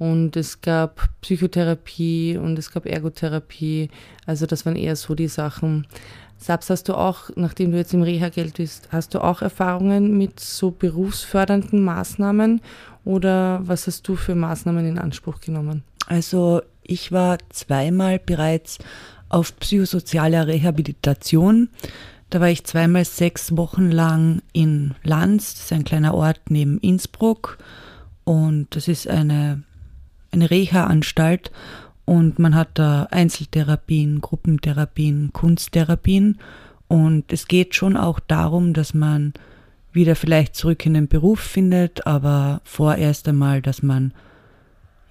und 0.00 0.34
es 0.34 0.62
gab 0.62 1.10
Psychotherapie 1.20 2.38
und 2.38 2.58
es 2.58 2.72
gab 2.72 2.86
Ergotherapie. 2.86 3.90
Also 4.24 4.46
das 4.46 4.64
waren 4.64 4.74
eher 4.74 4.96
so 4.96 5.14
die 5.14 5.28
Sachen. 5.28 5.86
Sabs, 6.38 6.70
hast 6.70 6.88
du 6.88 6.94
auch, 6.94 7.28
nachdem 7.36 7.70
du 7.70 7.76
jetzt 7.76 7.92
im 7.92 8.00
Reha-Geld 8.00 8.54
bist, 8.54 8.88
hast 8.90 9.14
du 9.14 9.22
auch 9.22 9.42
Erfahrungen 9.42 10.16
mit 10.16 10.40
so 10.40 10.70
berufsfördernden 10.70 11.84
Maßnahmen 11.84 12.62
oder 13.04 13.60
was 13.62 13.86
hast 13.86 14.08
du 14.08 14.16
für 14.16 14.34
Maßnahmen 14.34 14.86
in 14.86 14.98
Anspruch 14.98 15.38
genommen? 15.42 15.82
Also 16.06 16.62
ich 16.82 17.12
war 17.12 17.36
zweimal 17.50 18.18
bereits 18.18 18.78
auf 19.28 19.54
psychosozialer 19.60 20.46
Rehabilitation. 20.46 21.68
Da 22.30 22.40
war 22.40 22.48
ich 22.48 22.64
zweimal 22.64 23.04
sechs 23.04 23.54
Wochen 23.54 23.90
lang 23.90 24.40
in 24.54 24.94
Lanz, 25.02 25.52
das 25.52 25.64
ist 25.64 25.72
ein 25.74 25.84
kleiner 25.84 26.14
Ort 26.14 26.40
neben 26.48 26.78
Innsbruck. 26.78 27.58
Und 28.24 28.74
das 28.74 28.88
ist 28.88 29.06
eine 29.06 29.62
eine 30.32 30.50
Reha-Anstalt 30.50 31.50
und 32.04 32.38
man 32.38 32.54
hat 32.54 32.70
da 32.74 33.04
Einzeltherapien, 33.10 34.20
Gruppentherapien, 34.20 35.32
Kunsttherapien 35.32 36.38
und 36.88 37.32
es 37.32 37.46
geht 37.46 37.74
schon 37.74 37.96
auch 37.96 38.18
darum, 38.20 38.72
dass 38.72 38.94
man 38.94 39.32
wieder 39.92 40.16
vielleicht 40.16 40.56
zurück 40.56 40.86
in 40.86 40.94
den 40.94 41.08
Beruf 41.08 41.40
findet, 41.40 42.06
aber 42.06 42.60
vorerst 42.64 43.28
einmal, 43.28 43.62
dass 43.62 43.82
man 43.82 44.12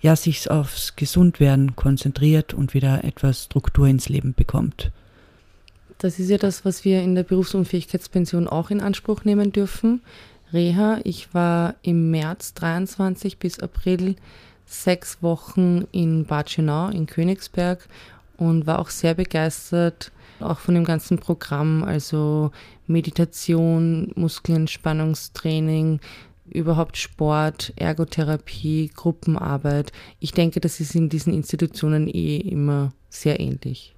ja 0.01 0.15
sich 0.15 0.49
aufs 0.49 0.95
Gesundwerden 0.95 1.75
konzentriert 1.75 2.53
und 2.53 2.73
wieder 2.73 3.03
etwas 3.03 3.45
Struktur 3.45 3.88
ins 3.88 4.10
Leben 4.10 4.34
bekommt. 4.34 4.91
Das 5.97 6.17
ist 6.17 6.29
ja 6.29 6.38
das, 6.38 6.63
was 6.63 6.86
wir 6.86 7.01
in 7.01 7.15
der 7.15 7.23
Berufsunfähigkeitspension 7.23 8.47
auch 8.47 8.71
in 8.71 8.79
Anspruch 8.79 9.25
nehmen 9.25 9.51
dürfen. 9.51 10.01
Reha, 10.53 10.99
ich 11.03 11.34
war 11.34 11.75
im 11.82 12.10
März 12.10 12.53
23 12.53 13.38
bis 13.38 13.60
April 13.60 14.15
sechs 14.69 15.21
Wochen 15.21 15.88
in 15.91 16.25
Bad 16.25 16.51
Schönau 16.51 16.89
in 16.89 17.08
Königsberg 17.08 17.88
und 18.38 18.67
war 18.67 18.79
auch 18.79 18.89
sehr 18.89 19.15
begeistert, 19.15 20.12
auch 20.39 20.60
von 20.60 20.75
dem 20.75 20.86
ganzen 20.86 21.17
Programm, 21.17 21.84
also 21.84 22.51
Meditation, 22.88 24.12
Muskelentspannungstraining, 24.15 25.99
überhaupt 26.49 26.97
Sport, 26.97 27.73
Ergotherapie, 27.75 28.91
Gruppenarbeit. 28.95 29.91
Ich 30.19 30.32
denke, 30.32 30.60
das 30.60 30.79
ist 30.79 30.95
in 30.95 31.10
diesen 31.10 31.34
Institutionen 31.34 32.08
eh 32.08 32.38
immer 32.38 32.93
sehr 33.10 33.39
ähnlich. 33.39 33.95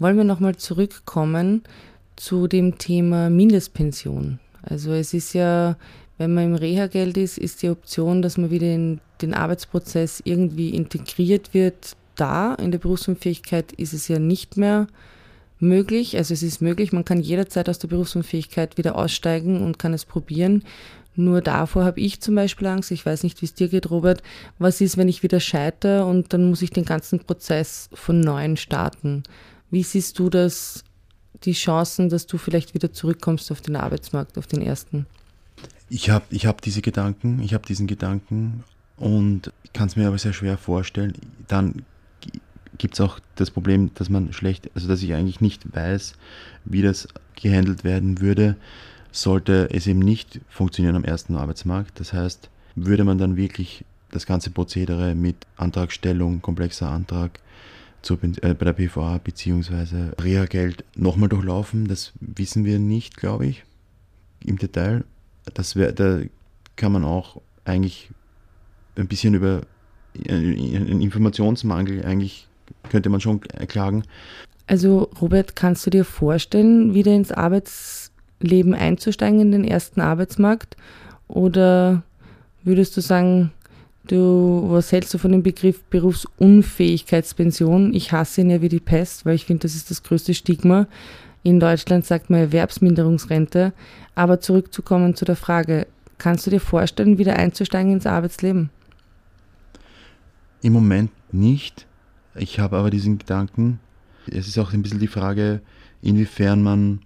Wollen 0.00 0.16
wir 0.16 0.24
nochmal 0.24 0.54
zurückkommen 0.54 1.62
zu 2.18 2.48
dem 2.48 2.78
Thema 2.78 3.30
Mindestpension. 3.30 4.38
Also 4.62 4.92
es 4.92 5.14
ist 5.14 5.32
ja, 5.34 5.76
wenn 6.18 6.34
man 6.34 6.44
im 6.44 6.54
Reha-Geld 6.54 7.16
ist, 7.16 7.38
ist 7.38 7.62
die 7.62 7.70
Option, 7.70 8.22
dass 8.22 8.36
man 8.36 8.50
wieder 8.50 8.66
in 8.66 9.00
den 9.22 9.34
Arbeitsprozess 9.34 10.20
irgendwie 10.24 10.70
integriert 10.70 11.54
wird, 11.54 11.96
da. 12.16 12.54
In 12.54 12.70
der 12.70 12.78
Berufsunfähigkeit 12.78 13.72
ist 13.72 13.92
es 13.92 14.08
ja 14.08 14.18
nicht 14.18 14.56
mehr 14.56 14.88
möglich. 15.60 16.16
Also 16.16 16.34
es 16.34 16.42
ist 16.42 16.60
möglich, 16.60 16.92
man 16.92 17.04
kann 17.04 17.20
jederzeit 17.20 17.68
aus 17.68 17.78
der 17.78 17.88
Berufsunfähigkeit 17.88 18.76
wieder 18.78 18.96
aussteigen 18.96 19.62
und 19.64 19.78
kann 19.78 19.94
es 19.94 20.04
probieren. 20.04 20.64
Nur 21.14 21.40
davor 21.40 21.84
habe 21.84 22.00
ich 22.00 22.20
zum 22.20 22.36
Beispiel 22.36 22.68
Angst, 22.68 22.92
ich 22.92 23.04
weiß 23.04 23.24
nicht, 23.24 23.40
wie 23.42 23.46
es 23.46 23.54
dir 23.54 23.68
geht, 23.68 23.90
Robert, 23.90 24.22
was 24.58 24.80
ist, 24.80 24.96
wenn 24.96 25.08
ich 25.08 25.24
wieder 25.24 25.40
scheitere 25.40 26.04
und 26.04 26.32
dann 26.32 26.48
muss 26.48 26.62
ich 26.62 26.70
den 26.70 26.84
ganzen 26.84 27.18
Prozess 27.20 27.88
von 27.92 28.20
neuem 28.20 28.56
starten. 28.56 29.24
Wie 29.70 29.82
siehst 29.82 30.18
du 30.20 30.30
das 30.30 30.84
die 31.44 31.52
Chancen, 31.52 32.08
dass 32.08 32.26
du 32.26 32.38
vielleicht 32.38 32.74
wieder 32.74 32.92
zurückkommst 32.92 33.50
auf 33.52 33.60
den 33.60 33.76
Arbeitsmarkt, 33.76 34.38
auf 34.38 34.46
den 34.46 34.62
ersten? 34.62 35.06
Ich 35.88 36.10
habe 36.10 36.24
ich 36.30 36.46
hab 36.46 36.60
diese 36.60 36.82
Gedanken, 36.82 37.40
ich 37.42 37.54
habe 37.54 37.66
diesen 37.66 37.86
Gedanken 37.86 38.64
und 38.96 39.52
kann 39.72 39.88
es 39.88 39.96
mir 39.96 40.08
aber 40.08 40.18
sehr 40.18 40.32
schwer 40.32 40.58
vorstellen. 40.58 41.14
Dann 41.46 41.82
gibt 42.76 42.94
es 42.94 43.00
auch 43.00 43.20
das 43.36 43.50
Problem, 43.50 43.90
dass 43.94 44.08
man 44.08 44.32
schlecht, 44.32 44.70
also 44.74 44.88
dass 44.88 45.02
ich 45.02 45.14
eigentlich 45.14 45.40
nicht 45.40 45.74
weiß, 45.74 46.14
wie 46.64 46.82
das 46.82 47.08
gehandelt 47.36 47.84
werden 47.84 48.20
würde, 48.20 48.56
sollte 49.10 49.68
es 49.72 49.86
eben 49.86 50.00
nicht 50.00 50.40
funktionieren 50.48 50.96
am 50.96 51.04
ersten 51.04 51.36
Arbeitsmarkt. 51.36 51.98
Das 52.00 52.12
heißt, 52.12 52.50
würde 52.74 53.04
man 53.04 53.18
dann 53.18 53.36
wirklich 53.36 53.84
das 54.10 54.26
ganze 54.26 54.50
Prozedere 54.50 55.14
mit 55.14 55.36
Antragstellung, 55.56 56.40
komplexer 56.40 56.90
Antrag, 56.90 57.40
zur, 58.02 58.18
äh, 58.22 58.54
bei 58.54 58.64
der 58.64 58.72
PVA 58.72 59.18
bzw. 59.18 60.10
Reha-Geld 60.20 60.84
nochmal 60.96 61.28
durchlaufen. 61.28 61.88
Das 61.88 62.12
wissen 62.20 62.64
wir 62.64 62.78
nicht, 62.78 63.16
glaube 63.16 63.46
ich, 63.46 63.64
im 64.44 64.58
Detail. 64.58 65.04
Das 65.54 65.76
wär, 65.76 65.92
da 65.92 66.20
kann 66.76 66.92
man 66.92 67.04
auch 67.04 67.40
eigentlich 67.64 68.10
ein 68.96 69.08
bisschen 69.08 69.34
über 69.34 69.62
einen 70.28 71.00
Informationsmangel 71.00 72.04
eigentlich 72.04 72.48
könnte 72.90 73.08
man 73.08 73.20
schon 73.20 73.40
klagen. 73.40 74.04
Also 74.66 75.10
Robert, 75.20 75.56
kannst 75.56 75.86
du 75.86 75.90
dir 75.90 76.04
vorstellen, 76.04 76.94
wieder 76.94 77.14
ins 77.14 77.32
Arbeitsleben 77.32 78.74
einzusteigen 78.74 79.40
in 79.40 79.52
den 79.52 79.64
ersten 79.64 80.00
Arbeitsmarkt? 80.00 80.76
Oder 81.26 82.02
würdest 82.64 82.96
du 82.96 83.00
sagen, 83.00 83.52
Du, 84.08 84.64
was 84.68 84.90
hältst 84.90 85.12
du 85.12 85.18
von 85.18 85.32
dem 85.32 85.42
Begriff 85.42 85.84
Berufsunfähigkeitspension? 85.84 87.92
Ich 87.92 88.10
hasse 88.10 88.40
ihn 88.40 88.48
ja 88.48 88.62
wie 88.62 88.70
die 88.70 88.80
Pest, 88.80 89.26
weil 89.26 89.34
ich 89.34 89.44
finde, 89.44 89.64
das 89.64 89.74
ist 89.74 89.90
das 89.90 90.02
größte 90.02 90.32
Stigma. 90.32 90.86
In 91.42 91.60
Deutschland 91.60 92.06
sagt 92.06 92.30
man 92.30 92.40
Erwerbsminderungsrente. 92.40 93.74
Aber 94.14 94.40
zurückzukommen 94.40 95.14
zu 95.14 95.26
der 95.26 95.36
Frage, 95.36 95.86
kannst 96.16 96.46
du 96.46 96.50
dir 96.50 96.60
vorstellen, 96.60 97.18
wieder 97.18 97.36
einzusteigen 97.36 97.92
ins 97.92 98.06
Arbeitsleben? 98.06 98.70
Im 100.62 100.72
Moment 100.72 101.10
nicht. 101.30 101.86
Ich 102.34 102.60
habe 102.60 102.78
aber 102.78 102.88
diesen 102.88 103.18
Gedanken. 103.18 103.78
Es 104.26 104.48
ist 104.48 104.58
auch 104.58 104.72
ein 104.72 104.80
bisschen 104.80 105.00
die 105.00 105.06
Frage, 105.06 105.60
inwiefern 106.00 106.62
man, 106.62 107.00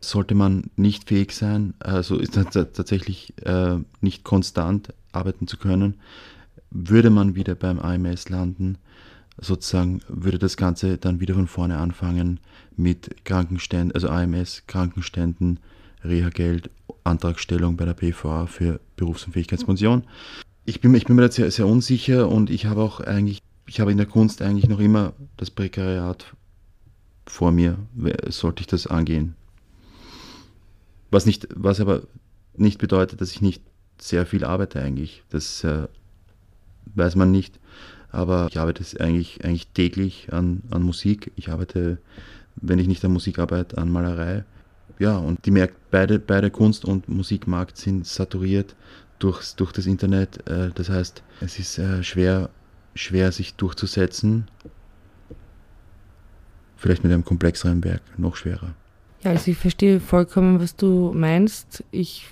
sollte 0.00 0.36
man 0.36 0.70
nicht 0.76 1.08
fähig 1.08 1.32
sein, 1.32 1.74
also 1.80 2.16
ist 2.16 2.34
tatsächlich 2.34 3.32
äh, 3.44 3.78
nicht 4.00 4.22
konstant 4.22 4.92
arbeiten 5.12 5.46
zu 5.46 5.56
können, 5.56 5.94
würde 6.74 7.08
man 7.08 7.36
wieder 7.36 7.54
beim 7.54 7.78
AMS 7.78 8.28
landen, 8.28 8.76
sozusagen 9.40 10.00
würde 10.08 10.38
das 10.38 10.56
Ganze 10.56 10.98
dann 10.98 11.20
wieder 11.20 11.34
von 11.34 11.46
vorne 11.46 11.78
anfangen 11.78 12.40
mit 12.76 13.24
Krankenständen, 13.24 13.92
also 13.92 14.08
AMS, 14.08 14.64
Krankenständen, 14.66 15.60
Reha-Geld, 16.04 16.70
Antragstellung 17.04 17.76
bei 17.76 17.84
der 17.84 17.94
PVA 17.94 18.46
für 18.46 18.80
Berufsunfähigkeitspension. 18.96 20.02
Ich 20.64 20.80
bin, 20.80 20.94
ich 20.94 21.04
bin 21.04 21.16
mir 21.16 21.22
da 21.22 21.30
sehr, 21.30 21.50
sehr 21.50 21.66
unsicher 21.66 22.28
und 22.28 22.50
ich 22.50 22.66
habe 22.66 22.82
auch 22.82 23.00
eigentlich, 23.00 23.40
ich 23.66 23.80
habe 23.80 23.92
in 23.92 23.96
der 23.96 24.06
Kunst 24.06 24.42
eigentlich 24.42 24.68
noch 24.68 24.80
immer 24.80 25.14
das 25.36 25.50
Prekariat 25.50 26.34
vor 27.26 27.52
mir, 27.52 27.78
sollte 28.28 28.60
ich 28.60 28.66
das 28.66 28.86
angehen. 28.86 29.34
Was, 31.10 31.24
nicht, 31.24 31.48
was 31.54 31.80
aber 31.80 32.02
nicht 32.56 32.78
bedeutet, 32.78 33.20
dass 33.20 33.30
ich 33.30 33.40
nicht 33.40 33.62
sehr 33.98 34.26
viel 34.26 34.44
arbeite 34.44 34.80
eigentlich. 34.80 35.22
Das 35.30 35.62
äh, 35.64 35.86
weiß 36.94 37.16
man 37.16 37.30
nicht. 37.30 37.58
Aber 38.10 38.46
ich 38.48 38.58
arbeite 38.58 38.84
eigentlich, 39.00 39.44
eigentlich 39.44 39.68
täglich 39.68 40.32
an, 40.32 40.62
an 40.70 40.82
Musik. 40.82 41.32
Ich 41.36 41.48
arbeite, 41.50 41.98
wenn 42.56 42.78
ich 42.78 42.86
nicht 42.86 43.04
an 43.04 43.12
Musik 43.12 43.38
arbeite, 43.38 43.78
an 43.78 43.90
Malerei. 43.90 44.44
Ja, 44.98 45.16
und 45.16 45.44
die 45.44 45.50
merkt, 45.50 45.90
beide, 45.90 46.20
beide 46.20 46.50
Kunst- 46.50 46.84
und 46.84 47.08
Musikmarkt 47.08 47.76
sind 47.76 48.06
saturiert 48.06 48.76
durchs, 49.18 49.56
durch 49.56 49.72
das 49.72 49.86
Internet. 49.86 50.48
Äh, 50.48 50.70
das 50.74 50.88
heißt, 50.88 51.22
es 51.40 51.58
ist 51.58 51.78
äh, 51.78 52.04
schwer, 52.04 52.50
schwer, 52.94 53.32
sich 53.32 53.54
durchzusetzen. 53.54 54.46
Vielleicht 56.76 57.02
mit 57.02 57.12
einem 57.12 57.24
komplexeren 57.24 57.82
Werk 57.82 58.02
noch 58.18 58.36
schwerer. 58.36 58.74
Ja, 59.22 59.30
also 59.30 59.50
ich 59.50 59.56
verstehe 59.56 60.00
vollkommen, 60.00 60.60
was 60.60 60.76
du 60.76 61.12
meinst. 61.14 61.82
Ich 61.90 62.26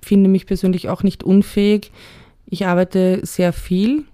finde 0.00 0.30
mich 0.30 0.46
persönlich 0.46 0.88
auch 0.88 1.02
nicht 1.02 1.24
unfähig, 1.24 1.90
ich 2.46 2.66
arbeite 2.66 3.20
sehr 3.24 3.52
viel. 3.52 4.04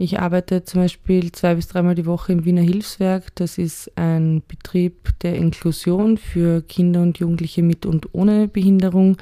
Ich 0.00 0.20
arbeite 0.20 0.62
zum 0.62 0.82
Beispiel 0.82 1.32
zwei 1.32 1.56
bis 1.56 1.66
dreimal 1.66 1.96
die 1.96 2.06
Woche 2.06 2.32
im 2.32 2.44
Wiener 2.44 2.62
Hilfswerk. 2.62 3.34
Das 3.34 3.58
ist 3.58 3.90
ein 3.96 4.42
Betrieb 4.46 5.18
der 5.20 5.34
Inklusion 5.34 6.18
für 6.18 6.62
Kinder 6.62 7.02
und 7.02 7.18
Jugendliche 7.18 7.62
mit 7.62 7.84
und 7.84 8.14
ohne 8.14 8.46
Behinderung. 8.46 9.16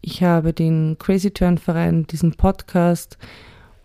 Ich 0.00 0.22
habe 0.22 0.52
den 0.52 0.96
Crazy 0.98 1.32
Turn 1.32 1.58
Verein, 1.58 2.06
diesen 2.06 2.34
Podcast 2.34 3.18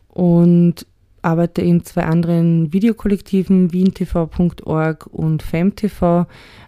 und 0.09 0.85
arbeite 1.23 1.61
in 1.61 1.83
zwei 1.83 2.03
anderen 2.03 2.71
Videokollektiven, 2.71 3.73
wientv.org 3.73 5.07
und 5.07 5.43
femtv. 5.43 6.25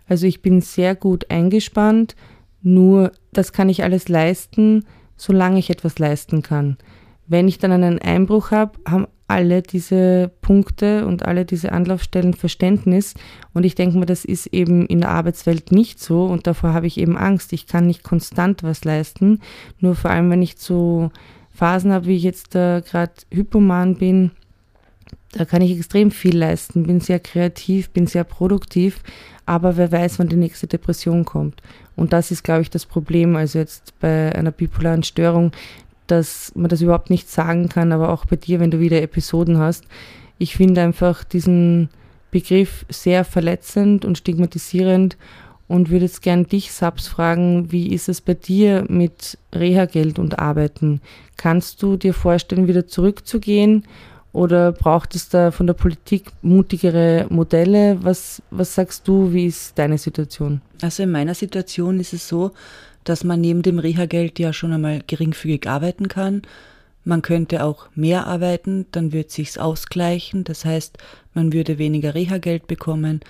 Also 0.07 0.27
ich 0.27 0.41
bin 0.41 0.61
sehr 0.61 0.95
gut 0.95 1.29
eingespannt, 1.29 2.15
nur 2.61 3.11
das 3.31 3.53
kann 3.53 3.69
ich 3.69 3.83
alles 3.83 4.09
leisten, 4.09 4.85
solange 5.15 5.59
ich 5.59 5.69
etwas 5.69 5.99
leisten 5.99 6.41
kann. 6.41 6.77
Wenn 7.29 7.47
ich 7.47 7.59
dann 7.59 7.71
einen 7.71 7.99
Einbruch 7.99 8.51
habe, 8.51 8.77
haben 8.87 9.07
alle 9.27 9.61
diese 9.61 10.31
Punkte 10.41 11.05
und 11.05 11.23
alle 11.23 11.45
diese 11.45 11.71
Anlaufstellen 11.71 12.33
Verständnis. 12.33 13.13
Und 13.53 13.63
ich 13.63 13.75
denke 13.75 13.97
mir, 13.99 14.07
das 14.07 14.25
ist 14.25 14.47
eben 14.47 14.87
in 14.87 15.01
der 15.01 15.11
Arbeitswelt 15.11 15.71
nicht 15.71 15.99
so. 15.99 16.25
Und 16.25 16.47
davor 16.47 16.73
habe 16.73 16.87
ich 16.87 16.97
eben 16.97 17.15
Angst. 17.15 17.53
Ich 17.53 17.67
kann 17.67 17.85
nicht 17.85 18.03
konstant 18.03 18.63
was 18.63 18.83
leisten. 18.83 19.39
Nur 19.79 19.95
vor 19.95 20.09
allem, 20.09 20.31
wenn 20.31 20.41
ich 20.41 20.57
so 20.57 21.11
Phasen 21.51 21.93
habe, 21.93 22.07
wie 22.07 22.15
ich 22.15 22.23
jetzt 22.23 22.55
äh, 22.55 22.81
gerade 22.81 23.13
hypoman 23.31 23.95
bin, 23.95 24.31
da 25.33 25.45
kann 25.45 25.61
ich 25.61 25.77
extrem 25.77 26.09
viel 26.09 26.35
leisten, 26.35 26.87
bin 26.87 26.99
sehr 26.99 27.19
kreativ, 27.19 27.91
bin 27.91 28.07
sehr 28.07 28.23
produktiv, 28.23 29.03
aber 29.45 29.77
wer 29.77 29.91
weiß, 29.91 30.17
wann 30.17 30.29
die 30.29 30.35
nächste 30.35 30.65
Depression 30.65 31.23
kommt. 31.23 31.61
Und 31.95 32.13
das 32.13 32.31
ist, 32.31 32.43
glaube 32.43 32.61
ich, 32.61 32.69
das 32.69 32.85
Problem. 32.85 33.35
Also 33.35 33.59
jetzt 33.59 33.93
bei 33.99 34.33
einer 34.33 34.51
bipolaren 34.51 35.03
Störung, 35.03 35.51
dass 36.11 36.51
man 36.55 36.69
das 36.69 36.81
überhaupt 36.81 37.09
nicht 37.09 37.29
sagen 37.29 37.69
kann, 37.69 37.91
aber 37.91 38.09
auch 38.09 38.25
bei 38.25 38.35
dir, 38.35 38.59
wenn 38.59 38.71
du 38.71 38.79
wieder 38.79 39.01
Episoden 39.01 39.57
hast. 39.57 39.85
Ich 40.37 40.55
finde 40.55 40.81
einfach 40.81 41.23
diesen 41.23 41.89
Begriff 42.31 42.85
sehr 42.89 43.25
verletzend 43.25 44.05
und 44.05 44.17
stigmatisierend 44.17 45.17
und 45.67 45.89
würde 45.89 46.05
jetzt 46.05 46.21
gern 46.21 46.45
dich, 46.45 46.71
Sabs, 46.71 47.07
fragen, 47.07 47.71
wie 47.71 47.93
ist 47.93 48.09
es 48.09 48.21
bei 48.21 48.33
dir 48.33 48.85
mit 48.87 49.37
Reha-Geld 49.53 50.17
und 50.17 50.39
Arbeiten? 50.39 51.01
Kannst 51.37 51.81
du 51.83 51.95
dir 51.95 52.13
vorstellen, 52.13 52.67
wieder 52.67 52.87
zurückzugehen 52.87 53.83
oder 54.31 54.71
braucht 54.71 55.15
es 55.15 55.29
da 55.29 55.51
von 55.51 55.67
der 55.67 55.73
Politik 55.73 56.31
mutigere 56.41 57.27
Modelle? 57.29 57.97
Was, 58.01 58.41
was 58.51 58.75
sagst 58.75 59.07
du, 59.07 59.31
wie 59.33 59.45
ist 59.45 59.77
deine 59.77 59.97
Situation? 59.97 60.61
Also 60.81 61.03
in 61.03 61.11
meiner 61.11 61.35
Situation 61.35 61.99
ist 61.99 62.13
es 62.13 62.27
so, 62.27 62.51
dass 63.09 63.23
man 63.23 63.41
neben 63.41 63.63
dem 63.63 63.79
Reha-Geld 63.79 64.37
ja 64.37 64.53
schon 64.53 64.71
einmal 64.71 65.01
geringfügig 65.07 65.67
arbeiten 65.67 66.07
kann. 66.09 66.43
Man 67.03 67.23
könnte 67.23 67.63
auch 67.63 67.87
mehr 67.95 68.27
arbeiten, 68.27 68.85
dann 68.91 69.11
wird 69.11 69.31
sich's 69.31 69.57
ausgleichen. 69.57 70.43
Das 70.43 70.63
heißt, 70.63 70.99
man 71.33 71.51
würde 71.51 71.79
weniger 71.79 72.13
Reha-Geld 72.13 72.67
bekommen 72.67 73.21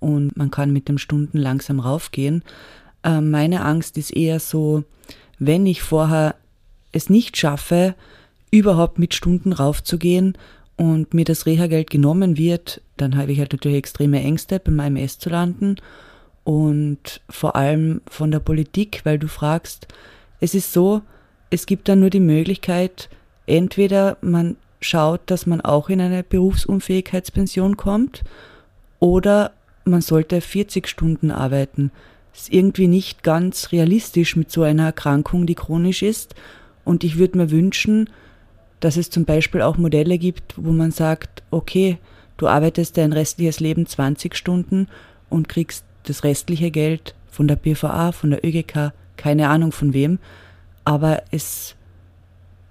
und 0.00 0.36
man 0.36 0.50
kann 0.50 0.72
mit 0.72 0.88
den 0.88 0.98
Stunden 0.98 1.38
langsam 1.38 1.78
raufgehen. 1.78 2.42
Äh, 3.04 3.20
meine 3.20 3.64
Angst 3.64 3.96
ist 3.96 4.10
eher 4.10 4.40
so, 4.40 4.82
wenn 5.38 5.66
ich 5.66 5.82
vorher 5.82 6.34
es 6.90 7.08
nicht 7.08 7.36
schaffe, 7.36 7.94
überhaupt 8.50 8.98
mit 8.98 9.14
Stunden 9.14 9.52
raufzugehen 9.52 10.36
und 10.76 11.14
mir 11.14 11.24
das 11.24 11.46
Reha-Geld 11.46 11.90
genommen 11.90 12.38
wird, 12.38 12.80
dann 12.96 13.16
habe 13.16 13.30
ich 13.30 13.38
halt 13.38 13.52
natürlich 13.52 13.78
extreme 13.78 14.20
Ängste, 14.20 14.58
beim 14.58 14.80
AMS 14.80 15.20
zu 15.20 15.30
landen 15.30 15.76
und 16.48 17.20
vor 17.28 17.56
allem 17.56 18.00
von 18.08 18.30
der 18.30 18.38
Politik, 18.38 19.02
weil 19.04 19.18
du 19.18 19.28
fragst, 19.28 19.86
es 20.40 20.54
ist 20.54 20.72
so, 20.72 21.02
es 21.50 21.66
gibt 21.66 21.90
dann 21.90 22.00
nur 22.00 22.08
die 22.08 22.20
Möglichkeit, 22.20 23.10
entweder 23.44 24.16
man 24.22 24.56
schaut, 24.80 25.20
dass 25.26 25.44
man 25.44 25.60
auch 25.60 25.90
in 25.90 26.00
eine 26.00 26.22
Berufsunfähigkeitspension 26.22 27.76
kommt 27.76 28.24
oder 28.98 29.52
man 29.84 30.00
sollte 30.00 30.40
40 30.40 30.88
Stunden 30.88 31.30
arbeiten. 31.30 31.90
Das 32.32 32.44
ist 32.44 32.54
irgendwie 32.54 32.88
nicht 32.88 33.22
ganz 33.22 33.70
realistisch 33.70 34.34
mit 34.34 34.50
so 34.50 34.62
einer 34.62 34.86
Erkrankung, 34.86 35.44
die 35.44 35.54
chronisch 35.54 36.02
ist. 36.02 36.34
Und 36.82 37.04
ich 37.04 37.18
würde 37.18 37.36
mir 37.36 37.50
wünschen, 37.50 38.08
dass 38.80 38.96
es 38.96 39.10
zum 39.10 39.26
Beispiel 39.26 39.60
auch 39.60 39.76
Modelle 39.76 40.16
gibt, 40.16 40.54
wo 40.56 40.72
man 40.72 40.92
sagt, 40.92 41.42
okay, 41.50 41.98
du 42.38 42.48
arbeitest 42.48 42.96
dein 42.96 43.12
restliches 43.12 43.60
Leben 43.60 43.84
20 43.84 44.34
Stunden 44.34 44.88
und 45.28 45.50
kriegst 45.50 45.84
das 46.08 46.24
restliche 46.24 46.70
Geld 46.70 47.14
von 47.30 47.48
der 47.48 47.56
BVA, 47.56 48.12
von 48.12 48.30
der 48.30 48.44
ÖGK, 48.44 48.92
keine 49.16 49.48
Ahnung 49.48 49.72
von 49.72 49.92
wem, 49.92 50.18
aber 50.84 51.22
es, 51.30 51.74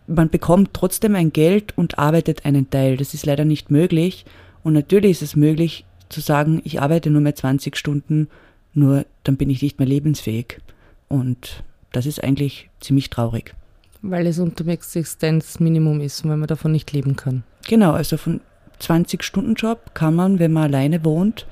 man 0.07 0.29
bekommt 0.29 0.73
trotzdem 0.73 1.15
ein 1.15 1.31
Geld 1.31 1.77
und 1.77 1.99
arbeitet 1.99 2.45
einen 2.45 2.69
Teil. 2.69 2.97
Das 2.97 3.13
ist 3.13 3.25
leider 3.25 3.45
nicht 3.45 3.69
möglich. 3.69 4.25
Und 4.63 4.73
natürlich 4.73 5.11
ist 5.11 5.21
es 5.21 5.35
möglich 5.35 5.85
zu 6.09 6.21
sagen, 6.21 6.61
ich 6.63 6.81
arbeite 6.81 7.09
nur 7.11 7.21
mehr 7.21 7.35
20 7.35 7.77
Stunden, 7.77 8.27
nur 8.73 9.05
dann 9.23 9.37
bin 9.37 9.49
ich 9.49 9.61
nicht 9.61 9.77
mehr 9.77 9.87
lebensfähig. 9.87 10.59
Und 11.07 11.63
das 11.91 12.05
ist 12.05 12.23
eigentlich 12.23 12.69
ziemlich 12.79 13.09
traurig. 13.09 13.53
Weil 14.01 14.27
es 14.27 14.39
unter 14.39 14.63
dem 14.63 14.69
Existenzminimum 14.69 16.01
ist 16.01 16.23
und 16.23 16.31
weil 16.31 16.37
man 16.37 16.47
davon 16.47 16.71
nicht 16.71 16.91
leben 16.91 17.15
kann. 17.15 17.43
Genau, 17.67 17.91
also 17.91 18.17
von 18.17 18.41
20-Stunden-Job 18.81 19.93
kann 19.93 20.15
man, 20.15 20.39
wenn 20.39 20.53
man 20.53 20.63
alleine 20.63 21.03
wohnt, 21.03 21.45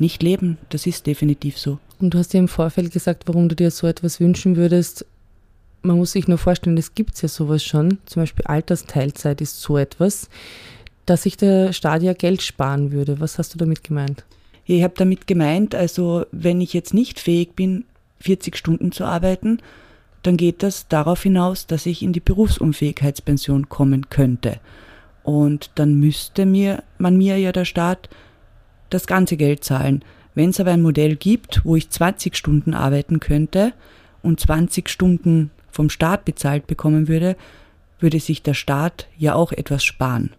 nicht 0.00 0.22
leben. 0.22 0.58
Das 0.68 0.86
ist 0.86 1.06
definitiv 1.06 1.58
so. 1.58 1.78
Und 2.00 2.14
du 2.14 2.18
hast 2.18 2.34
ja 2.34 2.40
im 2.40 2.48
Vorfeld 2.48 2.92
gesagt, 2.92 3.24
warum 3.26 3.48
du 3.48 3.56
dir 3.56 3.70
so 3.70 3.86
etwas 3.86 4.20
wünschen 4.20 4.56
würdest. 4.56 5.06
Man 5.82 5.96
muss 5.96 6.12
sich 6.12 6.28
nur 6.28 6.38
vorstellen, 6.38 6.76
es 6.76 6.94
gibt 6.94 7.20
ja 7.22 7.28
sowas 7.28 7.64
schon. 7.64 7.98
Zum 8.06 8.22
Beispiel 8.22 8.44
Altersteilzeit 8.46 9.40
ist 9.40 9.60
so 9.60 9.78
etwas, 9.78 10.28
dass 11.06 11.22
sich 11.22 11.36
der 11.36 11.72
Staat 11.72 12.02
ja 12.02 12.12
Geld 12.12 12.42
sparen 12.42 12.92
würde. 12.92 13.20
Was 13.20 13.38
hast 13.38 13.54
du 13.54 13.58
damit 13.58 13.84
gemeint? 13.84 14.24
Ich 14.64 14.82
habe 14.82 14.94
damit 14.96 15.28
gemeint, 15.28 15.74
also 15.74 16.26
wenn 16.32 16.60
ich 16.60 16.72
jetzt 16.72 16.92
nicht 16.92 17.20
fähig 17.20 17.54
bin, 17.54 17.84
40 18.20 18.56
Stunden 18.56 18.90
zu 18.90 19.04
arbeiten, 19.04 19.58
dann 20.22 20.36
geht 20.36 20.64
das 20.64 20.88
darauf 20.88 21.22
hinaus, 21.22 21.68
dass 21.68 21.86
ich 21.86 22.02
in 22.02 22.12
die 22.12 22.20
Berufsunfähigkeitspension 22.20 23.68
kommen 23.68 24.10
könnte. 24.10 24.58
Und 25.22 25.70
dann 25.76 25.94
müsste 25.94 26.46
mir, 26.46 26.82
man 26.98 27.16
mir 27.16 27.38
ja 27.38 27.52
der 27.52 27.64
Staat 27.64 28.08
das 28.90 29.06
ganze 29.06 29.36
Geld 29.36 29.64
zahlen. 29.64 30.04
Wenn 30.34 30.50
es 30.50 30.60
aber 30.60 30.72
ein 30.72 30.82
Modell 30.82 31.16
gibt, 31.16 31.62
wo 31.64 31.76
ich 31.76 31.90
20 31.90 32.36
Stunden 32.36 32.74
arbeiten 32.74 33.20
könnte 33.20 33.72
und 34.22 34.40
20 34.40 34.88
Stunden 34.88 35.50
vom 35.70 35.90
Staat 35.90 36.24
bezahlt 36.24 36.66
bekommen 36.66 37.08
würde, 37.08 37.36
würde 37.98 38.20
sich 38.20 38.42
der 38.42 38.54
Staat 38.54 39.08
ja 39.16 39.34
auch 39.34 39.52
etwas 39.52 39.84
sparen. 39.84 40.34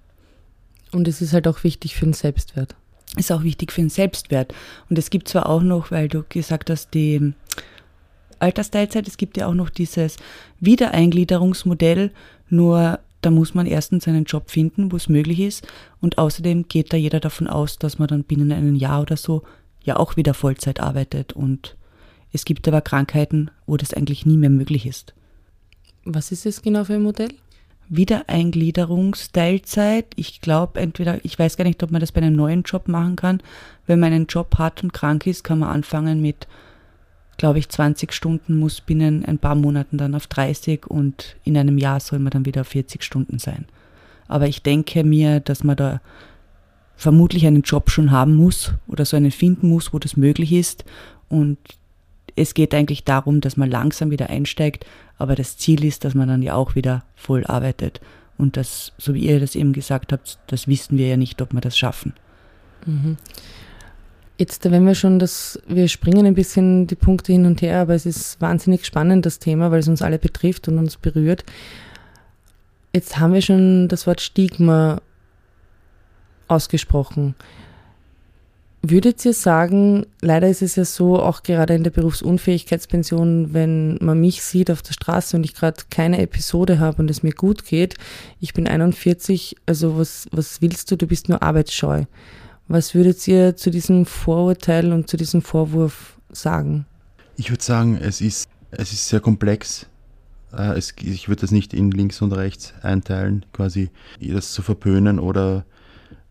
Und 0.91 1.07
es 1.07 1.21
ist 1.21 1.33
halt 1.33 1.47
auch 1.47 1.63
wichtig 1.63 1.95
für 1.95 2.05
den 2.05 2.13
Selbstwert. 2.13 2.75
Ist 3.15 3.31
auch 3.31 3.43
wichtig 3.43 3.71
für 3.71 3.81
den 3.81 3.89
Selbstwert. 3.89 4.53
Und 4.89 4.99
es 4.99 5.09
gibt 5.09 5.27
zwar 5.27 5.47
auch 5.47 5.61
noch, 5.61 5.91
weil 5.91 6.07
du 6.07 6.23
gesagt 6.27 6.69
hast, 6.69 6.93
die 6.93 7.33
Altersteilzeit, 8.39 9.07
es 9.07 9.17
gibt 9.17 9.37
ja 9.37 9.47
auch 9.47 9.53
noch 9.53 9.69
dieses 9.69 10.17
Wiedereingliederungsmodell, 10.59 12.11
nur 12.49 12.99
da 13.27 13.31
muss 13.31 13.53
man 13.53 13.65
erstens 13.65 14.07
einen 14.07 14.23
Job 14.23 14.49
finden, 14.49 14.93
wo 14.93 14.95
es 14.95 15.09
möglich 15.09 15.41
ist. 15.41 15.67
Und 15.99 16.17
außerdem 16.17 16.69
geht 16.69 16.93
da 16.93 16.97
jeder 16.97 17.19
davon 17.19 17.47
aus, 17.47 17.77
dass 17.77 17.99
man 17.99 18.07
dann 18.07 18.23
binnen 18.23 18.53
einem 18.53 18.73
Jahr 18.73 19.01
oder 19.01 19.17
so 19.17 19.43
ja 19.83 19.97
auch 19.97 20.15
wieder 20.15 20.33
Vollzeit 20.33 20.79
arbeitet. 20.79 21.33
Und 21.33 21.75
es 22.31 22.45
gibt 22.45 22.65
aber 22.69 22.79
Krankheiten, 22.79 23.51
wo 23.65 23.75
das 23.75 23.93
eigentlich 23.93 24.25
nie 24.25 24.37
mehr 24.37 24.49
möglich 24.49 24.85
ist. 24.85 25.13
Was 26.05 26.31
ist 26.31 26.45
es 26.45 26.61
genau 26.61 26.85
für 26.85 26.93
ein 26.93 27.03
Modell? 27.03 27.33
Wiedereingliederungsteilzeit. 27.89 30.05
Ich 30.15 30.39
glaube, 30.39 30.79
entweder, 30.79 31.19
ich 31.25 31.37
weiß 31.37 31.57
gar 31.57 31.65
nicht, 31.65 31.83
ob 31.83 31.91
man 31.91 31.99
das 31.99 32.13
bei 32.13 32.21
einem 32.21 32.37
neuen 32.37 32.63
Job 32.63 32.87
machen 32.87 33.17
kann. 33.17 33.43
Wenn 33.87 33.99
man 33.99 34.13
einen 34.13 34.27
Job 34.27 34.57
hat 34.57 34.83
und 34.83 34.93
krank 34.93 35.27
ist, 35.27 35.43
kann 35.43 35.59
man 35.59 35.67
anfangen 35.67 36.21
mit 36.21 36.47
glaube 37.37 37.59
ich, 37.59 37.69
20 37.69 38.11
Stunden 38.11 38.57
muss 38.57 38.81
binnen 38.81 39.23
ein 39.25 39.37
paar 39.37 39.55
Monaten 39.55 39.97
dann 39.97 40.15
auf 40.15 40.27
30 40.27 40.87
und 40.87 41.35
in 41.43 41.57
einem 41.57 41.77
Jahr 41.77 41.99
soll 41.99 42.19
man 42.19 42.31
dann 42.31 42.45
wieder 42.45 42.61
auf 42.61 42.67
40 42.67 43.03
Stunden 43.03 43.39
sein. 43.39 43.65
Aber 44.27 44.47
ich 44.47 44.63
denke 44.63 45.03
mir, 45.03 45.39
dass 45.39 45.63
man 45.63 45.77
da 45.77 46.01
vermutlich 46.95 47.45
einen 47.45 47.61
Job 47.61 47.91
schon 47.91 48.11
haben 48.11 48.35
muss 48.35 48.73
oder 48.87 49.05
so 49.05 49.15
einen 49.15 49.31
finden 49.31 49.69
muss, 49.69 49.93
wo 49.93 49.99
das 49.99 50.17
möglich 50.17 50.51
ist. 50.51 50.83
Und 51.29 51.57
es 52.35 52.53
geht 52.53 52.73
eigentlich 52.73 53.03
darum, 53.03 53.39
dass 53.39 53.55
man 53.55 53.69
langsam 53.69 54.11
wieder 54.11 54.29
einsteigt, 54.29 54.85
aber 55.17 55.35
das 55.35 55.57
Ziel 55.57 55.85
ist, 55.85 56.03
dass 56.03 56.15
man 56.15 56.27
dann 56.27 56.41
ja 56.41 56.55
auch 56.55 56.75
wieder 56.75 57.03
voll 57.15 57.45
arbeitet. 57.45 58.01
Und 58.37 58.57
das, 58.57 58.93
so 58.97 59.13
wie 59.13 59.25
ihr 59.25 59.39
das 59.39 59.55
eben 59.55 59.73
gesagt 59.73 60.11
habt, 60.11 60.39
das 60.47 60.67
wissen 60.67 60.97
wir 60.97 61.07
ja 61.07 61.17
nicht, 61.17 61.41
ob 61.41 61.53
wir 61.53 61.61
das 61.61 61.77
schaffen. 61.77 62.13
Mhm. 62.85 63.17
Jetzt, 64.39 64.69
wenn 64.69 64.85
wir 64.85 64.93
schon 64.93 65.17
das, 65.17 65.59
wir 65.67 65.87
springen 65.87 66.25
ein 66.27 66.35
bisschen 66.35 66.85
die 66.85 66.95
Punkte 66.95 67.31
hin 67.31 67.47
und 67.47 67.61
her, 67.63 67.81
aber 67.81 67.95
es 67.95 68.05
ist 68.05 68.39
wahnsinnig 68.39 68.85
spannend, 68.85 69.25
das 69.25 69.39
Thema, 69.39 69.71
weil 69.71 69.79
es 69.79 69.87
uns 69.87 70.03
alle 70.03 70.19
betrifft 70.19 70.67
und 70.67 70.77
uns 70.77 70.97
berührt. 70.97 71.43
Jetzt 72.93 73.17
haben 73.17 73.33
wir 73.33 73.41
schon 73.41 73.87
das 73.87 74.05
Wort 74.05 74.21
Stigma 74.21 75.01
ausgesprochen. 76.47 77.35
Würdet 78.83 79.25
ihr 79.25 79.33
sagen, 79.33 80.05
leider 80.21 80.47
ist 80.47 80.61
es 80.61 80.75
ja 80.75 80.85
so, 80.85 81.19
auch 81.19 81.41
gerade 81.41 81.73
in 81.73 81.83
der 81.83 81.91
Berufsunfähigkeitspension, 81.91 83.53
wenn 83.53 83.97
man 84.01 84.21
mich 84.21 84.43
sieht 84.43 84.69
auf 84.69 84.83
der 84.83 84.93
Straße 84.93 85.35
und 85.35 85.43
ich 85.43 85.55
gerade 85.55 85.81
keine 85.89 86.21
Episode 86.21 86.79
habe 86.79 87.01
und 87.01 87.09
es 87.09 87.23
mir 87.23 87.33
gut 87.33 87.65
geht, 87.65 87.95
ich 88.39 88.53
bin 88.53 88.67
41, 88.67 89.55
also 89.65 89.97
was, 89.97 90.27
was 90.31 90.61
willst 90.61 90.91
du, 90.91 90.95
du 90.95 91.07
bist 91.07 91.27
nur 91.27 91.41
arbeitsscheu. 91.41 92.05
Was 92.67 92.93
würdet 92.93 93.25
ihr 93.27 93.55
zu 93.55 93.69
diesem 93.71 94.05
Vorurteil 94.05 94.91
und 94.91 95.09
zu 95.09 95.17
diesem 95.17 95.41
Vorwurf 95.41 96.19
sagen? 96.29 96.85
Ich 97.37 97.49
würde 97.49 97.63
sagen, 97.63 97.97
es 97.97 98.19
ist, 98.21 98.47
es 98.71 98.91
ist 98.91 99.07
sehr 99.07 99.19
komplex 99.19 99.87
Äh, 100.53 100.77
es, 100.77 100.93
ich 101.01 101.27
würde 101.27 101.41
das 101.41 101.51
nicht 101.51 101.73
in 101.73 101.91
links 101.91 102.21
und 102.21 102.31
rechts 102.33 102.73
einteilen, 102.81 103.45
quasi 103.53 103.89
das 104.19 104.53
zu 104.53 104.61
verpönen 104.61 105.19
oder, 105.19 105.65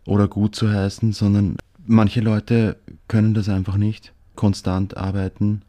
oder 0.07 0.28
gut 0.28 0.55
zu 0.55 0.70
heißen, 0.70 1.12
sondern 1.12 1.57
manche 1.87 2.20
Leute 2.20 2.76
können 3.09 3.34
das 3.34 3.49
einfach 3.49 3.76
nicht, 3.76 4.12
konstant 4.34 4.97
arbeiten. 4.97 5.62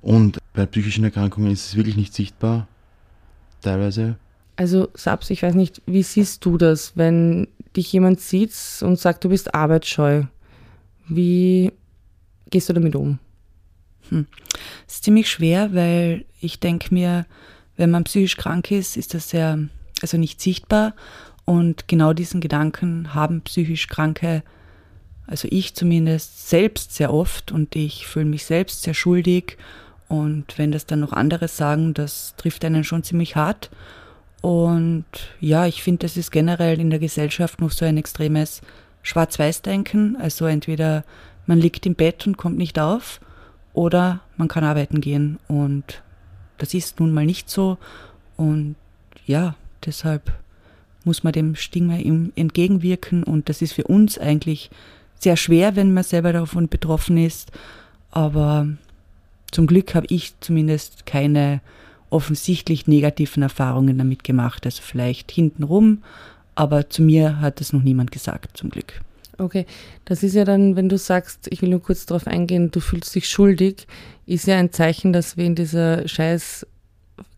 Und 0.00 0.38
bei 0.54 0.66
psychischen 0.66 1.04
Erkrankungen 1.04 1.50
ist 1.50 1.66
es 1.66 1.76
wirklich 1.76 1.96
nicht 1.96 2.14
sichtbar, 2.14 2.68
teilweise. 3.62 4.16
Also 4.56 4.88
Sabs, 4.94 5.30
ich 5.30 5.42
weiß 5.42 5.54
nicht, 5.54 5.82
wie 5.86 6.02
siehst 6.02 6.44
du 6.44 6.56
das, 6.56 6.96
wenn 6.96 7.48
dich 7.76 7.92
jemand 7.92 8.20
sieht 8.20 8.52
und 8.80 8.98
sagt, 8.98 9.24
du 9.24 9.28
bist 9.28 9.54
arbeitsscheu? 9.54 10.24
Wie 11.08 11.72
gehst 12.50 12.68
du 12.68 12.72
damit 12.72 12.96
um? 12.96 13.18
Hm. 14.08 14.26
Das 14.86 14.96
ist 14.96 15.04
ziemlich 15.04 15.28
schwer, 15.28 15.74
weil 15.74 16.24
ich 16.40 16.58
denke 16.58 16.92
mir, 16.94 17.26
wenn 17.76 17.90
man 17.90 18.04
psychisch 18.04 18.36
krank 18.36 18.70
ist, 18.70 18.96
ist 18.96 19.14
das 19.14 19.30
sehr, 19.30 19.58
also 20.00 20.16
nicht 20.16 20.40
sichtbar. 20.40 20.94
Und 21.44 21.86
genau 21.86 22.12
diesen 22.12 22.40
Gedanken 22.40 23.14
haben 23.14 23.42
psychisch 23.42 23.86
Kranke, 23.86 24.42
also 25.26 25.48
ich 25.50 25.74
zumindest, 25.74 26.48
selbst 26.48 26.94
sehr 26.94 27.12
oft 27.12 27.52
und 27.52 27.76
ich 27.76 28.06
fühle 28.06 28.24
mich 28.24 28.44
selbst 28.44 28.82
sehr 28.82 28.94
schuldig. 28.94 29.56
Und 30.08 30.58
wenn 30.58 30.72
das 30.72 30.86
dann 30.86 31.00
noch 31.00 31.12
andere 31.12 31.48
sagen, 31.48 31.94
das 31.94 32.34
trifft 32.36 32.64
einen 32.64 32.84
schon 32.84 33.04
ziemlich 33.04 33.36
hart. 33.36 33.70
Und 34.42 35.04
ja, 35.40 35.66
ich 35.66 35.82
finde, 35.82 36.06
das 36.06 36.16
ist 36.16 36.30
generell 36.30 36.80
in 36.80 36.90
der 36.90 36.98
Gesellschaft 36.98 37.60
noch 37.60 37.70
so 37.70 37.84
ein 37.84 37.96
extremes 37.96 38.60
Schwarz-Weiß-Denken. 39.02 40.16
Also 40.16 40.46
entweder 40.46 41.04
man 41.46 41.58
liegt 41.58 41.86
im 41.86 41.94
Bett 41.94 42.26
und 42.26 42.36
kommt 42.36 42.58
nicht 42.58 42.78
auf 42.78 43.20
oder 43.72 44.20
man 44.36 44.48
kann 44.48 44.64
arbeiten 44.64 45.00
gehen. 45.00 45.38
Und 45.48 46.02
das 46.58 46.74
ist 46.74 47.00
nun 47.00 47.12
mal 47.12 47.26
nicht 47.26 47.50
so. 47.50 47.78
Und 48.36 48.76
ja, 49.26 49.54
deshalb 49.84 50.32
muss 51.04 51.22
man 51.22 51.32
dem 51.32 51.54
Stigma 51.54 51.94
entgegenwirken. 51.94 53.22
Und 53.22 53.48
das 53.48 53.62
ist 53.62 53.72
für 53.72 53.84
uns 53.84 54.18
eigentlich 54.18 54.70
sehr 55.18 55.36
schwer, 55.36 55.76
wenn 55.76 55.94
man 55.94 56.04
selber 56.04 56.32
davon 56.32 56.68
betroffen 56.68 57.16
ist. 57.16 57.52
Aber 58.10 58.68
zum 59.50 59.66
Glück 59.66 59.94
habe 59.94 60.06
ich 60.10 60.34
zumindest 60.40 61.06
keine 61.06 61.60
offensichtlich 62.10 62.86
negativen 62.86 63.42
Erfahrungen 63.42 63.98
damit 63.98 64.24
gemacht. 64.24 64.64
Also 64.64 64.82
vielleicht 64.82 65.30
hintenrum, 65.30 66.02
aber 66.54 66.88
zu 66.88 67.02
mir 67.02 67.40
hat 67.40 67.60
es 67.60 67.72
noch 67.72 67.82
niemand 67.82 68.10
gesagt, 68.10 68.56
zum 68.56 68.70
Glück. 68.70 69.00
Okay, 69.38 69.66
das 70.06 70.22
ist 70.22 70.34
ja 70.34 70.44
dann, 70.44 70.76
wenn 70.76 70.88
du 70.88 70.96
sagst, 70.96 71.48
ich 71.50 71.60
will 71.60 71.68
nur 71.68 71.82
kurz 71.82 72.06
darauf 72.06 72.26
eingehen, 72.26 72.70
du 72.70 72.80
fühlst 72.80 73.14
dich 73.14 73.28
schuldig, 73.28 73.86
ist 74.24 74.46
ja 74.46 74.56
ein 74.56 74.72
Zeichen, 74.72 75.12
dass 75.12 75.36
wir 75.36 75.44
in 75.44 75.54
dieser 75.54 76.08
scheiß 76.08 76.66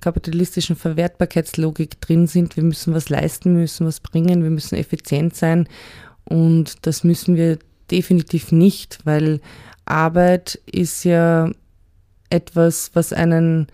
kapitalistischen 0.01 0.77
Verwertbarkeitslogik 0.77 2.01
drin 2.01 2.27
sind. 2.27 2.57
Wir 2.57 2.63
müssen 2.63 2.95
was 2.95 3.09
leisten, 3.09 3.55
wir 3.55 3.63
müssen 3.63 3.87
was 3.87 4.01
bringen, 4.01 4.43
wir 4.43 4.51
müssen 4.51 4.77
effizient 4.77 5.35
sein 5.35 5.69
und 6.25 6.87
das 6.87 7.03
müssen 7.03 7.37
wir 7.37 7.59
definitiv 7.91 8.53
nicht, 8.53 9.01
weil 9.05 9.41
Arbeit 9.85 10.61
ist 10.67 11.05
ja 11.05 11.51
etwas, 12.31 12.91
was 12.95 13.13
einen 13.13 13.67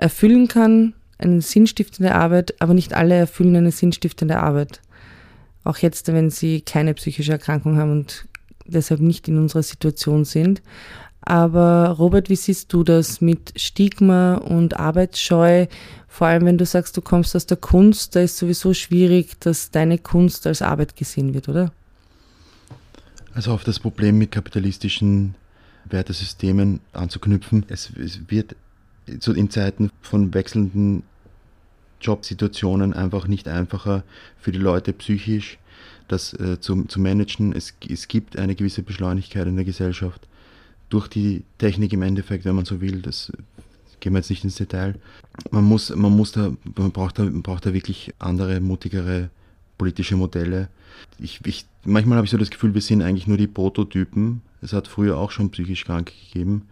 erfüllen 0.00 0.48
kann, 0.48 0.94
eine 1.18 1.42
sinnstiftende 1.42 2.14
Arbeit, 2.14 2.54
aber 2.60 2.74
nicht 2.74 2.94
alle 2.94 3.14
erfüllen 3.14 3.56
eine 3.56 3.72
sinnstiftende 3.72 4.40
Arbeit. 4.40 4.80
Auch 5.64 5.76
jetzt, 5.78 6.08
wenn 6.08 6.30
sie 6.30 6.62
keine 6.62 6.94
psychische 6.94 7.32
Erkrankung 7.32 7.76
haben 7.76 7.92
und 7.92 8.26
deshalb 8.64 9.00
nicht 9.00 9.28
in 9.28 9.38
unserer 9.38 9.62
Situation 9.62 10.24
sind. 10.24 10.62
Aber 11.20 11.90
Robert, 11.90 12.30
wie 12.30 12.36
siehst 12.36 12.72
du 12.72 12.82
das 12.82 13.20
mit 13.20 13.52
Stigma 13.56 14.36
und 14.36 14.80
Arbeitsscheu? 14.80 15.66
Vor 16.08 16.26
allem, 16.26 16.46
wenn 16.46 16.56
du 16.56 16.64
sagst, 16.64 16.96
du 16.96 17.02
kommst 17.02 17.36
aus 17.36 17.44
der 17.44 17.58
Kunst, 17.58 18.16
da 18.16 18.20
ist 18.20 18.38
sowieso 18.38 18.72
schwierig, 18.72 19.38
dass 19.40 19.70
deine 19.70 19.98
Kunst 19.98 20.46
als 20.46 20.62
Arbeit 20.62 20.96
gesehen 20.96 21.34
wird, 21.34 21.50
oder? 21.50 21.72
Also 23.34 23.52
auf 23.52 23.64
das 23.64 23.78
Problem 23.78 24.16
mit 24.16 24.32
kapitalistischen 24.32 25.34
Wertesystemen 25.84 26.80
anzuknüpfen. 26.94 27.66
Es, 27.68 27.90
es 28.02 28.20
wird 28.28 28.56
so 29.18 29.32
in 29.32 29.50
Zeiten 29.50 29.90
von 30.00 30.32
wechselnden 30.34 31.02
Jobsituationen 32.00 32.94
einfach 32.94 33.26
nicht 33.26 33.48
einfacher 33.48 34.04
für 34.38 34.52
die 34.52 34.58
Leute 34.58 34.92
psychisch, 34.92 35.58
das 36.08 36.32
äh, 36.34 36.60
zu, 36.60 36.84
zu 36.84 37.00
managen. 37.00 37.52
Es, 37.52 37.74
es 37.88 38.08
gibt 38.08 38.38
eine 38.38 38.54
gewisse 38.54 38.82
Beschleunigkeit 38.82 39.46
in 39.46 39.56
der 39.56 39.64
Gesellschaft 39.64 40.26
durch 40.88 41.08
die 41.08 41.44
Technik 41.58 41.92
im 41.92 42.02
Endeffekt, 42.02 42.44
wenn 42.44 42.56
man 42.56 42.64
so 42.64 42.80
will. 42.80 43.02
Das 43.02 43.32
gehen 44.00 44.12
wir 44.12 44.18
jetzt 44.18 44.30
nicht 44.30 44.44
ins 44.44 44.56
Detail. 44.56 44.96
Man 45.50 45.64
muss, 45.64 45.94
man 45.94 46.16
muss 46.16 46.32
da, 46.32 46.52
man 46.76 46.90
braucht 46.90 47.18
da, 47.18 47.24
man 47.24 47.42
braucht 47.42 47.66
da 47.66 47.72
wirklich 47.72 48.12
andere, 48.18 48.60
mutigere 48.60 49.30
politische 49.78 50.16
Modelle. 50.16 50.68
Ich, 51.18 51.40
ich, 51.46 51.64
manchmal 51.84 52.16
habe 52.16 52.24
ich 52.26 52.30
so 52.30 52.36
das 52.36 52.50
Gefühl, 52.50 52.74
wir 52.74 52.82
sind 52.82 53.02
eigentlich 53.02 53.26
nur 53.26 53.38
die 53.38 53.46
Prototypen. 53.46 54.42
Es 54.60 54.72
hat 54.72 54.88
früher 54.88 55.16
auch 55.16 55.30
schon 55.30 55.50
psychisch 55.50 55.84
Kranke 55.84 56.12
gegeben. 56.12 56.66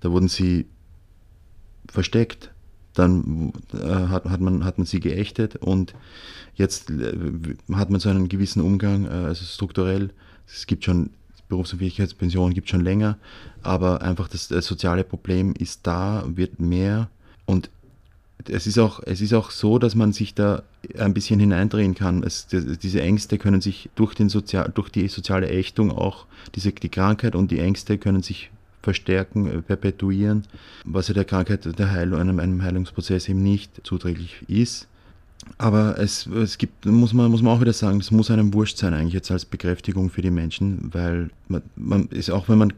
Da 0.00 0.12
wurden 0.12 0.28
sie 0.28 0.66
versteckt 1.90 2.50
dann 2.94 3.52
äh, 3.72 3.86
hat, 3.86 4.24
hat, 4.24 4.40
man, 4.40 4.64
hat 4.64 4.78
man 4.78 4.86
sie 4.86 5.00
geächtet 5.00 5.56
und 5.56 5.94
jetzt 6.54 6.90
äh, 6.90 7.12
hat 7.72 7.90
man 7.90 8.00
so 8.00 8.08
einen 8.08 8.28
gewissen 8.28 8.62
Umgang, 8.62 9.06
äh, 9.06 9.08
also 9.08 9.44
strukturell. 9.44 10.10
Es 10.46 10.66
gibt 10.66 10.84
schon 10.84 11.10
Berufsunfähigkeitspensionen 11.48 12.54
gibt 12.54 12.70
schon 12.70 12.82
länger, 12.82 13.18
aber 13.62 14.02
einfach 14.02 14.28
das, 14.28 14.48
das, 14.48 14.64
soziale 14.66 15.04
Problem 15.04 15.54
ist 15.58 15.80
da, 15.86 16.24
wird 16.26 16.58
mehr 16.60 17.08
und 17.44 17.68
es 18.48 18.66
ist, 18.66 18.78
auch, 18.78 19.00
es 19.04 19.20
ist 19.20 19.32
auch 19.32 19.50
so, 19.50 19.78
dass 19.78 19.94
man 19.94 20.12
sich 20.12 20.34
da 20.34 20.64
ein 20.98 21.14
bisschen 21.14 21.40
hineindrehen 21.40 21.94
kann. 21.94 22.22
Es, 22.22 22.46
diese 22.46 23.00
Ängste 23.00 23.38
können 23.38 23.60
sich 23.60 23.88
durch, 23.94 24.14
den 24.14 24.28
Sozial, 24.28 24.70
durch 24.74 24.90
die 24.90 25.08
soziale 25.08 25.48
Ächtung 25.48 25.90
auch, 25.90 26.26
diese, 26.54 26.72
die 26.72 26.88
Krankheit 26.88 27.36
und 27.36 27.50
die 27.50 27.60
Ängste 27.60 27.96
können 27.96 28.22
sich 28.22 28.50
verstärken, 28.84 29.46
äh, 29.46 29.62
perpetuieren, 29.62 30.44
was 30.84 31.08
ja 31.08 31.14
der 31.14 31.24
Krankheit, 31.24 31.78
der 31.78 31.90
Heilung, 31.90 32.20
einem, 32.20 32.38
einem 32.38 32.62
Heilungsprozess 32.62 33.28
eben 33.28 33.42
nicht 33.42 33.80
zuträglich 33.84 34.44
ist. 34.48 34.86
Aber 35.58 35.98
es, 35.98 36.26
es 36.26 36.56
gibt, 36.56 36.86
muss 36.86 37.12
man, 37.12 37.30
muss 37.30 37.42
man 37.42 37.56
auch 37.56 37.60
wieder 37.60 37.72
sagen, 37.72 38.00
es 38.00 38.10
muss 38.10 38.30
einem 38.30 38.54
wurscht 38.54 38.78
sein, 38.78 38.94
eigentlich 38.94 39.14
jetzt 39.14 39.30
als 39.30 39.44
Bekräftigung 39.44 40.08
für 40.08 40.22
die 40.22 40.30
Menschen, 40.30 40.90
weil 40.92 41.30
man, 41.48 41.62
man 41.76 42.06
ist 42.08 42.30
auch, 42.30 42.48
wenn 42.48 42.58
man 42.58 42.72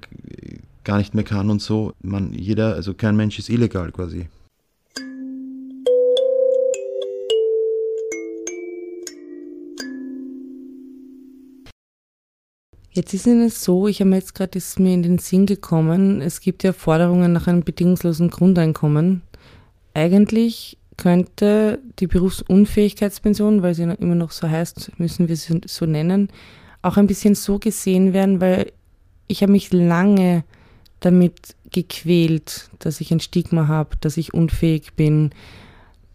gar 0.82 0.98
nicht 0.98 1.14
mehr 1.14 1.24
kann 1.24 1.50
und 1.50 1.60
so, 1.60 1.92
man, 2.02 2.32
jeder, 2.32 2.74
also 2.74 2.94
kein 2.94 3.16
Mensch 3.16 3.38
ist 3.38 3.50
illegal 3.50 3.92
quasi. 3.92 4.28
Jetzt 12.96 13.12
ist 13.12 13.26
es 13.26 13.62
so, 13.62 13.88
ich 13.88 14.00
habe 14.00 14.08
mir 14.08 14.16
jetzt 14.16 14.34
gerade, 14.34 14.56
ist 14.56 14.80
mir 14.80 14.94
in 14.94 15.02
den 15.02 15.18
Sinn 15.18 15.44
gekommen, 15.44 16.22
es 16.22 16.40
gibt 16.40 16.64
ja 16.64 16.72
Forderungen 16.72 17.30
nach 17.30 17.46
einem 17.46 17.62
bedingungslosen 17.62 18.30
Grundeinkommen. 18.30 19.20
Eigentlich 19.92 20.78
könnte 20.96 21.78
die 21.98 22.06
Berufsunfähigkeitspension, 22.06 23.60
weil 23.60 23.74
sie 23.74 23.82
immer 23.82 24.14
noch 24.14 24.30
so 24.30 24.48
heißt, 24.48 24.92
müssen 24.96 25.28
wir 25.28 25.36
sie 25.36 25.60
so 25.66 25.84
nennen, 25.84 26.30
auch 26.80 26.96
ein 26.96 27.06
bisschen 27.06 27.34
so 27.34 27.58
gesehen 27.58 28.14
werden, 28.14 28.40
weil 28.40 28.72
ich 29.26 29.42
habe 29.42 29.52
mich 29.52 29.74
lange 29.74 30.44
damit 31.00 31.54
gequält, 31.70 32.70
dass 32.78 33.02
ich 33.02 33.10
ein 33.10 33.20
Stigma 33.20 33.68
habe, 33.68 33.90
dass 34.00 34.16
ich 34.16 34.32
unfähig 34.32 34.94
bin, 34.94 35.32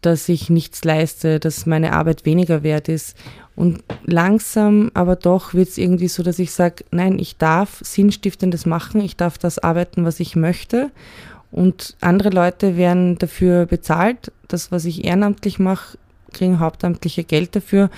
dass 0.01 0.27
ich 0.29 0.49
nichts 0.49 0.83
leiste, 0.83 1.39
dass 1.39 1.67
meine 1.67 1.93
Arbeit 1.93 2.25
weniger 2.25 2.63
wert 2.63 2.89
ist. 2.89 3.15
Und 3.55 3.83
langsam 4.05 4.91
aber 4.93 5.15
doch 5.15 5.53
wird 5.53 5.69
es 5.69 5.77
irgendwie 5.77 6.07
so, 6.07 6.23
dass 6.23 6.39
ich 6.39 6.51
sage, 6.51 6.85
nein, 6.91 7.19
ich 7.19 7.37
darf 7.37 7.79
Sinnstiftendes 7.83 8.65
machen, 8.65 9.01
ich 9.01 9.17
darf 9.17 9.37
das 9.37 9.59
arbeiten, 9.59 10.05
was 10.05 10.19
ich 10.19 10.35
möchte. 10.35 10.91
Und 11.51 11.97
andere 11.99 12.29
Leute 12.29 12.77
werden 12.77 13.17
dafür 13.17 13.65
bezahlt. 13.65 14.31
Das, 14.47 14.71
was 14.71 14.85
ich 14.85 15.03
ehrenamtlich 15.03 15.59
mache, 15.59 15.97
kriegen 16.31 16.59
hauptamtliche 16.59 17.23
Geld 17.23 17.55
dafür. 17.55 17.89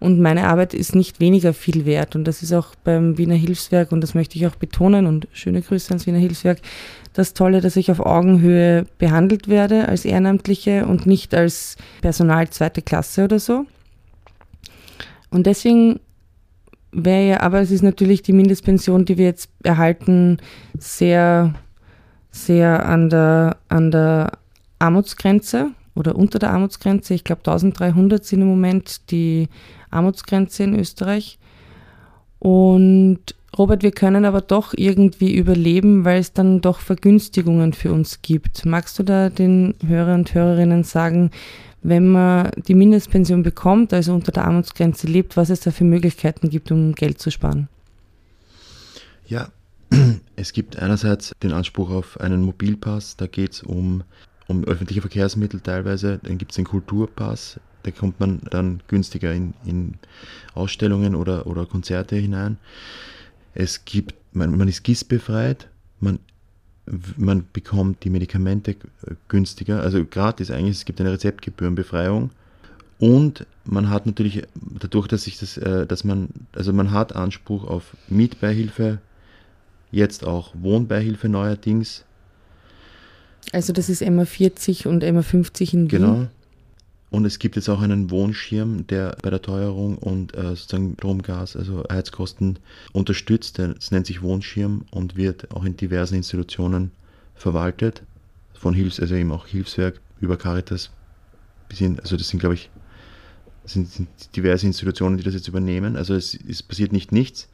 Und 0.00 0.18
meine 0.18 0.48
Arbeit 0.48 0.74
ist 0.74 0.94
nicht 0.94 1.20
weniger 1.20 1.52
viel 1.52 1.84
wert. 1.84 2.16
Und 2.16 2.24
das 2.24 2.42
ist 2.42 2.52
auch 2.52 2.74
beim 2.82 3.18
Wiener 3.18 3.34
Hilfswerk, 3.34 3.92
und 3.92 4.00
das 4.00 4.14
möchte 4.14 4.36
ich 4.36 4.46
auch 4.46 4.56
betonen, 4.56 5.06
und 5.06 5.28
schöne 5.32 5.62
Grüße 5.62 5.90
ans 5.90 6.06
Wiener 6.06 6.18
Hilfswerk, 6.18 6.60
das 7.12 7.34
Tolle, 7.34 7.60
dass 7.60 7.76
ich 7.76 7.90
auf 7.90 8.00
Augenhöhe 8.00 8.86
behandelt 8.98 9.48
werde 9.48 9.88
als 9.88 10.04
Ehrenamtliche 10.04 10.86
und 10.86 11.06
nicht 11.06 11.34
als 11.34 11.76
Personal 12.00 12.48
zweite 12.48 12.80
Klasse 12.82 13.24
oder 13.24 13.38
so. 13.38 13.66
Und 15.32 15.46
deswegen 15.46 15.98
wäre 16.92 17.26
ja, 17.26 17.40
aber 17.40 17.60
es 17.60 17.70
ist 17.70 17.82
natürlich 17.82 18.22
die 18.22 18.34
Mindestpension, 18.34 19.06
die 19.06 19.16
wir 19.16 19.24
jetzt 19.24 19.50
erhalten, 19.62 20.36
sehr, 20.78 21.54
sehr 22.30 22.86
an 22.86 23.08
der, 23.08 23.56
an 23.68 23.90
der 23.90 24.32
Armutsgrenze 24.78 25.70
oder 25.94 26.16
unter 26.16 26.38
der 26.38 26.50
Armutsgrenze. 26.50 27.14
Ich 27.14 27.24
glaube 27.24 27.40
1300 27.40 28.24
sind 28.24 28.42
im 28.42 28.48
Moment 28.48 29.10
die 29.10 29.48
Armutsgrenze 29.90 30.64
in 30.64 30.78
Österreich. 30.78 31.38
Und 32.38 33.20
Robert, 33.56 33.82
wir 33.82 33.92
können 33.92 34.26
aber 34.26 34.42
doch 34.42 34.74
irgendwie 34.76 35.34
überleben, 35.34 36.04
weil 36.04 36.20
es 36.20 36.32
dann 36.32 36.60
doch 36.60 36.80
Vergünstigungen 36.80 37.72
für 37.72 37.92
uns 37.92 38.20
gibt. 38.20 38.66
Magst 38.66 38.98
du 38.98 39.02
da 39.02 39.30
den 39.30 39.74
Hörern 39.86 40.20
und 40.20 40.34
Hörerinnen 40.34 40.84
sagen, 40.84 41.30
wenn 41.82 42.08
man 42.08 42.50
die 42.68 42.74
Mindestpension 42.74 43.42
bekommt, 43.42 43.92
also 43.92 44.14
unter 44.14 44.32
der 44.32 44.44
Armutsgrenze 44.44 45.06
lebt, 45.06 45.36
was 45.36 45.50
es 45.50 45.60
da 45.60 45.70
für 45.70 45.84
Möglichkeiten 45.84 46.48
gibt, 46.48 46.70
um 46.70 46.94
Geld 46.94 47.20
zu 47.20 47.30
sparen? 47.30 47.68
Ja, 49.26 49.48
es 50.36 50.52
gibt 50.52 50.78
einerseits 50.78 51.32
den 51.42 51.52
Anspruch 51.52 51.90
auf 51.90 52.20
einen 52.20 52.42
Mobilpass, 52.42 53.16
da 53.16 53.26
geht 53.26 53.52
es 53.52 53.62
um, 53.62 54.04
um 54.46 54.64
öffentliche 54.64 55.00
Verkehrsmittel 55.00 55.60
teilweise, 55.60 56.20
dann 56.22 56.38
gibt 56.38 56.52
es 56.52 56.56
den 56.56 56.64
Kulturpass, 56.64 57.58
da 57.82 57.90
kommt 57.90 58.20
man 58.20 58.40
dann 58.50 58.80
günstiger 58.86 59.32
in, 59.32 59.54
in 59.64 59.94
Ausstellungen 60.54 61.16
oder, 61.16 61.46
oder 61.46 61.66
Konzerte 61.66 62.14
hinein. 62.16 62.58
Es 63.54 63.84
gibt, 63.84 64.14
man, 64.32 64.56
man 64.56 64.68
ist 64.68 64.84
GIS 64.84 65.04
befreit, 65.04 65.68
man 65.98 66.20
man 67.16 67.44
bekommt 67.52 68.04
die 68.04 68.10
Medikamente 68.10 68.76
günstiger, 69.28 69.82
also 69.82 70.04
gratis 70.04 70.50
eigentlich, 70.50 70.78
es 70.78 70.84
gibt 70.84 71.00
eine 71.00 71.12
Rezeptgebührenbefreiung 71.12 72.30
und 72.98 73.46
man 73.64 73.90
hat 73.90 74.06
natürlich 74.06 74.44
dadurch, 74.54 75.08
dass 75.08 75.24
sich 75.24 75.38
das, 75.38 75.56
äh, 75.56 75.86
dass 75.86 76.04
man, 76.04 76.28
also 76.52 76.72
man 76.72 76.90
hat 76.90 77.14
Anspruch 77.14 77.64
auf 77.64 77.96
Mietbeihilfe, 78.08 78.98
jetzt 79.90 80.24
auch 80.24 80.52
Wohnbeihilfe 80.54 81.28
neuerdings. 81.28 82.04
Also 83.52 83.72
das 83.72 83.88
ist 83.88 84.08
MA 84.08 84.24
40 84.24 84.86
und 84.86 85.02
MA 85.02 85.22
50 85.22 85.74
in 85.74 85.80
Wien. 85.80 85.88
Genau. 85.88 86.26
Und 87.12 87.26
es 87.26 87.38
gibt 87.38 87.56
jetzt 87.56 87.68
auch 87.68 87.82
einen 87.82 88.10
Wohnschirm, 88.10 88.86
der 88.86 89.18
bei 89.20 89.28
der 89.28 89.42
Teuerung 89.42 89.98
und 89.98 90.34
äh, 90.34 90.56
sozusagen 90.56 90.94
Strom, 90.94 91.20
Gas, 91.20 91.56
also 91.56 91.84
Heizkosten 91.92 92.58
unterstützt. 92.92 93.58
Das 93.58 93.90
nennt 93.90 94.06
sich 94.06 94.22
Wohnschirm 94.22 94.86
und 94.90 95.14
wird 95.14 95.50
auch 95.50 95.64
in 95.64 95.76
diversen 95.76 96.14
Institutionen 96.14 96.90
verwaltet. 97.34 98.02
Von 98.54 98.72
Hilfs-, 98.72 98.98
also 98.98 99.14
eben 99.14 99.30
auch 99.30 99.46
Hilfswerk 99.46 100.00
über 100.22 100.38
Caritas 100.38 100.90
bis 101.68 101.80
hin, 101.80 102.00
also 102.00 102.16
das 102.16 102.28
sind, 102.28 102.38
glaube 102.40 102.54
ich, 102.54 102.70
sind, 103.66 103.90
sind 103.90 104.08
diverse 104.34 104.66
Institutionen, 104.66 105.18
die 105.18 105.22
das 105.22 105.34
jetzt 105.34 105.48
übernehmen. 105.48 105.96
Also 105.96 106.14
es, 106.14 106.34
es 106.34 106.62
passiert 106.62 106.94
nicht 106.94 107.12
nichts. 107.12 107.50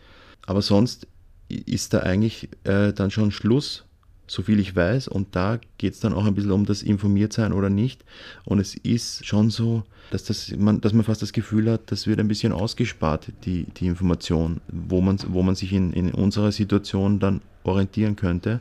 Aber 0.47 0.63
sonst 0.63 1.09
ist 1.49 1.95
da 1.95 1.99
eigentlich 1.99 2.49
äh, 2.63 2.93
dann 2.93 3.11
schon 3.11 3.33
Schluss 3.33 3.83
so 4.29 4.43
viel 4.43 4.61
ich 4.61 4.77
weiß. 4.77 5.09
Und 5.09 5.35
da 5.35 5.59
geht 5.79 5.95
es 5.95 6.01
dann 6.01 6.15
auch 6.15 6.27
ein 6.27 6.35
bisschen 6.35 6.53
um 6.53 6.67
das 6.67 6.83
Informiertsein 6.83 7.53
oder 7.53 7.71
nicht. 7.71 8.05
Und 8.45 8.61
es 8.61 8.75
ist 8.77 9.27
schon 9.27 9.51
so, 9.51 9.83
dass, 10.11 10.25
das, 10.25 10.55
man, 10.57 10.81
dass 10.81 10.93
man 10.93 11.05
fast 11.05 11.23
das 11.23 11.33
Gefühl 11.33 11.71
hat, 11.71 11.91
das 11.91 12.07
wird 12.07 12.21
ein 12.21 12.29
bisschen 12.29 12.53
ausgespart, 12.53 13.33
die, 13.45 13.65
die 13.65 13.87
Information, 13.87 14.61
wo 14.69 15.01
man, 15.01 15.19
wo 15.29 15.43
man 15.43 15.55
sich 15.55 15.73
in, 15.73 15.93
in 15.93 16.13
unserer 16.13 16.53
Situation 16.53 17.19
dann 17.19 17.41
orientieren 17.65 18.17
könnte. 18.17 18.61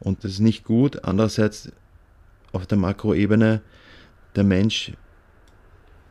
Und 0.00 0.24
das 0.24 0.32
ist 0.32 0.40
nicht 0.40 0.64
gut. 0.64 1.04
Andererseits 1.04 1.70
auf 2.52 2.66
der 2.66 2.78
Makroebene, 2.78 3.60
der 4.36 4.44
Mensch 4.44 4.92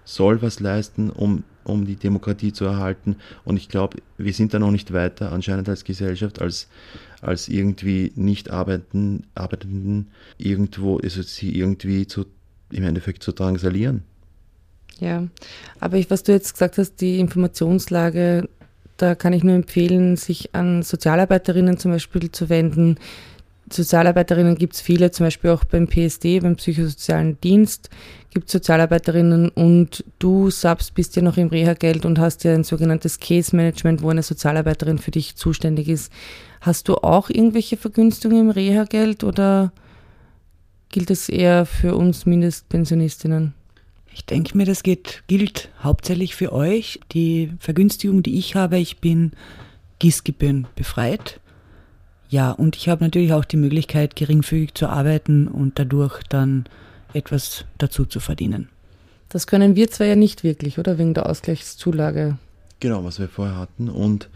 soll 0.04 0.42
was 0.42 0.60
leisten, 0.60 1.10
um, 1.10 1.44
um 1.68 1.86
die 1.86 1.96
Demokratie 1.96 2.54
zu 2.54 2.66
erhalten. 2.66 3.18
Und 3.44 3.58
ich 3.58 3.70
glaube, 3.70 3.98
wir 4.18 4.34
sind 4.34 4.54
da 4.54 4.60
noch 4.60 4.72
nicht 4.72 4.94
weiter 4.94 5.32
anscheinend 5.32 5.70
als 5.70 5.84
Gesellschaft, 5.84 6.42
als, 6.42 6.68
als 7.22 7.48
irgendwie 7.48 8.12
nicht 8.16 8.50
arbeitenden, 8.50 9.28
arbeitenden 9.36 10.08
irgendwo, 10.38 10.98
also 10.98 11.22
sie 11.22 11.58
irgendwie 11.58 12.08
zu, 12.08 12.26
im 12.72 12.84
Endeffekt 12.84 13.24
zu 13.24 13.32
drangsalieren. 13.32 14.04
Ja, 15.00 15.28
aber 15.80 15.98
ich, 15.98 16.10
was 16.10 16.24
du 16.24 16.32
jetzt 16.32 16.54
gesagt 16.54 16.78
hast, 16.78 17.02
die 17.02 17.20
Informationslage, 17.20 18.50
da 18.98 19.14
kann 19.14 19.34
ich 19.34 19.44
nur 19.44 19.56
empfehlen, 19.56 20.16
sich 20.16 20.56
an 20.56 20.82
Sozialarbeiterinnen 20.82 21.78
zum 21.78 21.92
Beispiel 21.92 22.32
zu 22.32 22.50
wenden, 22.50 22.98
Sozialarbeiterinnen 23.70 24.56
gibt 24.56 24.76
es 24.76 24.82
viele, 24.82 25.12
zum 25.12 25.26
Beispiel 25.26 25.50
auch 25.50 25.66
beim 25.66 25.88
PSD, 25.88 26.40
beim 26.40 26.56
Psychosozialen 26.56 27.40
Dienst 27.42 27.90
gibt 28.38 28.50
es 28.50 28.54
Sozialarbeiterinnen 28.54 29.50
und 29.50 30.04
du, 30.20 30.52
Subs, 30.52 30.92
bist 30.92 31.16
ja 31.16 31.24
noch 31.24 31.38
im 31.38 31.48
Reha-Geld 31.48 32.06
und 32.06 32.20
hast 32.20 32.44
ja 32.44 32.54
ein 32.54 32.64
sogenanntes 32.64 33.20
Case-Management, 33.20 34.04
wo 34.04 34.10
eine 34.10 34.22
Sozialarbeiterin 34.22 35.00
für 35.00 35.10
dich 35.10 35.36
zuständig 35.36 35.90
ist. 35.90 36.12
Hast 36.62 36.88
du 36.88 36.98
auch 36.98 37.32
irgendwelche 37.32 37.78
Vergünstigungen 37.78 38.46
im 38.46 38.52
Reha-Geld 38.52 39.24
oder 39.24 39.72
gilt 40.90 41.10
es 41.10 41.30
eher 41.30 41.66
für 41.66 41.96
uns 41.96 42.28
Mindestpensionistinnen? 42.28 43.56
Ich 44.14 44.26
denke 44.26 44.56
mir, 44.56 44.66
das 44.66 44.84
geht, 44.84 45.24
gilt 45.26 45.70
hauptsächlich 45.82 46.36
für 46.36 46.54
euch. 46.54 47.00
Die 47.14 47.52
Vergünstigung, 47.60 48.22
die 48.22 48.38
ich 48.38 48.56
habe, 48.56 48.78
ich 48.78 49.00
bin 49.00 49.32
Gießgebühren 49.98 50.68
befreit. 50.76 51.40
Ja, 52.30 52.52
und 52.52 52.76
ich 52.76 52.90
habe 52.90 53.04
natürlich 53.04 53.34
auch 53.34 53.46
die 53.46 53.58
Möglichkeit, 53.58 54.16
geringfügig 54.16 54.74
zu 54.74 54.88
arbeiten 54.88 55.48
und 55.48 55.80
dadurch 55.80 56.22
dann 56.24 56.66
etwas 57.14 57.66
dazu 57.78 58.06
zu 58.06 58.20
verdienen. 58.20 58.70
Das 59.30 59.48
können 59.48 59.76
wir 59.76 59.90
zwar 59.90 60.08
ja 60.08 60.16
nicht 60.16 60.44
wirklich, 60.44 60.80
oder? 60.80 60.98
Wegen 60.98 61.14
der 61.14 61.30
Ausgleichszulage. 61.30 62.38
Genau, 62.80 63.04
was 63.04 63.20
wir 63.20 63.28
vorher 63.28 63.58
hatten. 63.58 63.90
Und 63.90 64.30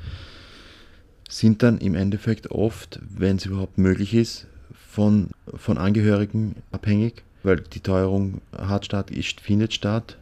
sind 1.30 1.64
dann 1.64 1.78
im 1.78 1.96
Endeffekt 1.96 2.52
oft, 2.52 3.00
wenn 3.10 3.38
es 3.38 3.46
überhaupt 3.46 3.78
möglich 3.78 4.14
ist, 4.14 4.48
von, 4.90 5.30
von 5.56 5.78
Angehörigen 5.78 6.56
abhängig, 6.72 7.24
weil 7.44 7.62
die 7.62 7.80
Teuerung 7.80 8.42
hart 8.58 8.86
statt, 8.86 9.12
ist, 9.12 9.40
findet 9.40 9.74
statt, 9.74 10.18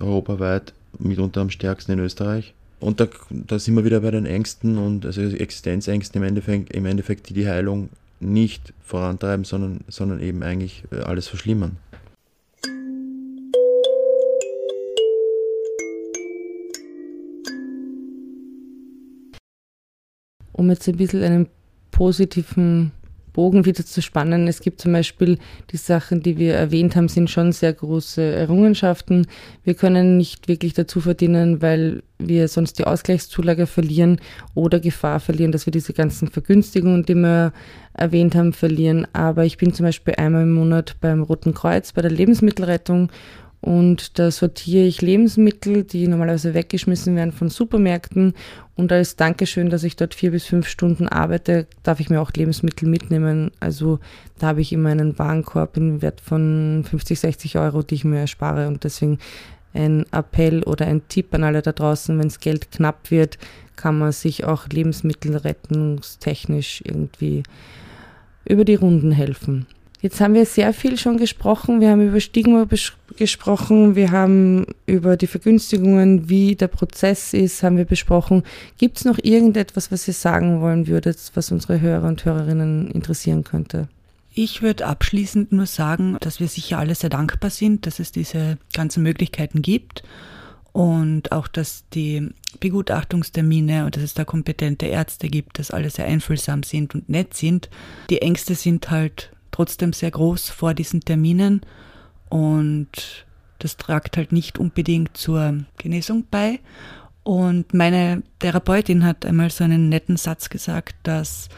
europaweit, 0.00 0.72
mitunter 0.98 1.40
am 1.40 1.50
stärksten 1.50 1.92
in 1.92 2.00
Österreich. 2.00 2.54
Und 2.80 3.00
da, 3.00 3.08
da 3.30 3.58
sind 3.58 3.74
wir 3.74 3.84
wieder 3.84 4.00
bei 4.00 4.10
den 4.10 4.24
Ängsten 4.24 4.78
und 4.78 5.04
also 5.04 5.20
Existenzängsten 5.22 6.22
im 6.22 6.28
Endeffekt, 6.28 6.72
im 6.72 6.86
Endeffekt, 6.86 7.28
die 7.28 7.34
die 7.34 7.48
Heilung 7.48 7.88
nicht 8.20 8.72
vorantreiben, 8.84 9.44
sondern, 9.44 9.80
sondern 9.88 10.20
eben 10.20 10.42
eigentlich 10.42 10.84
äh, 10.92 11.00
alles 11.00 11.28
verschlimmern. 11.28 11.76
Um 20.52 20.70
jetzt 20.70 20.88
ein 20.88 20.96
bisschen 20.96 21.22
einen 21.22 21.48
positiven 21.90 22.92
Bogen 23.38 23.66
wieder 23.66 23.86
zu 23.86 24.02
spannen. 24.02 24.48
Es 24.48 24.60
gibt 24.62 24.80
zum 24.80 24.92
Beispiel 24.92 25.38
die 25.70 25.76
Sachen, 25.76 26.24
die 26.24 26.38
wir 26.38 26.54
erwähnt 26.54 26.96
haben, 26.96 27.06
sind 27.06 27.30
schon 27.30 27.52
sehr 27.52 27.72
große 27.72 28.20
Errungenschaften. 28.20 29.28
Wir 29.62 29.74
können 29.74 30.16
nicht 30.16 30.48
wirklich 30.48 30.74
dazu 30.74 31.00
verdienen, 31.00 31.62
weil 31.62 32.02
wir 32.18 32.48
sonst 32.48 32.80
die 32.80 32.84
Ausgleichszulage 32.84 33.68
verlieren 33.68 34.20
oder 34.56 34.80
Gefahr 34.80 35.20
verlieren, 35.20 35.52
dass 35.52 35.66
wir 35.66 35.70
diese 35.70 35.92
ganzen 35.92 36.26
Vergünstigungen, 36.26 37.04
die 37.04 37.14
wir 37.14 37.52
erwähnt 37.94 38.34
haben, 38.34 38.52
verlieren. 38.52 39.06
Aber 39.12 39.44
ich 39.44 39.56
bin 39.56 39.72
zum 39.72 39.86
Beispiel 39.86 40.16
einmal 40.16 40.42
im 40.42 40.54
Monat 40.54 40.96
beim 41.00 41.22
Roten 41.22 41.54
Kreuz 41.54 41.92
bei 41.92 42.02
der 42.02 42.10
Lebensmittelrettung 42.10 43.08
und 43.60 44.20
da 44.20 44.30
sortiere 44.30 44.86
ich 44.86 45.02
Lebensmittel, 45.02 45.82
die 45.82 46.06
normalerweise 46.06 46.54
weggeschmissen 46.54 47.16
werden 47.16 47.32
von 47.32 47.48
Supermärkten. 47.48 48.34
Und 48.76 48.92
als 48.92 49.16
Dankeschön, 49.16 49.68
dass 49.68 49.82
ich 49.82 49.96
dort 49.96 50.14
vier 50.14 50.30
bis 50.30 50.44
fünf 50.44 50.68
Stunden 50.68 51.08
arbeite, 51.08 51.66
darf 51.82 51.98
ich 51.98 52.08
mir 52.08 52.20
auch 52.20 52.30
Lebensmittel 52.32 52.88
mitnehmen. 52.88 53.50
Also 53.58 53.98
da 54.38 54.46
habe 54.48 54.60
ich 54.60 54.72
immer 54.72 54.90
einen 54.90 55.18
Warenkorb 55.18 55.76
im 55.76 56.02
Wert 56.02 56.20
von 56.20 56.84
50, 56.88 57.18
60 57.18 57.58
Euro, 57.58 57.82
die 57.82 57.96
ich 57.96 58.04
mir 58.04 58.20
erspare. 58.20 58.68
Und 58.68 58.84
deswegen 58.84 59.18
ein 59.74 60.06
Appell 60.12 60.62
oder 60.62 60.86
ein 60.86 61.08
Tipp 61.08 61.34
an 61.34 61.42
alle 61.42 61.60
da 61.60 61.72
draußen, 61.72 62.16
wenn 62.16 62.28
das 62.28 62.38
Geld 62.38 62.70
knapp 62.70 63.10
wird, 63.10 63.38
kann 63.74 63.98
man 63.98 64.12
sich 64.12 64.44
auch 64.44 64.68
lebensmittelrettungstechnisch 64.68 66.82
irgendwie 66.84 67.42
über 68.44 68.64
die 68.64 68.76
Runden 68.76 69.10
helfen. 69.10 69.66
Jetzt 70.00 70.20
haben 70.20 70.34
wir 70.34 70.46
sehr 70.46 70.72
viel 70.72 70.96
schon 70.96 71.16
gesprochen. 71.16 71.80
Wir 71.80 71.90
haben 71.90 72.06
über 72.06 72.20
Stigma 72.20 72.66
gesprochen. 73.16 73.96
Wir 73.96 74.12
haben 74.12 74.66
über 74.86 75.16
die 75.16 75.26
Vergünstigungen, 75.26 76.28
wie 76.28 76.54
der 76.54 76.68
Prozess 76.68 77.32
ist, 77.34 77.64
haben 77.64 77.76
wir 77.76 77.84
besprochen. 77.84 78.44
Gibt 78.78 78.98
es 78.98 79.04
noch 79.04 79.18
irgendetwas, 79.20 79.90
was 79.90 80.06
ihr 80.06 80.14
sagen 80.14 80.60
wollen 80.60 80.86
würdet, 80.86 81.18
was 81.34 81.50
unsere 81.50 81.80
Hörer 81.80 82.06
und 82.06 82.24
Hörerinnen 82.24 82.92
interessieren 82.92 83.42
könnte? 83.42 83.88
Ich 84.32 84.62
würde 84.62 84.86
abschließend 84.86 85.50
nur 85.50 85.66
sagen, 85.66 86.16
dass 86.20 86.38
wir 86.38 86.46
sicher 86.46 86.78
alle 86.78 86.94
sehr 86.94 87.10
dankbar 87.10 87.50
sind, 87.50 87.86
dass 87.86 87.98
es 87.98 88.12
diese 88.12 88.58
ganzen 88.72 89.02
Möglichkeiten 89.02 89.62
gibt 89.62 90.04
und 90.72 91.32
auch, 91.32 91.48
dass 91.48 91.82
die 91.92 92.28
Begutachtungstermine 92.60 93.84
und 93.84 93.96
dass 93.96 94.04
es 94.04 94.14
da 94.14 94.24
kompetente 94.24 94.86
Ärzte 94.86 95.28
gibt, 95.28 95.58
dass 95.58 95.72
alle 95.72 95.90
sehr 95.90 96.04
einfühlsam 96.04 96.62
sind 96.62 96.94
und 96.94 97.08
nett 97.08 97.34
sind. 97.34 97.68
Die 98.10 98.22
Ängste 98.22 98.54
sind 98.54 98.90
halt 98.90 99.32
trotzdem 99.58 99.92
sehr 99.92 100.12
groß 100.12 100.50
vor 100.50 100.72
diesen 100.72 101.00
Terminen 101.00 101.62
und 102.28 103.26
das 103.58 103.76
tragt 103.76 104.16
halt 104.16 104.30
nicht 104.30 104.56
unbedingt 104.56 105.16
zur 105.16 105.64
Genesung 105.78 106.24
bei. 106.30 106.60
Und 107.24 107.74
meine 107.74 108.22
Therapeutin 108.38 109.04
hat 109.04 109.26
einmal 109.26 109.50
so 109.50 109.64
einen 109.64 109.88
netten 109.88 110.16
Satz 110.16 110.48
gesagt, 110.48 110.94
dass 111.02 111.48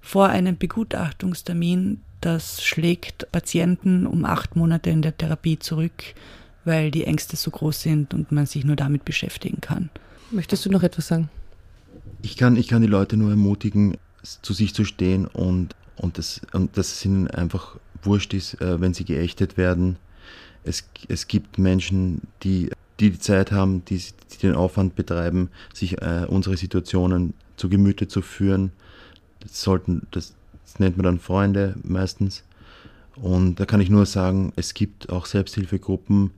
vor 0.00 0.28
einem 0.28 0.58
Begutachtungstermin, 0.58 2.00
das 2.20 2.62
schlägt 2.62 3.26
Patienten 3.32 4.06
um 4.06 4.24
acht 4.24 4.54
Monate 4.54 4.90
in 4.90 5.02
der 5.02 5.18
Therapie 5.18 5.58
zurück, 5.58 6.04
weil 6.64 6.92
die 6.92 7.04
Ängste 7.04 7.36
so 7.36 7.50
groß 7.50 7.82
sind 7.82 8.14
und 8.14 8.30
man 8.30 8.46
sich 8.46 8.64
nur 8.64 8.76
damit 8.76 9.04
beschäftigen 9.04 9.60
kann. 9.60 9.90
Möchtest 10.30 10.64
du 10.66 10.70
noch 10.70 10.84
etwas 10.84 11.08
sagen? 11.08 11.28
Ich 12.22 12.36
kann, 12.36 12.54
ich 12.54 12.68
kann 12.68 12.82
die 12.82 12.88
Leute 12.88 13.16
nur 13.16 13.30
ermutigen, 13.30 13.96
zu 14.22 14.52
sich 14.52 14.72
zu 14.72 14.84
stehen 14.84 15.26
und, 15.26 15.74
und, 16.00 16.18
das, 16.18 16.40
und 16.52 16.76
dass 16.76 16.92
es 16.92 17.04
ihnen 17.04 17.28
einfach 17.28 17.76
wurscht 18.02 18.34
ist, 18.34 18.60
äh, 18.60 18.80
wenn 18.80 18.94
sie 18.94 19.04
geächtet 19.04 19.56
werden. 19.56 19.96
Es, 20.64 20.84
es 21.08 21.28
gibt 21.28 21.58
Menschen, 21.58 22.22
die, 22.42 22.70
die 22.98 23.10
die 23.10 23.18
Zeit 23.18 23.52
haben, 23.52 23.84
die, 23.84 23.98
die 23.98 24.38
den 24.38 24.54
Aufwand 24.54 24.94
betreiben, 24.94 25.50
sich 25.74 26.00
äh, 26.00 26.26
unsere 26.28 26.56
Situationen 26.56 27.34
zu 27.56 27.68
Gemüte 27.68 28.08
zu 28.08 28.22
führen. 28.22 28.72
Das, 29.40 29.62
sollten, 29.62 30.06
das, 30.10 30.34
das 30.64 30.78
nennt 30.78 30.96
man 30.96 31.04
dann 31.04 31.18
Freunde 31.18 31.76
meistens. 31.82 32.44
Und 33.16 33.60
da 33.60 33.66
kann 33.66 33.80
ich 33.80 33.90
nur 33.90 34.06
sagen, 34.06 34.52
es 34.56 34.72
gibt 34.72 35.10
auch 35.10 35.26
Selbsthilfegruppen, 35.26 36.30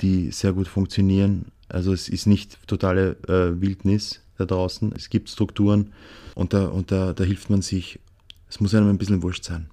die 0.00 0.30
sehr 0.30 0.52
gut 0.52 0.68
funktionieren. 0.68 1.46
Also 1.68 1.92
es 1.92 2.08
ist 2.08 2.26
nicht 2.26 2.66
totale 2.66 3.16
äh, 3.28 3.60
Wildnis 3.60 4.22
da 4.38 4.46
draußen. 4.46 4.92
Es 4.96 5.10
gibt 5.10 5.28
Strukturen 5.28 5.92
und, 6.34 6.54
da, 6.54 6.66
und 6.66 6.90
da, 6.90 7.12
da 7.12 7.24
hilft 7.24 7.50
man 7.50 7.62
sich. 7.62 7.98
Es 8.54 8.60
muss 8.60 8.72
einem 8.72 8.88
ein 8.88 8.98
bisschen 8.98 9.20
wurscht 9.24 9.42
sein. 9.42 9.68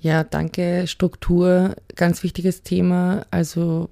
Ja, 0.00 0.24
danke. 0.24 0.86
Struktur, 0.86 1.76
ganz 1.96 2.22
wichtiges 2.22 2.62
Thema. 2.62 3.26
Also 3.30 3.90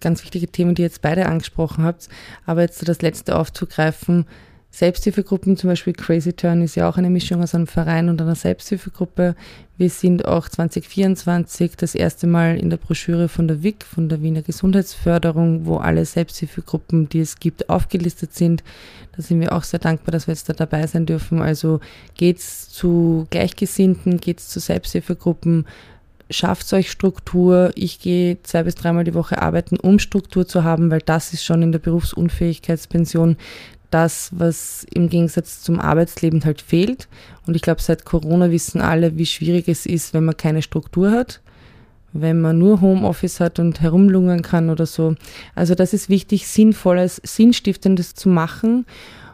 ganz 0.00 0.22
wichtige 0.24 0.46
Themen, 0.48 0.74
die 0.74 0.82
ihr 0.82 0.88
jetzt 0.88 1.00
beide 1.00 1.24
angesprochen 1.24 1.82
habt. 1.82 2.10
Aber 2.44 2.60
jetzt 2.60 2.86
das 2.86 3.00
letzte 3.00 3.34
aufzugreifen, 3.34 4.26
Selbsthilfegruppen, 4.74 5.58
zum 5.58 5.68
Beispiel 5.68 5.92
Crazy 5.92 6.32
Turn 6.32 6.62
ist 6.62 6.76
ja 6.76 6.88
auch 6.88 6.96
eine 6.96 7.10
Mischung 7.10 7.42
aus 7.42 7.54
einem 7.54 7.66
Verein 7.66 8.08
und 8.08 8.22
einer 8.22 8.34
Selbsthilfegruppe. 8.34 9.36
Wir 9.76 9.90
sind 9.90 10.24
auch 10.24 10.48
2024 10.48 11.76
das 11.76 11.94
erste 11.94 12.26
Mal 12.26 12.56
in 12.56 12.70
der 12.70 12.78
Broschüre 12.78 13.28
von 13.28 13.46
der 13.46 13.62
WIC, 13.62 13.84
von 13.84 14.08
der 14.08 14.22
Wiener 14.22 14.40
Gesundheitsförderung, 14.40 15.66
wo 15.66 15.76
alle 15.76 16.06
Selbsthilfegruppen, 16.06 17.10
die 17.10 17.20
es 17.20 17.38
gibt, 17.38 17.68
aufgelistet 17.68 18.32
sind. 18.32 18.64
Da 19.14 19.20
sind 19.20 19.40
wir 19.40 19.52
auch 19.52 19.62
sehr 19.62 19.78
dankbar, 19.78 20.12
dass 20.12 20.26
wir 20.26 20.32
jetzt 20.32 20.48
da 20.48 20.54
dabei 20.54 20.86
sein 20.86 21.04
dürfen. 21.04 21.42
Also 21.42 21.80
geht's 22.16 22.70
zu 22.70 23.26
Gleichgesinnten, 23.28 24.20
geht's 24.20 24.48
zu 24.48 24.58
Selbsthilfegruppen, 24.58 25.66
schafft 26.30 26.72
euch 26.72 26.90
Struktur. 26.90 27.72
Ich 27.74 28.00
gehe 28.00 28.42
zwei 28.42 28.62
bis 28.62 28.74
dreimal 28.74 29.04
die 29.04 29.12
Woche 29.12 29.42
arbeiten, 29.42 29.76
um 29.76 29.98
Struktur 29.98 30.48
zu 30.48 30.64
haben, 30.64 30.90
weil 30.90 31.02
das 31.02 31.34
ist 31.34 31.44
schon 31.44 31.60
in 31.60 31.72
der 31.72 31.78
Berufsunfähigkeitspension 31.78 33.36
das, 33.92 34.30
was 34.32 34.86
im 34.92 35.08
Gegensatz 35.08 35.62
zum 35.62 35.78
Arbeitsleben 35.78 36.44
halt 36.44 36.62
fehlt. 36.62 37.08
Und 37.46 37.54
ich 37.54 37.62
glaube, 37.62 37.82
seit 37.82 38.04
Corona 38.04 38.50
wissen 38.50 38.80
alle, 38.80 39.16
wie 39.18 39.26
schwierig 39.26 39.68
es 39.68 39.86
ist, 39.86 40.14
wenn 40.14 40.24
man 40.24 40.36
keine 40.36 40.62
Struktur 40.62 41.10
hat, 41.10 41.40
wenn 42.12 42.40
man 42.40 42.58
nur 42.58 42.80
Homeoffice 42.80 43.40
hat 43.40 43.58
und 43.58 43.80
herumlungern 43.80 44.42
kann 44.42 44.70
oder 44.70 44.86
so. 44.86 45.14
Also 45.54 45.74
das 45.74 45.92
ist 45.92 46.08
wichtig, 46.08 46.46
sinnvolles, 46.46 47.20
sinnstiftendes 47.24 48.14
zu 48.14 48.28
machen. 48.28 48.86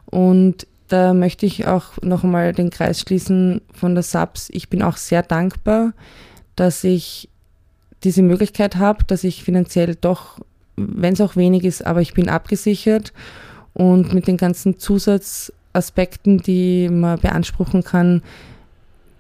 Und 0.06 0.66
da 0.88 1.14
möchte 1.14 1.46
ich 1.46 1.66
auch 1.66 2.00
noch 2.02 2.24
einmal 2.24 2.52
den 2.52 2.70
Kreis 2.70 3.00
schließen 3.00 3.60
von 3.72 3.94
der 3.94 4.02
SAPS. 4.02 4.48
Ich 4.52 4.68
bin 4.68 4.82
auch 4.82 4.96
sehr 4.96 5.22
dankbar, 5.22 5.92
dass 6.56 6.82
ich 6.82 7.28
diese 8.04 8.22
Möglichkeit 8.22 8.76
habe, 8.76 9.04
dass 9.04 9.24
ich 9.24 9.44
finanziell 9.44 9.94
doch, 9.94 10.38
wenn 10.76 11.12
es 11.12 11.20
auch 11.20 11.36
wenig 11.36 11.64
ist, 11.64 11.84
aber 11.84 12.00
ich 12.00 12.14
bin 12.14 12.28
abgesichert 12.28 13.12
und 13.78 14.12
mit 14.12 14.26
den 14.26 14.36
ganzen 14.36 14.78
Zusatzaspekten, 14.78 16.38
die 16.38 16.88
man 16.90 17.18
beanspruchen 17.18 17.84
kann, 17.84 18.22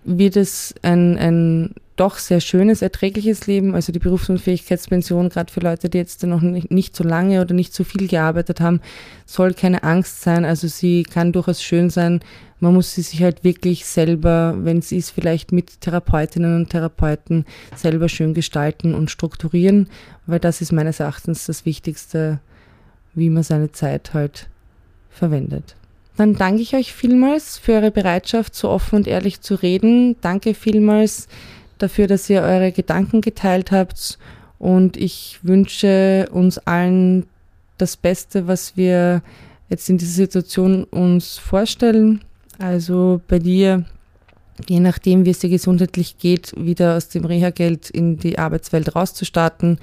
wird 0.04 0.36
es 0.36 0.74
ein, 0.82 1.16
ein 1.16 1.74
doch 1.94 2.18
sehr 2.18 2.40
schönes, 2.40 2.82
erträgliches 2.82 3.46
Leben. 3.46 3.74
Also 3.74 3.92
die 3.92 3.98
Berufsunfähigkeitspension, 4.00 5.28
gerade 5.28 5.52
für 5.52 5.60
Leute, 5.60 5.88
die 5.88 5.98
jetzt 5.98 6.24
noch 6.24 6.40
nicht, 6.40 6.70
nicht 6.70 6.96
so 6.96 7.04
lange 7.04 7.40
oder 7.40 7.54
nicht 7.54 7.72
so 7.72 7.84
viel 7.84 8.08
gearbeitet 8.08 8.60
haben, 8.60 8.80
soll 9.26 9.54
keine 9.54 9.84
Angst 9.84 10.22
sein. 10.22 10.44
Also 10.44 10.66
sie 10.66 11.04
kann 11.04 11.32
durchaus 11.32 11.62
schön 11.62 11.88
sein. 11.88 12.20
Man 12.58 12.74
muss 12.74 12.94
sie 12.94 13.02
sich 13.02 13.22
halt 13.22 13.44
wirklich 13.44 13.84
selber, 13.84 14.56
wenn 14.58 14.78
es 14.78 14.90
ist, 14.90 15.10
vielleicht 15.10 15.52
mit 15.52 15.80
Therapeutinnen 15.80 16.56
und 16.56 16.70
Therapeuten 16.70 17.44
selber 17.76 18.08
schön 18.08 18.34
gestalten 18.34 18.94
und 18.94 19.10
strukturieren, 19.10 19.88
weil 20.26 20.40
das 20.40 20.60
ist 20.60 20.72
meines 20.72 20.98
Erachtens 20.98 21.46
das 21.46 21.64
Wichtigste 21.64 22.40
wie 23.14 23.30
man 23.30 23.42
seine 23.42 23.72
Zeit 23.72 24.14
halt 24.14 24.48
verwendet. 25.10 25.74
Dann 26.16 26.34
danke 26.34 26.62
ich 26.62 26.74
euch 26.74 26.92
vielmals 26.92 27.58
für 27.58 27.74
eure 27.74 27.90
Bereitschaft, 27.90 28.54
so 28.54 28.68
offen 28.68 28.96
und 28.96 29.06
ehrlich 29.06 29.40
zu 29.40 29.54
reden. 29.54 30.16
Danke 30.20 30.54
vielmals 30.54 31.28
dafür, 31.78 32.08
dass 32.08 32.28
ihr 32.28 32.42
eure 32.42 32.72
Gedanken 32.72 33.20
geteilt 33.20 33.70
habt. 33.70 34.18
Und 34.58 34.96
ich 34.96 35.38
wünsche 35.42 36.28
uns 36.32 36.58
allen 36.58 37.26
das 37.78 37.96
Beste, 37.96 38.48
was 38.48 38.76
wir 38.76 39.22
jetzt 39.68 39.88
in 39.88 39.98
dieser 39.98 40.14
Situation 40.14 40.84
uns 40.84 41.38
vorstellen. 41.38 42.20
Also 42.58 43.20
bei 43.28 43.38
dir, 43.38 43.84
je 44.68 44.80
nachdem, 44.80 45.24
wie 45.24 45.30
es 45.30 45.38
dir 45.38 45.50
gesundheitlich 45.50 46.18
geht, 46.18 46.52
wieder 46.56 46.96
aus 46.96 47.08
dem 47.08 47.24
Reha-Geld 47.24 47.90
in 47.90 48.18
die 48.18 48.38
Arbeitswelt 48.38 48.96
rauszustarten 48.96 49.78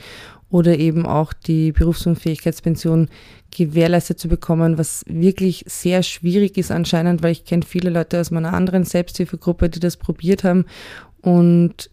oder 0.49 0.77
eben 0.77 1.05
auch 1.05 1.33
die 1.33 1.71
Berufsunfähigkeitspension 1.71 3.09
gewährleistet 3.51 4.19
zu 4.19 4.27
bekommen, 4.27 4.77
was 4.77 5.03
wirklich 5.07 5.65
sehr 5.67 6.03
schwierig 6.03 6.57
ist 6.57 6.71
anscheinend, 6.71 7.23
weil 7.23 7.31
ich 7.31 7.45
kenne 7.45 7.63
viele 7.63 7.89
Leute 7.89 8.19
aus 8.19 8.31
meiner 8.31 8.53
anderen 8.53 8.83
Selbsthilfegruppe, 8.83 9.69
die 9.69 9.79
das 9.79 9.97
probiert 9.97 10.43
haben 10.43 10.65
und 11.21 11.89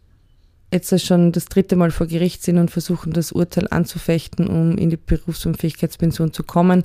jetzt 0.72 1.05
schon 1.05 1.32
das 1.32 1.46
dritte 1.46 1.76
Mal 1.76 1.90
vor 1.90 2.07
Gericht 2.07 2.42
sind 2.42 2.59
und 2.59 2.70
versuchen, 2.70 3.12
das 3.12 3.32
Urteil 3.32 3.68
anzufechten, 3.70 4.46
um 4.46 4.78
in 4.78 4.90
die 4.90 4.96
Berufsunfähigkeitspension 4.96 6.32
zu 6.32 6.42
kommen. 6.42 6.82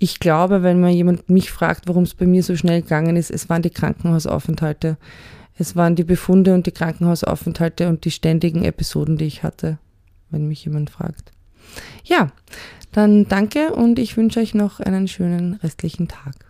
Ich 0.00 0.18
glaube, 0.18 0.62
wenn 0.62 0.80
man 0.80 0.92
jemand 0.92 1.30
mich 1.30 1.50
fragt, 1.50 1.86
warum 1.86 2.02
es 2.04 2.14
bei 2.14 2.26
mir 2.26 2.42
so 2.42 2.56
schnell 2.56 2.82
gegangen 2.82 3.16
ist, 3.16 3.30
es 3.30 3.48
waren 3.48 3.62
die 3.62 3.70
Krankenhausaufenthalte. 3.70 4.96
Es 5.56 5.76
waren 5.76 5.94
die 5.94 6.04
Befunde 6.04 6.54
und 6.54 6.66
die 6.66 6.72
Krankenhausaufenthalte 6.72 7.88
und 7.88 8.04
die 8.04 8.10
ständigen 8.10 8.64
Episoden, 8.64 9.16
die 9.16 9.26
ich 9.26 9.42
hatte 9.42 9.78
wenn 10.30 10.46
mich 10.46 10.64
jemand 10.64 10.90
fragt. 10.90 11.32
Ja, 12.04 12.32
dann 12.92 13.28
danke 13.28 13.72
und 13.72 13.98
ich 13.98 14.16
wünsche 14.16 14.40
euch 14.40 14.54
noch 14.54 14.80
einen 14.80 15.08
schönen 15.08 15.54
restlichen 15.54 16.08
Tag. 16.08 16.49